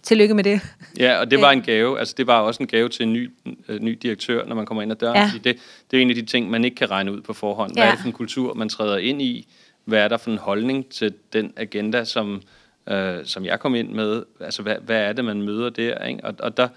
tillykke 0.08 0.34
med 0.34 0.44
det. 0.44 0.60
Ja, 0.98 1.18
og 1.18 1.30
det 1.30 1.40
var 1.40 1.50
en 1.50 1.62
gave. 1.62 1.98
Altså, 1.98 2.14
det 2.16 2.26
var 2.26 2.40
også 2.40 2.62
en 2.62 2.66
gave 2.66 2.88
til 2.88 3.02
en 3.02 3.12
ny, 3.12 3.30
øh, 3.68 3.80
ny 3.80 3.98
direktør, 4.02 4.46
når 4.46 4.54
man 4.54 4.66
kommer 4.66 4.82
ind 4.82 4.92
ad 4.92 4.96
døren. 4.96 5.16
Ja. 5.16 5.30
Det, 5.44 5.56
det 5.90 5.96
er 5.96 6.02
en 6.02 6.10
af 6.10 6.16
de 6.16 6.22
ting, 6.26 6.50
man 6.50 6.64
ikke 6.64 6.74
kan 6.74 6.90
regne 6.90 7.12
ud 7.12 7.20
på 7.20 7.32
forhånd. 7.32 7.72
Hvad 7.72 7.82
Ja. 7.82 7.86
er 7.88 7.90
det 7.92 8.00
for 8.00 8.06
en 8.06 8.12
kultur, 8.12 8.54
man 8.54 8.68
træder 8.68 8.96
ind 8.96 9.22
i? 9.22 9.48
Hvad 9.84 9.98
er 9.98 10.08
der 10.08 10.16
for 10.16 10.30
en 10.30 10.38
holdning 10.38 10.88
til 10.88 11.14
den 11.32 11.52
agenda, 11.56 12.04
som, 12.04 12.42
øh, 12.88 13.14
som 13.24 13.44
jeg 13.44 13.60
kom 13.60 13.74
ind 13.74 13.88
med? 13.88 14.22
Altså, 14.40 14.62
hvad, 14.62 14.76
hvad 14.82 15.00
er 15.00 15.12
det, 15.12 15.24
man 15.24 15.42
møder 15.42 15.70
der? 15.70 16.04
Ikke? 16.04 16.24
Og, 16.24 16.34
og 16.38 16.56
der, 16.56 16.68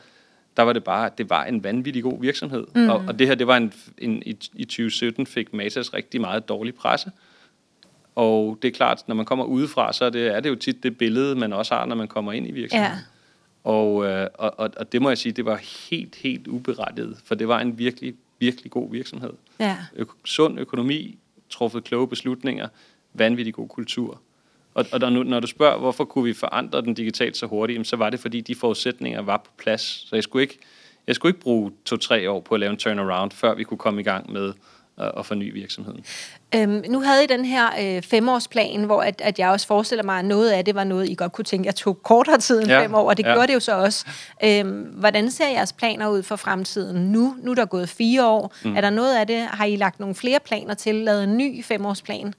der 0.57 0.63
var 0.63 0.73
det 0.73 0.83
bare, 0.83 1.09
det 1.17 1.29
var 1.29 1.43
en 1.43 1.63
vanvittig 1.63 2.03
god 2.03 2.21
virksomhed. 2.21 2.63
Mm. 2.75 2.89
Og, 2.89 3.03
og 3.07 3.19
det 3.19 3.27
her, 3.27 3.35
det 3.35 3.47
var 3.47 3.57
en, 3.57 3.73
en 3.97 4.23
i, 4.25 4.37
i 4.55 4.65
2017 4.65 5.25
fik 5.27 5.53
Matas 5.53 5.93
rigtig 5.93 6.21
meget 6.21 6.49
dårlig 6.49 6.75
presse. 6.75 7.11
Og 8.15 8.57
det 8.61 8.67
er 8.67 8.71
klart, 8.71 9.03
når 9.07 9.15
man 9.15 9.25
kommer 9.25 9.45
udefra, 9.45 9.93
så 9.93 10.05
er 10.05 10.09
det, 10.09 10.27
er 10.35 10.39
det 10.39 10.49
jo 10.49 10.55
tit 10.55 10.83
det 10.83 10.97
billede, 10.97 11.35
man 11.35 11.53
også 11.53 11.75
har, 11.75 11.85
når 11.85 11.95
man 11.95 12.07
kommer 12.07 12.31
ind 12.31 12.47
i 12.47 12.51
virksomheden. 12.51 12.93
Ja. 12.97 12.99
Og, 13.63 14.05
øh, 14.05 14.27
og, 14.33 14.59
og, 14.59 14.71
og 14.77 14.91
det 14.91 15.01
må 15.01 15.09
jeg 15.09 15.17
sige, 15.17 15.33
det 15.33 15.45
var 15.45 15.55
helt, 15.89 16.15
helt 16.15 16.47
uberettiget, 16.47 17.17
for 17.25 17.35
det 17.35 17.47
var 17.47 17.59
en 17.59 17.77
virkelig, 17.77 18.15
virkelig 18.39 18.71
god 18.71 18.91
virksomhed. 18.91 19.33
Ja. 19.59 19.77
Øko- 19.95 20.25
sund 20.25 20.59
økonomi, 20.59 21.17
truffet 21.49 21.83
kloge 21.83 22.07
beslutninger, 22.07 22.67
vanvittig 23.13 23.53
god 23.53 23.67
kultur. 23.67 24.21
Og, 24.73 24.85
og 24.91 25.01
der, 25.01 25.09
når 25.09 25.39
du 25.39 25.47
spørger, 25.47 25.79
hvorfor 25.79 26.05
kunne 26.05 26.23
vi 26.25 26.33
forandre 26.33 26.81
den 26.81 26.93
digitalt 26.93 27.37
så 27.37 27.45
hurtigt, 27.45 27.75
jamen, 27.75 27.85
så 27.85 27.95
var 27.95 28.09
det, 28.09 28.19
fordi 28.19 28.41
de 28.41 28.55
forudsætninger 28.55 29.21
var 29.21 29.37
på 29.37 29.51
plads. 29.57 29.81
Så 29.81 30.15
jeg 30.15 30.23
skulle 30.23 30.43
ikke, 30.43 30.59
jeg 31.07 31.15
skulle 31.15 31.29
ikke 31.29 31.41
bruge 31.41 31.71
to-tre 31.85 32.29
år 32.29 32.39
på 32.39 32.53
at 32.53 32.59
lave 32.59 32.71
en 32.71 32.77
turnaround, 32.77 33.31
før 33.31 33.55
vi 33.55 33.63
kunne 33.63 33.77
komme 33.77 34.01
i 34.01 34.03
gang 34.03 34.31
med 34.31 34.53
at, 35.01 35.11
at 35.17 35.25
forny 35.25 35.53
virksomheden. 35.53 36.03
Øhm, 36.55 36.83
nu 36.89 37.01
havde 37.01 37.23
I 37.23 37.27
den 37.27 37.45
her 37.45 37.95
øh, 37.95 38.01
femårsplan, 38.01 38.83
hvor 38.83 39.01
at, 39.01 39.21
at 39.21 39.39
jeg 39.39 39.49
også 39.49 39.67
forestiller 39.67 40.03
mig, 40.03 40.19
at 40.19 40.25
noget 40.25 40.49
af 40.49 40.65
det 40.65 40.75
var 40.75 40.83
noget, 40.83 41.09
I 41.09 41.15
godt 41.15 41.31
kunne 41.31 41.45
tænke, 41.45 41.63
at 41.63 41.65
jeg 41.65 41.75
tog 41.75 42.03
kortere 42.03 42.37
tid 42.37 42.59
end 42.59 42.67
ja. 42.67 42.83
Fem 42.83 42.93
år, 42.93 43.09
og 43.09 43.17
det 43.17 43.23
ja. 43.23 43.29
ja. 43.29 43.35
gjorde 43.35 43.47
det 43.47 43.53
jo 43.53 43.59
så 43.59 43.75
også. 43.75 44.05
Øhm, 44.43 44.81
hvordan 44.81 45.31
ser 45.31 45.47
jeres 45.47 45.73
planer 45.73 46.09
ud 46.09 46.23
for 46.23 46.35
fremtiden 46.35 47.11
nu? 47.11 47.35
Nu 47.43 47.51
er 47.51 47.55
der 47.55 47.65
gået 47.65 47.89
fire 47.89 48.27
år. 48.27 48.55
Mm. 48.63 48.75
Er 48.75 48.81
der 48.81 48.89
noget 48.89 49.15
af 49.15 49.27
det, 49.27 49.41
har 49.41 49.65
I 49.65 49.75
lagt 49.75 49.99
nogle 49.99 50.15
flere 50.15 50.39
planer 50.45 50.73
til, 50.73 50.95
lavet 50.95 51.23
en 51.23 51.37
ny 51.37 51.63
femårsplan? 51.63 52.33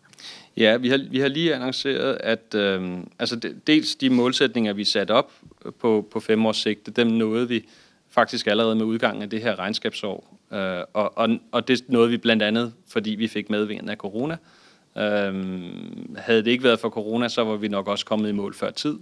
Ja, 0.57 0.77
vi 0.77 0.89
har, 0.89 1.01
vi 1.11 1.21
har 1.21 1.29
lige 1.29 1.55
annonceret, 1.55 2.19
at 2.21 2.55
øh, 2.55 2.99
altså 3.19 3.37
de, 3.37 3.55
dels 3.67 3.95
de 3.95 4.11
målsætninger, 4.11 4.73
vi 4.73 4.85
satte 4.85 5.13
op 5.13 5.33
på, 5.81 6.09
på 6.13 6.21
fem 6.21 6.47
års 6.47 6.57
sigte, 6.57 6.91
dem 6.91 7.07
nåede 7.07 7.49
vi 7.49 7.65
faktisk 8.11 8.47
allerede 8.47 8.75
med 8.75 8.85
udgangen 8.85 9.23
af 9.23 9.31
det 9.31 9.43
her 9.43 9.59
regnskabsår. 9.59 10.39
Øh, 10.53 10.85
og, 10.93 11.19
og, 11.19 11.29
og 11.53 11.69
det 11.69 11.85
nåede 11.89 12.11
vi 12.11 12.17
blandt 12.17 12.43
andet, 12.43 12.73
fordi 12.89 13.11
vi 13.11 13.29
fik 13.29 13.51
medvind 13.51 13.91
af 13.91 13.97
corona. 13.97 14.37
Øh, 14.99 15.35
havde 16.17 16.45
det 16.45 16.51
ikke 16.51 16.65
været 16.65 16.81
for 16.81 16.89
corona, 16.89 17.29
så 17.29 17.45
var 17.45 17.57
vi 17.57 17.69
nok 17.69 17.89
også 17.89 18.05
kommet 18.07 18.29
i 18.29 18.33
mål 18.33 18.55
før 18.55 18.71
tid. 18.71 18.99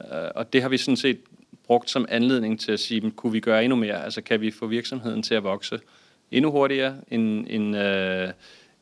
Øh, 0.00 0.28
og 0.34 0.52
det 0.52 0.62
har 0.62 0.68
vi 0.68 0.76
sådan 0.76 0.96
set 0.96 1.18
brugt 1.66 1.90
som 1.90 2.06
anledning 2.08 2.60
til 2.60 2.72
at 2.72 2.80
sige, 2.80 3.10
kunne 3.10 3.32
vi 3.32 3.40
gøre 3.40 3.64
endnu 3.64 3.76
mere? 3.76 4.04
Altså 4.04 4.22
kan 4.22 4.40
vi 4.40 4.50
få 4.50 4.66
virksomheden 4.66 5.22
til 5.22 5.34
at 5.34 5.44
vokse 5.44 5.80
endnu 6.30 6.50
hurtigere, 6.50 6.94
end, 7.10 7.46
end, 7.50 7.76
øh, 7.76 8.28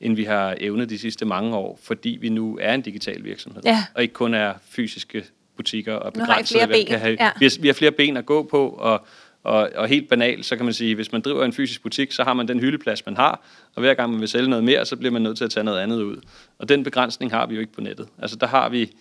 end 0.00 0.16
vi 0.16 0.24
har 0.24 0.56
evnet 0.60 0.90
de 0.90 0.98
sidste 0.98 1.24
mange 1.24 1.56
år, 1.56 1.78
fordi 1.82 2.18
vi 2.20 2.28
nu 2.28 2.58
er 2.60 2.74
en 2.74 2.82
digital 2.82 3.24
virksomhed, 3.24 3.62
Ja. 3.64 3.84
og 3.94 4.02
ikke 4.02 4.14
kun 4.14 4.34
er 4.34 4.54
fysiske 4.68 5.24
butikker 5.56 5.94
og 5.94 6.12
Nu 6.16 6.24
har 6.24 6.26
I 6.26 6.28
begrænsede, 6.28 6.56
flere 6.58 6.66
hvad 6.66 6.76
vi 6.76 6.82
ben, 6.82 6.88
kan 6.90 6.98
have. 7.00 7.16
ja. 7.20 7.30
Vi, 7.38 7.44
har, 7.44 7.60
vi 7.60 7.68
har 7.68 7.74
flere 7.74 7.92
ben 7.92 8.16
at 8.16 8.26
gå 8.26 8.42
på, 8.42 8.68
og, 8.68 9.06
og, 9.42 9.70
og 9.74 9.88
helt 9.88 10.08
banalt, 10.08 10.46
så 10.46 10.56
kan 10.56 10.64
man 10.64 10.74
sige, 10.74 10.94
hvis 10.94 11.12
man 11.12 11.20
driver 11.20 11.44
en 11.44 11.52
fysisk 11.52 11.82
butik, 11.82 12.12
så 12.12 12.24
har 12.24 12.32
man 12.32 12.48
den 12.48 12.60
hyldeplads, 12.60 13.06
man 13.06 13.16
har, 13.16 13.42
og 13.74 13.80
hver 13.80 13.94
gang 13.94 14.10
man 14.10 14.20
vil 14.20 14.28
sælge 14.28 14.48
noget 14.48 14.64
mere, 14.64 14.86
så 14.86 14.96
bliver 14.96 15.12
man 15.12 15.22
nødt 15.22 15.36
til 15.36 15.44
at 15.44 15.50
tage 15.50 15.64
noget 15.64 15.78
andet 15.78 16.02
ud. 16.02 16.16
Og 16.58 16.68
den 16.68 16.84
begrænsning 16.84 17.32
har 17.32 17.46
vi 17.46 17.54
jo 17.54 17.60
ikke 17.60 17.72
på 17.72 17.80
nettet. 17.80 18.08
Altså 18.18 18.36
der 18.36 18.46
har 18.46 18.68
vi 18.68 18.92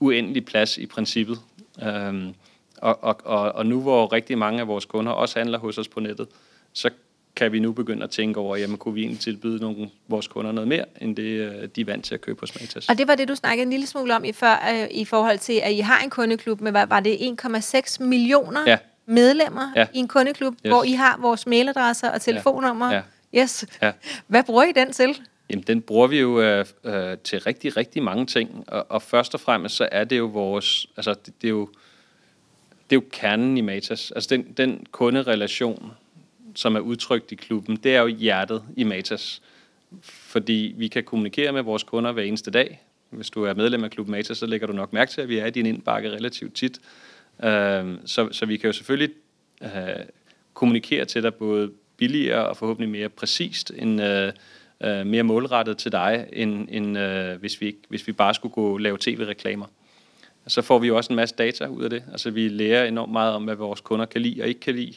uendelig 0.00 0.44
plads 0.44 0.78
i 0.78 0.86
princippet. 0.86 1.38
Øhm, 1.82 2.34
og, 2.76 3.04
og, 3.04 3.20
og, 3.24 3.52
og 3.52 3.66
nu 3.66 3.80
hvor 3.82 4.12
rigtig 4.12 4.38
mange 4.38 4.60
af 4.60 4.68
vores 4.68 4.84
kunder 4.84 5.12
også 5.12 5.38
handler 5.38 5.58
hos 5.58 5.78
os 5.78 5.88
på 5.88 6.00
nettet, 6.00 6.28
så 6.72 6.90
kan 7.36 7.52
vi 7.52 7.58
nu 7.58 7.72
begynde 7.72 8.04
at 8.04 8.10
tænke 8.10 8.40
over, 8.40 8.56
jamen 8.56 8.78
kunne 8.78 8.94
vi 8.94 9.00
egentlig 9.00 9.20
tilbyde 9.20 9.60
nogle, 9.60 9.90
vores 10.08 10.28
kunder 10.28 10.52
noget 10.52 10.68
mere, 10.68 10.84
end 11.00 11.16
det 11.16 11.22
øh, 11.22 11.68
de 11.76 11.80
er 11.80 11.84
vant 11.84 12.04
til 12.04 12.14
at 12.14 12.20
købe 12.20 12.40
hos 12.40 12.60
Matas. 12.60 12.88
Og 12.88 12.98
det 12.98 13.08
var 13.08 13.14
det, 13.14 13.28
du 13.28 13.34
snakkede 13.34 13.62
en 13.62 13.70
lille 13.70 13.86
smule 13.86 14.16
om 14.16 14.24
i 14.24 14.32
før, 14.32 14.68
øh, 14.72 14.88
i 14.90 15.04
forhold 15.04 15.38
til, 15.38 15.60
at 15.62 15.72
I 15.72 15.78
har 15.78 16.02
en 16.04 16.10
kundeklub 16.10 16.60
med, 16.60 16.70
hvad 16.70 16.86
var 16.86 17.00
det, 17.00 17.16
1,6 17.16 18.04
millioner 18.04 18.60
Ja. 18.66 18.78
Medlemmer 19.08 19.72
Ja. 19.76 19.86
i 19.94 19.98
en 19.98 20.08
kundeklub, 20.08 20.52
Yes. 20.54 20.60
hvor 20.70 20.84
I 20.84 20.92
har 20.92 21.18
vores 21.20 21.46
mailadresser 21.46 22.10
og 22.10 22.20
telefonnummer. 22.20 22.92
Ja. 22.92 23.02
Yes. 23.36 23.64
Ja. 23.82 23.92
Hvad 24.26 24.44
bruger 24.44 24.62
I 24.64 24.72
den 24.72 24.92
til? 24.92 25.20
Jamen, 25.50 25.64
den 25.66 25.82
bruger 25.82 26.06
vi 26.06 26.20
jo 26.20 26.40
øh, 26.40 26.64
øh, 26.84 27.18
til 27.24 27.40
rigtig, 27.40 27.76
rigtig 27.76 28.02
mange 28.02 28.26
ting. 28.26 28.64
Og, 28.66 28.86
og 28.88 29.02
først 29.02 29.34
og 29.34 29.40
fremmest, 29.40 29.74
så 29.76 29.88
er 29.92 30.04
det 30.04 30.18
jo 30.18 30.24
vores... 30.26 30.86
Altså, 30.96 31.14
det, 31.26 31.34
det, 31.42 31.48
er 31.48 31.50
jo, 31.50 31.66
det 32.90 32.96
er 32.96 33.00
jo 33.00 33.02
kernen 33.12 33.56
i 33.58 33.60
Matas. 33.60 34.10
Altså, 34.10 34.28
den, 34.30 34.42
den 34.56 34.86
kunderelation, 34.92 35.92
som 36.54 36.76
er 36.76 36.80
udtrykt 36.80 37.32
i 37.32 37.34
klubben, 37.34 37.76
det 37.76 37.96
er 37.96 38.00
jo 38.00 38.06
hjertet 38.06 38.62
i 38.76 38.84
Matas. 38.84 39.42
Fordi 40.02 40.74
vi 40.76 40.88
kan 40.88 41.04
kommunikere 41.04 41.52
med 41.52 41.62
vores 41.62 41.82
kunder 41.82 42.12
hver 42.12 42.22
eneste 42.22 42.50
dag. 42.50 42.82
Hvis 43.10 43.30
du 43.30 43.44
er 43.44 43.54
medlem 43.54 43.84
af 43.84 43.90
Klub 43.90 44.08
Matas, 44.08 44.38
så 44.38 44.46
lægger 44.46 44.66
du 44.66 44.72
nok 44.72 44.92
mærke 44.92 45.10
til, 45.10 45.20
at 45.20 45.28
vi 45.28 45.38
er 45.38 45.46
i 45.46 45.50
din 45.50 45.66
indbakke 45.66 46.10
relativt 46.10 46.54
tit. 46.54 46.78
Øhm, 47.44 48.06
så, 48.06 48.28
så 48.32 48.46
vi 48.46 48.56
kan 48.56 48.68
jo 48.68 48.72
selvfølgelig 48.72 49.10
øh, 49.62 49.68
kommunikere 50.54 51.04
til 51.04 51.22
dig 51.22 51.34
både 51.34 51.70
billigere 51.96 52.48
og 52.48 52.56
forhåbentlig 52.56 52.88
mere 52.90 53.08
præcist, 53.08 53.72
end, 53.76 54.02
øh, 54.02 54.32
øh, 54.80 55.06
mere 55.06 55.22
målrettet 55.22 55.78
til 55.78 55.92
dig, 55.92 56.26
end, 56.32 56.68
end 56.70 56.98
øh, 56.98 57.40
hvis, 57.40 57.60
vi, 57.60 57.66
ikke- 57.66 57.82
hvis 57.88 58.06
vi 58.06 58.12
bare 58.12 58.34
skulle 58.34 58.52
gå 58.52 58.78
lave 58.78 58.96
tv-reklamer. 59.00 59.66
Så 60.46 60.62
får 60.62 60.78
vi 60.78 60.86
jo 60.86 60.96
også 60.96 61.12
en 61.12 61.16
masse 61.16 61.34
data 61.34 61.66
ud 61.66 61.84
af 61.84 61.90
det. 61.90 62.02
Altså 62.12 62.30
vi 62.30 62.48
lærer 62.48 62.84
enormt 62.84 63.12
meget 63.12 63.34
om, 63.34 63.44
hvad 63.44 63.54
vores 63.54 63.80
kunder 63.80 64.06
kan 64.06 64.20
lide 64.20 64.42
og 64.42 64.48
ikke 64.48 64.60
kan 64.60 64.74
lide. 64.74 64.94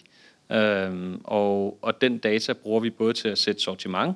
Øhm, 0.52 1.22
og, 1.24 1.78
og 1.82 2.02
den 2.02 2.18
data 2.18 2.54
bruger 2.54 2.80
vi 2.80 2.90
både 2.90 3.14
til 3.14 3.30
at 3.30 3.38
sætte 3.38 3.62
sortiment, 3.62 4.16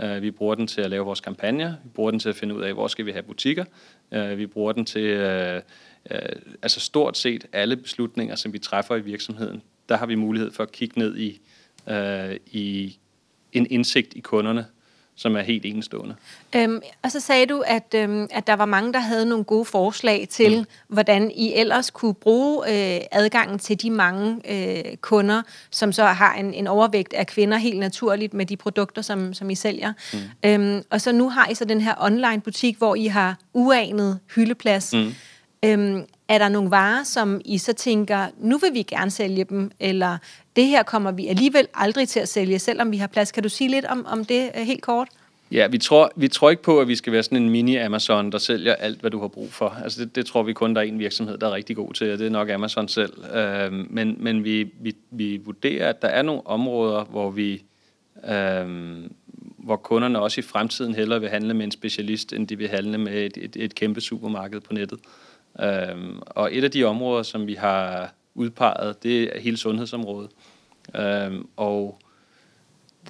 øh, 0.00 0.22
vi 0.22 0.30
bruger 0.30 0.54
den 0.54 0.66
til 0.66 0.80
at 0.80 0.90
lave 0.90 1.04
vores 1.04 1.20
kampagner, 1.20 1.74
vi 1.84 1.88
bruger 1.94 2.10
den 2.10 2.20
til 2.20 2.28
at 2.28 2.36
finde 2.36 2.54
ud 2.54 2.62
af, 2.62 2.72
hvor 2.72 2.88
skal 2.88 3.06
vi 3.06 3.10
have 3.12 3.22
butikker, 3.22 3.64
øh, 4.12 4.38
vi 4.38 4.46
bruger 4.46 4.72
den 4.72 4.84
til, 4.84 5.02
øh, 5.02 5.62
øh, 6.10 6.18
altså 6.62 6.80
stort 6.80 7.18
set 7.18 7.46
alle 7.52 7.76
beslutninger, 7.76 8.34
som 8.34 8.52
vi 8.52 8.58
træffer 8.58 8.96
i 8.96 9.00
virksomheden, 9.00 9.62
der 9.88 9.96
har 9.96 10.06
vi 10.06 10.14
mulighed 10.14 10.52
for 10.52 10.62
at 10.62 10.72
kigge 10.72 10.98
ned 10.98 11.16
i, 11.18 11.40
øh, 11.88 12.36
i 12.46 12.98
en 13.52 13.66
indsigt 13.70 14.14
i 14.14 14.20
kunderne, 14.20 14.66
som 15.16 15.36
er 15.36 15.40
helt 15.40 15.64
enestående. 15.64 16.14
Øhm, 16.56 16.80
og 17.02 17.10
så 17.10 17.20
sagde 17.20 17.46
du, 17.46 17.64
at, 17.66 17.94
øhm, 17.94 18.26
at 18.30 18.46
der 18.46 18.56
var 18.56 18.64
mange, 18.64 18.92
der 18.92 18.98
havde 18.98 19.26
nogle 19.26 19.44
gode 19.44 19.64
forslag 19.64 20.26
til, 20.30 20.58
mm. 20.58 20.64
hvordan 20.88 21.30
I 21.30 21.52
ellers 21.54 21.90
kunne 21.90 22.14
bruge 22.14 22.66
øh, 22.68 23.00
adgangen 23.12 23.58
til 23.58 23.82
de 23.82 23.90
mange 23.90 24.40
øh, 24.48 24.96
kunder, 24.96 25.42
som 25.70 25.92
så 25.92 26.04
har 26.04 26.34
en, 26.34 26.54
en 26.54 26.66
overvægt 26.66 27.12
af 27.12 27.26
kvinder 27.26 27.58
helt 27.58 27.78
naturligt 27.78 28.34
med 28.34 28.46
de 28.46 28.56
produkter, 28.56 29.02
som, 29.02 29.34
som 29.34 29.50
I 29.50 29.54
sælger. 29.54 29.92
Mm. 30.12 30.18
Øhm, 30.44 30.82
og 30.90 31.00
så 31.00 31.12
nu 31.12 31.28
har 31.28 31.48
I 31.50 31.54
så 31.54 31.64
den 31.64 31.80
her 31.80 31.94
online 32.00 32.40
butik, 32.40 32.76
hvor 32.78 32.94
I 32.94 33.06
har 33.06 33.38
uanet 33.52 34.18
hyldeplads. 34.34 34.94
Mm. 34.94 35.14
Øhm, 35.64 36.04
er 36.28 36.38
der 36.38 36.48
nogle 36.48 36.70
varer, 36.70 37.04
som 37.04 37.40
I 37.44 37.58
så 37.58 37.72
tænker, 37.72 38.26
nu 38.38 38.58
vil 38.58 38.74
vi 38.74 38.82
gerne 38.82 39.10
sælge 39.10 39.44
dem, 39.44 39.70
eller 39.80 40.18
det 40.56 40.66
her 40.66 40.82
kommer 40.82 41.12
vi 41.12 41.26
alligevel 41.26 41.68
aldrig 41.74 42.08
til 42.08 42.20
at 42.20 42.28
sælge, 42.28 42.58
selvom 42.58 42.92
vi 42.92 42.96
har 42.96 43.06
plads. 43.06 43.32
Kan 43.32 43.42
du 43.42 43.48
sige 43.48 43.70
lidt 43.70 43.84
om, 43.84 44.06
om 44.06 44.24
det 44.24 44.50
øh, 44.56 44.62
helt 44.62 44.82
kort? 44.82 45.08
Ja, 45.52 45.66
vi 45.66 45.78
tror, 45.78 46.12
vi 46.16 46.28
tror 46.28 46.50
ikke 46.50 46.62
på, 46.62 46.80
at 46.80 46.88
vi 46.88 46.96
skal 46.96 47.12
være 47.12 47.22
sådan 47.22 47.42
en 47.42 47.50
mini-Amazon, 47.54 48.30
der 48.30 48.38
sælger 48.38 48.74
alt, 48.74 49.00
hvad 49.00 49.10
du 49.10 49.20
har 49.20 49.28
brug 49.28 49.52
for. 49.52 49.76
Altså 49.84 50.04
det, 50.04 50.16
det 50.16 50.26
tror 50.26 50.42
vi 50.42 50.52
kun, 50.52 50.74
der 50.74 50.80
er 50.80 50.84
en 50.84 50.98
virksomhed, 50.98 51.38
der 51.38 51.46
er 51.46 51.52
rigtig 51.54 51.76
god 51.76 51.92
til, 51.92 52.12
og 52.12 52.18
det 52.18 52.26
er 52.26 52.30
nok 52.30 52.50
Amazon 52.50 52.88
selv. 52.88 53.12
Øh, 53.34 53.72
men 53.72 54.16
men 54.18 54.44
vi, 54.44 54.72
vi, 54.80 54.94
vi 55.10 55.36
vurderer, 55.36 55.88
at 55.88 56.02
der 56.02 56.08
er 56.08 56.22
nogle 56.22 56.46
områder, 56.46 57.04
hvor 57.04 57.30
vi... 57.30 57.62
Øh, 58.28 58.66
hvor 59.58 59.76
kunderne 59.76 60.20
også 60.20 60.40
i 60.40 60.42
fremtiden 60.42 60.94
hellere 60.94 61.20
vil 61.20 61.28
handle 61.28 61.54
med 61.54 61.64
en 61.64 61.70
specialist, 61.70 62.32
end 62.32 62.48
de 62.48 62.58
vil 62.58 62.68
handle 62.68 62.98
med 62.98 63.12
et, 63.12 63.36
et, 63.36 63.56
et 63.56 63.74
kæmpe 63.74 64.00
supermarked 64.00 64.60
på 64.60 64.72
nettet. 64.72 64.98
Øhm, 65.62 66.22
og 66.26 66.56
et 66.56 66.64
af 66.64 66.70
de 66.70 66.84
områder, 66.84 67.22
som 67.22 67.46
vi 67.46 67.54
har 67.54 68.14
udpeget, 68.34 69.02
det 69.02 69.36
er 69.36 69.40
hele 69.40 69.56
sundhedsområdet. 69.56 70.30
Øhm, 70.96 71.48
og 71.56 71.98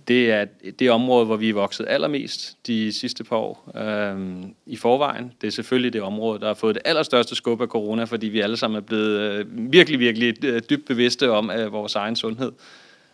det 0.08 0.32
er 0.32 0.44
det 0.78 0.90
område, 0.90 1.26
hvor 1.26 1.36
vi 1.36 1.48
er 1.48 1.54
vokset 1.54 1.86
allermest 1.88 2.66
de 2.66 2.92
sidste 2.92 3.24
par 3.24 3.36
år 3.36 3.70
øhm, 3.76 4.54
i 4.66 4.76
forvejen. 4.76 5.32
Det 5.40 5.46
er 5.46 5.50
selvfølgelig 5.50 5.92
det 5.92 6.02
område, 6.02 6.40
der 6.40 6.46
har 6.46 6.54
fået 6.54 6.74
det 6.74 6.82
allerstørste 6.84 7.34
skub 7.34 7.60
af 7.60 7.66
corona, 7.68 8.04
fordi 8.04 8.26
vi 8.26 8.40
alle 8.40 8.56
sammen 8.56 8.76
er 8.76 8.80
blevet 8.80 9.20
øh, 9.20 9.46
virkelig, 9.72 9.98
virkelig 9.98 10.44
øh, 10.44 10.62
dybt 10.70 10.86
bevidste 10.86 11.30
om 11.30 11.50
øh, 11.50 11.72
vores 11.72 11.94
egen 11.94 12.16
sundhed. 12.16 12.52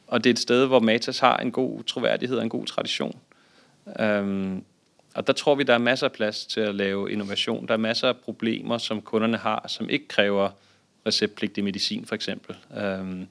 og 0.07 0.25
det 0.25 0.31
er 0.31 0.35
et 0.35 0.39
sted, 0.39 0.67
hvor 0.67 0.81
Matas 0.81 1.19
har 1.19 1.37
en 1.37 1.53
god 1.53 1.83
troværdighed 1.83 2.37
og 2.37 2.43
en 2.43 2.49
god 2.49 2.67
tradition. 2.67 3.19
Øhm, 4.01 4.65
og 5.17 5.27
der 5.27 5.33
tror 5.33 5.55
vi, 5.55 5.63
der 5.63 5.75
er 5.75 5.79
masser 5.79 6.07
af 6.07 6.13
plads 6.13 6.47
til 6.47 6.61
at 6.61 6.75
lave 6.75 7.13
innovation. 7.13 7.67
Der 7.69 7.75
er 7.75 7.79
masser 7.79 8.09
af 8.09 8.17
problemer, 8.17 8.79
som 8.79 9.03
kunderne 9.03 9.37
har, 9.37 9.65
som 9.69 9.91
ikke 9.91 10.09
kræver 10.09 10.51
receptpligtig 11.07 11.65
medicin, 11.65 12.07
for 12.07 12.15
eksempel. 12.15 12.57
Øhm, 12.77 13.27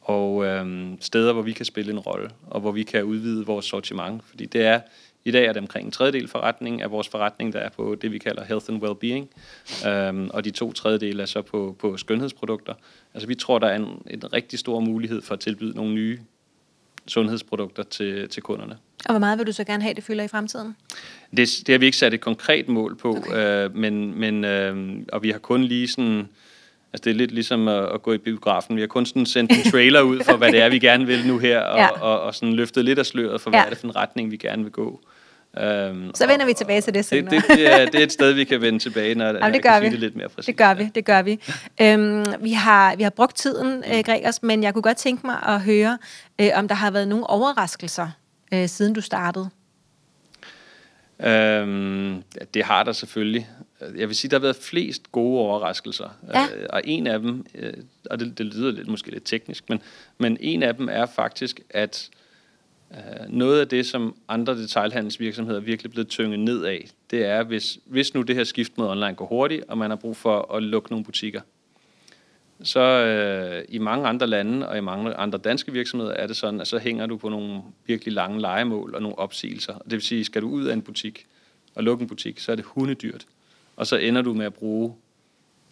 og 0.00 0.44
øhm, 0.44 0.98
steder, 1.00 1.32
hvor 1.32 1.42
vi 1.42 1.52
kan 1.52 1.64
spille 1.64 1.92
en 1.92 1.98
rolle, 1.98 2.30
og 2.46 2.60
hvor 2.60 2.72
vi 2.72 2.82
kan 2.82 3.04
udvide 3.04 3.46
vores 3.46 3.66
sortiment. 3.66 4.22
Fordi 4.24 4.46
det 4.46 4.64
er, 4.64 4.80
i 5.24 5.30
dag 5.30 5.46
er 5.46 5.52
det 5.52 5.62
omkring 5.62 5.86
en 5.86 5.92
tredjedel 5.92 6.28
forretning 6.28 6.82
af 6.82 6.90
vores 6.90 7.08
forretning, 7.08 7.52
der 7.52 7.58
er 7.58 7.68
på 7.68 7.94
det, 8.02 8.12
vi 8.12 8.18
kalder 8.18 8.44
health 8.44 8.66
and 8.68 8.82
well-being, 8.84 9.26
øhm, 9.88 10.30
og 10.34 10.44
de 10.44 10.50
to 10.50 10.72
tredjedele 10.72 11.22
er 11.22 11.26
så 11.26 11.42
på, 11.42 11.76
på 11.78 11.96
skønhedsprodukter. 11.96 12.74
Altså 13.14 13.28
vi 13.28 13.34
tror, 13.34 13.58
der 13.58 13.66
er 13.66 13.76
en, 13.76 14.02
en 14.10 14.32
rigtig 14.32 14.58
stor 14.58 14.80
mulighed 14.80 15.22
for 15.22 15.34
at 15.34 15.40
tilbyde 15.40 15.76
nogle 15.76 15.94
nye 15.94 16.20
sundhedsprodukter 17.06 17.82
til, 17.82 18.28
til 18.28 18.42
kunderne. 18.42 18.78
Og 19.04 19.12
hvor 19.12 19.18
meget 19.18 19.38
vil 19.38 19.46
du 19.46 19.52
så 19.52 19.64
gerne 19.64 19.82
have, 19.82 19.94
det 19.94 20.04
fylder 20.04 20.24
i 20.24 20.28
fremtiden? 20.28 20.76
Det, 21.36 21.48
det 21.66 21.72
har 21.72 21.78
vi 21.78 21.86
ikke 21.86 21.98
sat 21.98 22.14
et 22.14 22.20
konkret 22.20 22.68
mål 22.68 22.96
på, 22.96 23.16
okay. 23.16 23.64
øh, 23.64 23.76
men, 23.76 24.20
men 24.20 24.44
øh, 24.44 24.96
og 25.12 25.22
vi 25.22 25.30
har 25.30 25.38
kun 25.38 25.64
lige 25.64 25.88
sådan 25.88 26.28
Altså 26.92 27.04
det 27.04 27.10
er 27.10 27.14
lidt 27.14 27.30
ligesom 27.30 27.68
at, 27.68 27.94
at 27.94 28.02
gå 28.02 28.12
i 28.12 28.18
biografen. 28.18 28.76
Vi 28.76 28.80
har 28.80 28.88
kun 28.88 29.06
sådan 29.06 29.26
sendt 29.26 29.52
en 29.52 29.70
trailer 29.70 30.00
ud 30.00 30.20
for, 30.24 30.36
hvad 30.40 30.52
det 30.52 30.60
er, 30.60 30.68
vi 30.68 30.78
gerne 30.78 31.06
vil 31.06 31.26
nu 31.26 31.38
her, 31.38 31.60
og, 31.60 31.78
ja. 31.78 31.88
og, 31.88 32.20
og, 32.20 32.34
sådan 32.34 32.54
løftet 32.54 32.84
lidt 32.84 32.98
af 32.98 33.06
sløret 33.06 33.40
for, 33.40 33.50
hvad 33.50 33.60
ja. 33.60 33.66
er 33.66 33.68
det 33.68 33.78
for 33.78 33.86
en 33.86 33.96
retning, 33.96 34.30
vi 34.30 34.36
gerne 34.36 34.62
vil 34.62 34.72
gå. 34.72 35.00
Um, 35.56 36.10
så 36.14 36.26
vender 36.26 36.44
og, 36.44 36.48
vi 36.48 36.54
tilbage 36.54 36.80
til 36.80 36.94
det 36.94 37.04
senere. 37.04 37.34
Det, 37.34 37.44
det, 37.48 37.56
det, 37.56 37.72
er, 37.72 37.84
det 37.84 37.94
er 37.94 38.02
et 38.02 38.12
sted, 38.12 38.32
vi 38.32 38.44
kan 38.44 38.60
vende 38.60 38.78
tilbage, 38.78 39.14
når 39.14 39.26
Jamen, 39.26 39.52
det 39.52 39.62
gør 39.62 39.70
kan 39.70 39.82
vi. 39.82 39.86
sige 39.86 39.90
det 39.90 40.00
lidt 40.00 40.16
mere 40.16 40.28
præcis. 40.28 40.46
Det 40.46 40.56
gør 40.56 40.74
vi, 40.74 40.90
det 40.94 41.04
gør 41.04 41.22
vi. 41.22 41.40
Um, 41.82 42.24
vi, 42.44 42.52
har, 42.52 42.96
vi 42.96 43.02
har 43.02 43.10
brugt 43.10 43.36
tiden, 43.36 43.78
uh, 43.78 44.00
Gregers, 44.04 44.42
men 44.42 44.62
jeg 44.62 44.72
kunne 44.72 44.82
godt 44.82 44.96
tænke 44.96 45.26
mig 45.26 45.36
at 45.46 45.60
høre, 45.60 45.98
uh, 46.42 46.48
om 46.54 46.68
der 46.68 46.74
har 46.74 46.90
været 46.90 47.08
nogle 47.08 47.30
overraskelser, 47.30 48.08
uh, 48.54 48.66
siden 48.66 48.94
du 48.94 49.00
startede. 49.00 49.50
Um, 51.18 52.24
det 52.54 52.64
har 52.64 52.82
der 52.82 52.92
selvfølgelig 52.92 53.48
jeg 53.96 54.08
vil 54.08 54.16
sige, 54.16 54.30
der 54.30 54.36
har 54.36 54.42
været 54.42 54.56
flest 54.56 55.12
gode 55.12 55.40
overraskelser. 55.40 56.08
Ja. 56.34 56.46
Øh, 56.56 56.66
og 56.70 56.80
en 56.84 57.06
af 57.06 57.18
dem, 57.18 57.46
øh, 57.54 57.72
og 58.10 58.20
det, 58.20 58.38
det 58.38 58.46
lyder 58.46 58.70
lidt, 58.70 58.88
måske 58.88 59.10
lidt 59.10 59.24
teknisk, 59.24 59.68
men, 59.68 59.82
men 60.18 60.36
en 60.40 60.62
af 60.62 60.76
dem 60.76 60.88
er 60.92 61.06
faktisk, 61.06 61.60
at 61.70 62.10
øh, 62.90 63.28
noget 63.28 63.60
af 63.60 63.68
det, 63.68 63.86
som 63.86 64.16
andre 64.28 64.58
detailhandelsvirksomheder 64.58 65.60
virkelig 65.60 65.90
er 65.90 65.92
blevet 65.92 66.08
tynget 66.08 66.40
ned 66.40 66.64
af, 66.64 66.88
det 67.10 67.24
er, 67.24 67.42
hvis, 67.42 67.78
hvis 67.84 68.14
nu 68.14 68.22
det 68.22 68.36
her 68.36 68.44
skift 68.44 68.78
mod 68.78 68.88
online 68.88 69.14
går 69.14 69.26
hurtigt, 69.26 69.64
og 69.68 69.78
man 69.78 69.90
har 69.90 69.96
brug 69.96 70.16
for 70.16 70.54
at 70.54 70.62
lukke 70.62 70.90
nogle 70.90 71.04
butikker, 71.04 71.40
så 72.62 72.80
øh, 72.80 73.64
i 73.68 73.78
mange 73.78 74.08
andre 74.08 74.26
lande 74.26 74.68
og 74.68 74.78
i 74.78 74.80
mange 74.80 75.14
andre 75.14 75.38
danske 75.38 75.72
virksomheder 75.72 76.12
er 76.12 76.26
det 76.26 76.36
sådan, 76.36 76.60
at 76.60 76.68
så 76.68 76.78
hænger 76.78 77.06
du 77.06 77.16
på 77.16 77.28
nogle 77.28 77.62
virkelig 77.86 78.14
lange 78.14 78.40
legemål 78.40 78.94
og 78.94 79.02
nogle 79.02 79.18
opsigelser. 79.18 79.74
Det 79.74 79.92
vil 79.92 80.02
sige, 80.02 80.24
skal 80.24 80.42
du 80.42 80.48
ud 80.48 80.64
af 80.64 80.72
en 80.72 80.82
butik 80.82 81.26
og 81.74 81.82
lukke 81.82 82.02
en 82.02 82.08
butik, 82.08 82.40
så 82.40 82.52
er 82.52 82.56
det 82.56 82.64
hundedyrt 82.64 83.26
og 83.80 83.86
så 83.86 83.96
ender 83.96 84.22
du 84.22 84.34
med 84.34 84.46
at 84.46 84.54
bruge 84.54 84.94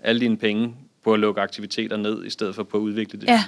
alle 0.00 0.20
dine 0.20 0.36
penge 0.36 0.74
på 1.04 1.14
at 1.14 1.20
lukke 1.20 1.40
aktiviteter 1.40 1.96
ned, 1.96 2.24
i 2.24 2.30
stedet 2.30 2.54
for 2.54 2.62
på 2.62 2.76
at 2.76 2.80
udvikle 2.80 3.20
det. 3.20 3.26
Ja. 3.26 3.44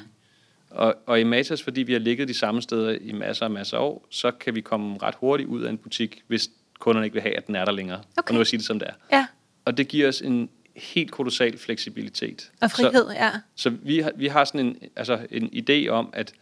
Og, 0.71 0.95
og 1.07 1.21
i 1.21 1.25
Matas, 1.25 1.63
fordi 1.63 1.83
vi 1.83 1.93
har 1.93 2.01
ligget 2.01 2.29
de 2.29 2.35
samme 2.35 2.63
steder 2.63 2.99
i 3.01 3.13
masser 3.13 3.45
og 3.45 3.53
masser 3.53 3.77
af 3.77 3.83
år, 3.83 4.07
så 4.11 4.31
kan 4.31 4.55
vi 4.55 4.61
komme 4.61 4.99
ret 5.03 5.15
hurtigt 5.15 5.49
ud 5.49 5.63
af 5.63 5.71
en 5.71 5.79
butik, 5.79 6.23
hvis 6.27 6.51
kunderne 6.79 7.07
ikke 7.07 7.15
vil 7.15 7.23
have, 7.23 7.37
at 7.37 7.47
den 7.47 7.57
er 7.57 7.65
der 7.65 7.73
længere. 7.73 8.01
Okay. 8.17 8.29
Og 8.29 8.35
nu 8.35 8.41
at 8.41 8.47
sige 8.47 8.59
det 8.59 8.67
som 8.67 8.79
det 8.79 8.89
er. 8.89 9.17
Ja. 9.17 9.27
Og 9.65 9.77
det 9.77 9.89
giver 9.89 10.09
os 10.09 10.21
en 10.21 10.49
helt 10.81 11.11
kolossal 11.11 11.59
fleksibilitet. 11.59 12.51
Og 12.61 12.71
frihed, 12.71 13.07
så, 13.07 13.13
ja. 13.13 13.31
Så 13.55 13.71
vi 13.71 13.99
har, 13.99 14.13
vi 14.17 14.27
har 14.27 14.45
sådan 14.45 14.67
en, 14.67 14.77
altså 14.97 15.19
en 15.31 15.51
idé 15.55 15.89
om, 15.89 16.11
at 16.13 16.33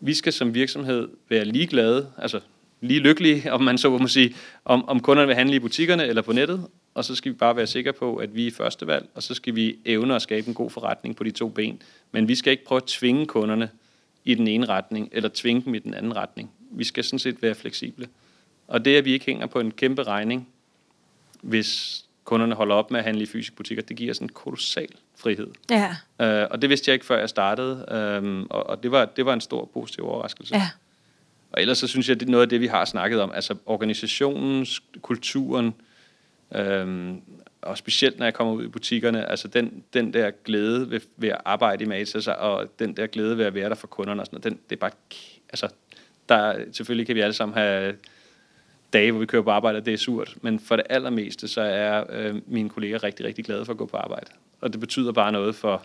vi 0.00 0.14
skal 0.14 0.32
som 0.32 0.54
virksomhed 0.54 1.08
være 1.28 1.44
ligeglade, 1.44 2.12
altså 2.18 2.40
lige 2.80 3.00
lykkelige, 3.00 3.52
om 3.54 3.62
man 3.62 3.78
så 3.78 3.98
må 3.98 4.08
sige, 4.08 4.34
om, 4.64 4.88
om 4.88 5.00
kunderne 5.00 5.26
vil 5.26 5.36
handle 5.36 5.56
i 5.56 5.58
butikkerne 5.58 6.06
eller 6.06 6.22
på 6.22 6.32
nettet, 6.32 6.66
og 6.94 7.04
så 7.04 7.14
skal 7.14 7.32
vi 7.32 7.36
bare 7.36 7.56
være 7.56 7.66
sikre 7.66 7.92
på, 7.92 8.16
at 8.16 8.34
vi 8.34 8.46
er 8.46 8.50
første 8.50 8.86
valg, 8.86 9.08
og 9.14 9.22
så 9.22 9.34
skal 9.34 9.54
vi 9.54 9.78
evne 9.84 10.14
at 10.14 10.22
skabe 10.22 10.48
en 10.48 10.54
god 10.54 10.70
forretning 10.70 11.16
på 11.16 11.24
de 11.24 11.30
to 11.30 11.48
ben. 11.48 11.82
Men 12.12 12.28
vi 12.28 12.34
skal 12.34 12.50
ikke 12.50 12.64
prøve 12.64 12.76
at 12.76 12.86
tvinge 12.86 13.26
kunderne 13.26 13.70
i 14.24 14.34
den 14.34 14.48
ene 14.48 14.66
retning, 14.66 15.08
eller 15.12 15.30
tvinge 15.34 15.62
dem 15.64 15.74
i 15.74 15.78
den 15.78 15.94
anden 15.94 16.16
retning. 16.16 16.50
Vi 16.70 16.84
skal 16.84 17.04
sådan 17.04 17.18
set 17.18 17.42
være 17.42 17.54
fleksible. 17.54 18.08
Og 18.66 18.84
det, 18.84 18.96
at 18.96 19.04
vi 19.04 19.12
ikke 19.12 19.26
hænger 19.26 19.46
på 19.46 19.60
en 19.60 19.70
kæmpe 19.70 20.02
regning, 20.02 20.48
hvis 21.42 22.04
kunderne 22.28 22.54
holder 22.54 22.74
op 22.74 22.90
med 22.90 22.98
at 22.98 23.04
handle 23.04 23.22
i 23.22 23.26
fysiske 23.26 23.56
butikker, 23.56 23.82
det 23.82 23.96
giver 23.96 24.14
sådan 24.14 24.24
en 24.24 24.32
kolossal 24.32 24.88
frihed. 25.16 25.48
Ja. 25.70 25.88
Uh, 26.42 26.50
og 26.50 26.62
det 26.62 26.70
vidste 26.70 26.88
jeg 26.88 26.94
ikke, 26.94 27.06
før 27.06 27.18
jeg 27.18 27.28
startede, 27.28 28.18
um, 28.22 28.46
og, 28.50 28.66
og 28.66 28.82
det, 28.82 28.90
var, 28.90 29.04
det 29.04 29.26
var 29.26 29.32
en 29.32 29.40
stor 29.40 29.70
positiv 29.74 30.04
overraskelse. 30.04 30.54
Ja. 30.54 30.68
Og 31.52 31.60
ellers 31.60 31.78
så 31.78 31.86
synes 31.86 32.08
jeg, 32.08 32.14
at 32.14 32.20
det 32.20 32.26
er 32.26 32.30
noget 32.30 32.42
af 32.42 32.48
det, 32.48 32.60
vi 32.60 32.66
har 32.66 32.84
snakket 32.84 33.20
om, 33.20 33.32
altså 33.34 33.54
organisationens, 33.66 34.82
kulturen, 35.02 35.74
øhm, 36.54 37.20
og 37.62 37.78
specielt 37.78 38.18
når 38.18 38.26
jeg 38.26 38.34
kommer 38.34 38.54
ud 38.54 38.64
i 38.64 38.68
butikkerne, 38.68 39.30
altså 39.30 39.48
den, 39.48 39.82
den 39.94 40.12
der 40.12 40.30
glæde 40.44 40.90
ved, 40.90 41.00
ved 41.16 41.28
at 41.28 41.40
arbejde 41.44 41.84
i 41.84 41.86
Matas, 41.86 42.28
og 42.28 42.66
den 42.78 42.96
der 42.96 43.06
glæde 43.06 43.38
ved 43.38 43.44
at 43.44 43.54
være 43.54 43.68
der 43.68 43.74
for 43.74 43.86
kunderne, 43.86 44.22
og 44.22 44.26
sådan 44.26 44.36
noget, 44.36 44.44
den, 44.44 44.60
det 44.70 44.76
er 44.76 44.80
bare, 44.80 44.90
altså, 45.48 45.68
der, 46.28 46.64
selvfølgelig 46.72 47.06
kan 47.06 47.16
vi 47.16 47.20
alle 47.20 47.34
sammen 47.34 47.58
have 47.58 47.94
dage, 48.92 49.10
hvor 49.10 49.20
vi 49.20 49.26
kører 49.26 49.42
på 49.42 49.50
arbejde, 49.50 49.76
og 49.76 49.86
det 49.86 49.94
er 49.94 49.98
surt, 49.98 50.34
men 50.42 50.60
for 50.60 50.76
det 50.76 50.84
allermeste, 50.90 51.48
så 51.48 51.60
er 51.60 52.04
øh, 52.10 52.34
mine 52.46 52.68
kolleger 52.68 53.04
rigtig, 53.04 53.26
rigtig 53.26 53.44
glade 53.44 53.64
for 53.64 53.72
at 53.72 53.78
gå 53.78 53.86
på 53.86 53.96
arbejde. 53.96 54.26
Og 54.60 54.72
det 54.72 54.80
betyder 54.80 55.12
bare 55.12 55.32
noget 55.32 55.54
for, 55.54 55.82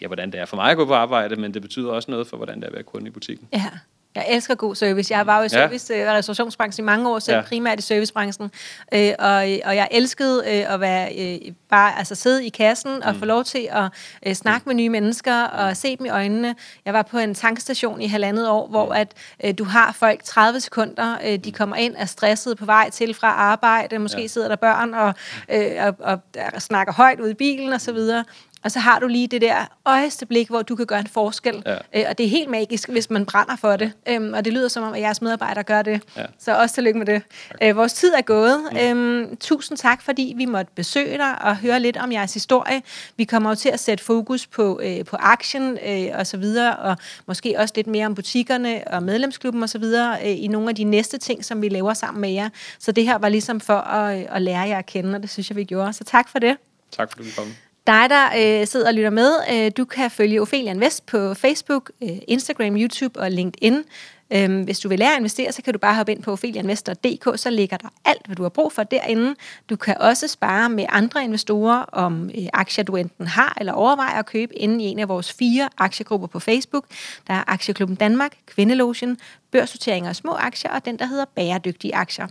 ja, 0.00 0.06
hvordan 0.06 0.32
det 0.32 0.40
er 0.40 0.44
for 0.44 0.56
mig 0.56 0.70
at 0.70 0.76
gå 0.76 0.84
på 0.84 0.94
arbejde, 0.94 1.36
men 1.36 1.54
det 1.54 1.62
betyder 1.62 1.90
også 1.90 2.10
noget 2.10 2.26
for, 2.26 2.36
hvordan 2.36 2.56
det 2.56 2.64
er 2.64 2.68
at 2.68 2.74
være 2.74 2.82
kunde 2.82 3.06
i 3.06 3.10
butikken. 3.10 3.48
Ja. 3.52 3.70
Jeg 4.16 4.26
elsker 4.28 4.54
god 4.54 4.74
service. 4.74 5.14
Jeg 5.14 5.26
var 5.26 5.38
jo 5.38 5.44
i 5.44 5.48
service- 5.48 5.94
og 5.94 5.98
ja. 5.98 6.12
restaurationsbranchen 6.12 6.84
i 6.84 6.86
mange 6.86 7.10
år, 7.10 7.18
selv 7.18 7.36
ja. 7.36 7.42
primært 7.42 7.78
i 7.78 7.82
servicebranchen. 7.82 8.50
Øh, 8.94 9.12
og, 9.18 9.34
og 9.64 9.76
jeg 9.76 9.88
elskede 9.90 10.42
øh, 10.46 10.74
at 10.74 10.80
være 10.80 11.12
øh, 11.18 11.52
bare 11.70 11.98
altså 11.98 12.14
sidde 12.14 12.46
i 12.46 12.48
kassen 12.48 13.02
og 13.02 13.12
mm. 13.12 13.18
få 13.18 13.24
lov 13.24 13.44
til 13.44 13.68
at 13.70 13.90
øh, 14.26 14.34
snakke 14.34 14.64
mm. 14.64 14.68
med 14.68 14.74
nye 14.74 14.88
mennesker 14.88 15.42
og 15.42 15.68
mm. 15.68 15.74
se 15.74 15.96
dem 15.96 16.06
i 16.06 16.08
øjnene. 16.08 16.54
Jeg 16.84 16.94
var 16.94 17.02
på 17.02 17.18
en 17.18 17.34
tankstation 17.34 18.00
i 18.00 18.06
halvandet 18.06 18.48
år, 18.48 18.66
hvor 18.66 18.86
mm. 18.86 18.92
at 18.92 19.14
øh, 19.44 19.54
du 19.58 19.64
har 19.64 19.92
folk 19.92 20.22
30 20.24 20.60
sekunder, 20.60 21.18
øh, 21.24 21.32
de 21.32 21.40
mm. 21.44 21.52
kommer 21.52 21.76
ind 21.76 21.94
er 21.98 22.04
stresset 22.04 22.58
på 22.58 22.64
vej 22.64 22.90
til 22.90 23.14
fra 23.14 23.28
arbejde, 23.28 23.98
måske 23.98 24.20
ja. 24.20 24.26
sidder 24.26 24.48
der 24.48 24.56
børn 24.56 24.94
og, 24.94 25.14
øh, 25.48 25.70
og, 25.78 25.94
og, 26.00 26.20
og 26.54 26.62
snakker 26.62 26.92
højt 26.92 27.20
ud 27.20 27.28
i 27.28 27.34
bilen 27.34 27.72
og 27.72 27.80
så 27.80 27.92
videre. 27.92 28.24
Og 28.64 28.70
så 28.70 28.78
har 28.78 28.98
du 28.98 29.06
lige 29.06 29.26
det 29.26 29.40
der 29.40 29.56
øjeste 29.84 30.26
blik, 30.26 30.48
hvor 30.48 30.62
du 30.62 30.76
kan 30.76 30.86
gøre 30.86 31.00
en 31.00 31.06
forskel. 31.06 31.62
Ja. 31.66 31.74
Øh, 31.94 32.04
og 32.08 32.18
det 32.18 32.26
er 32.26 32.30
helt 32.30 32.50
magisk, 32.50 32.88
hvis 32.88 33.10
man 33.10 33.26
brænder 33.26 33.56
for 33.56 33.76
det. 33.76 33.92
Øhm, 34.08 34.32
og 34.34 34.44
det 34.44 34.52
lyder 34.52 34.68
som 34.68 34.82
om, 34.82 34.92
at 34.92 35.00
jeres 35.00 35.22
medarbejdere 35.22 35.64
gør 35.64 35.82
det. 35.82 36.02
Ja. 36.16 36.24
Så 36.38 36.58
også 36.58 36.74
tillykke 36.74 36.98
med 36.98 37.06
det. 37.06 37.22
Øh, 37.62 37.76
vores 37.76 37.92
tid 37.92 38.12
er 38.16 38.22
gået. 38.22 38.60
Mm. 38.72 38.78
Øhm, 38.78 39.36
tusind 39.36 39.78
tak, 39.78 40.02
fordi 40.02 40.34
vi 40.36 40.44
måtte 40.44 40.72
besøge 40.74 41.18
dig 41.18 41.42
og 41.42 41.56
høre 41.56 41.80
lidt 41.80 41.96
om 41.96 42.12
jeres 42.12 42.34
historie. 42.34 42.82
Vi 43.16 43.24
kommer 43.24 43.50
jo 43.50 43.54
til 43.54 43.68
at 43.68 43.80
sætte 43.80 44.04
fokus 44.04 44.46
på, 44.46 44.80
øh, 44.82 45.04
på 45.04 45.16
action 45.20 45.78
øh, 45.86 46.06
og 46.18 46.26
så 46.26 46.36
videre, 46.36 46.76
og 46.76 46.96
måske 47.26 47.54
også 47.58 47.72
lidt 47.76 47.86
mere 47.86 48.06
om 48.06 48.14
butikkerne 48.14 48.82
og 48.86 49.02
medlemsklubben 49.02 49.62
og 49.62 49.68
så 49.68 49.78
videre 49.78 50.18
øh, 50.22 50.44
i 50.44 50.46
nogle 50.46 50.68
af 50.68 50.74
de 50.74 50.84
næste 50.84 51.18
ting, 51.18 51.44
som 51.44 51.62
vi 51.62 51.68
laver 51.68 51.94
sammen 51.94 52.20
med 52.20 52.30
jer. 52.30 52.48
Så 52.78 52.92
det 52.92 53.04
her 53.04 53.18
var 53.18 53.28
ligesom 53.28 53.60
for 53.60 53.78
at, 53.78 54.20
øh, 54.20 54.26
at 54.30 54.42
lære 54.42 54.60
jer 54.60 54.78
at 54.78 54.86
kende, 54.86 55.16
og 55.16 55.22
det 55.22 55.30
synes 55.30 55.50
jeg, 55.50 55.56
vi 55.56 55.64
gjorde. 55.64 55.92
Så 55.92 56.04
tak 56.04 56.28
for 56.28 56.38
det. 56.38 56.56
Tak 56.92 57.12
for, 57.12 57.20
at 57.20 57.26
du 57.26 57.30
kom. 57.36 57.52
Dig, 57.86 58.10
der 58.10 58.26
øh, 58.60 58.66
sidder 58.66 58.88
og 58.88 58.94
lytter 58.94 59.10
med, 59.10 59.32
øh, 59.52 59.70
du 59.76 59.84
kan 59.84 60.10
følge 60.10 60.42
Ophelia 60.42 60.70
Invest 60.70 61.06
på 61.06 61.34
Facebook, 61.34 61.90
øh, 62.02 62.18
Instagram, 62.28 62.76
YouTube 62.76 63.20
og 63.20 63.30
LinkedIn. 63.30 63.84
Øhm, 64.32 64.62
hvis 64.62 64.78
du 64.78 64.88
vil 64.88 64.98
lære 64.98 65.12
at 65.12 65.18
investere, 65.18 65.52
så 65.52 65.62
kan 65.62 65.72
du 65.72 65.78
bare 65.78 65.94
hoppe 65.94 66.12
ind 66.12 66.22
på 66.22 66.32
ofelianvestor.dk, 66.32 67.38
så 67.38 67.50
ligger 67.50 67.76
der 67.76 67.88
alt, 68.04 68.26
hvad 68.26 68.36
du 68.36 68.42
har 68.42 68.48
brug 68.48 68.72
for 68.72 68.82
derinde. 68.82 69.34
Du 69.70 69.76
kan 69.76 69.98
også 70.00 70.28
spare 70.28 70.70
med 70.70 70.86
andre 70.88 71.24
investorer 71.24 71.82
om 71.82 72.30
øh, 72.38 72.46
aktier, 72.52 72.84
du 72.84 72.96
enten 72.96 73.26
har 73.26 73.56
eller 73.60 73.72
overvejer 73.72 74.18
at 74.18 74.26
købe 74.26 74.54
inde 74.54 74.84
i 74.84 74.86
en 74.86 74.98
af 74.98 75.08
vores 75.08 75.32
fire 75.32 75.68
aktiegrupper 75.78 76.26
på 76.26 76.40
Facebook. 76.40 76.84
Der 77.26 77.34
er 77.34 77.44
Aktieklubben 77.46 77.96
Danmark, 77.96 78.36
Kvindelogen, 78.46 79.18
Børssorteringer 79.50 80.10
og 80.10 80.16
små 80.16 80.32
aktier 80.32 80.70
og 80.70 80.84
den, 80.84 80.98
der 80.98 81.06
hedder 81.06 81.24
Bæredygtige 81.34 81.94
Aktier. 81.94 82.26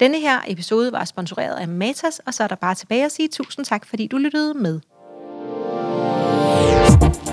Denne 0.00 0.20
her 0.20 0.40
episode 0.46 0.92
var 0.92 1.04
sponsoreret 1.04 1.56
af 1.56 1.68
Matas, 1.68 2.18
og 2.18 2.34
så 2.34 2.42
er 2.42 2.48
der 2.48 2.54
bare 2.54 2.74
tilbage 2.74 3.04
at 3.04 3.12
sige 3.12 3.28
tusind 3.28 3.64
tak, 3.64 3.86
fordi 3.86 4.06
du 4.06 4.16
lyttede 4.16 4.54
med. 4.54 4.80
thank 7.00 7.26
you 7.26 7.29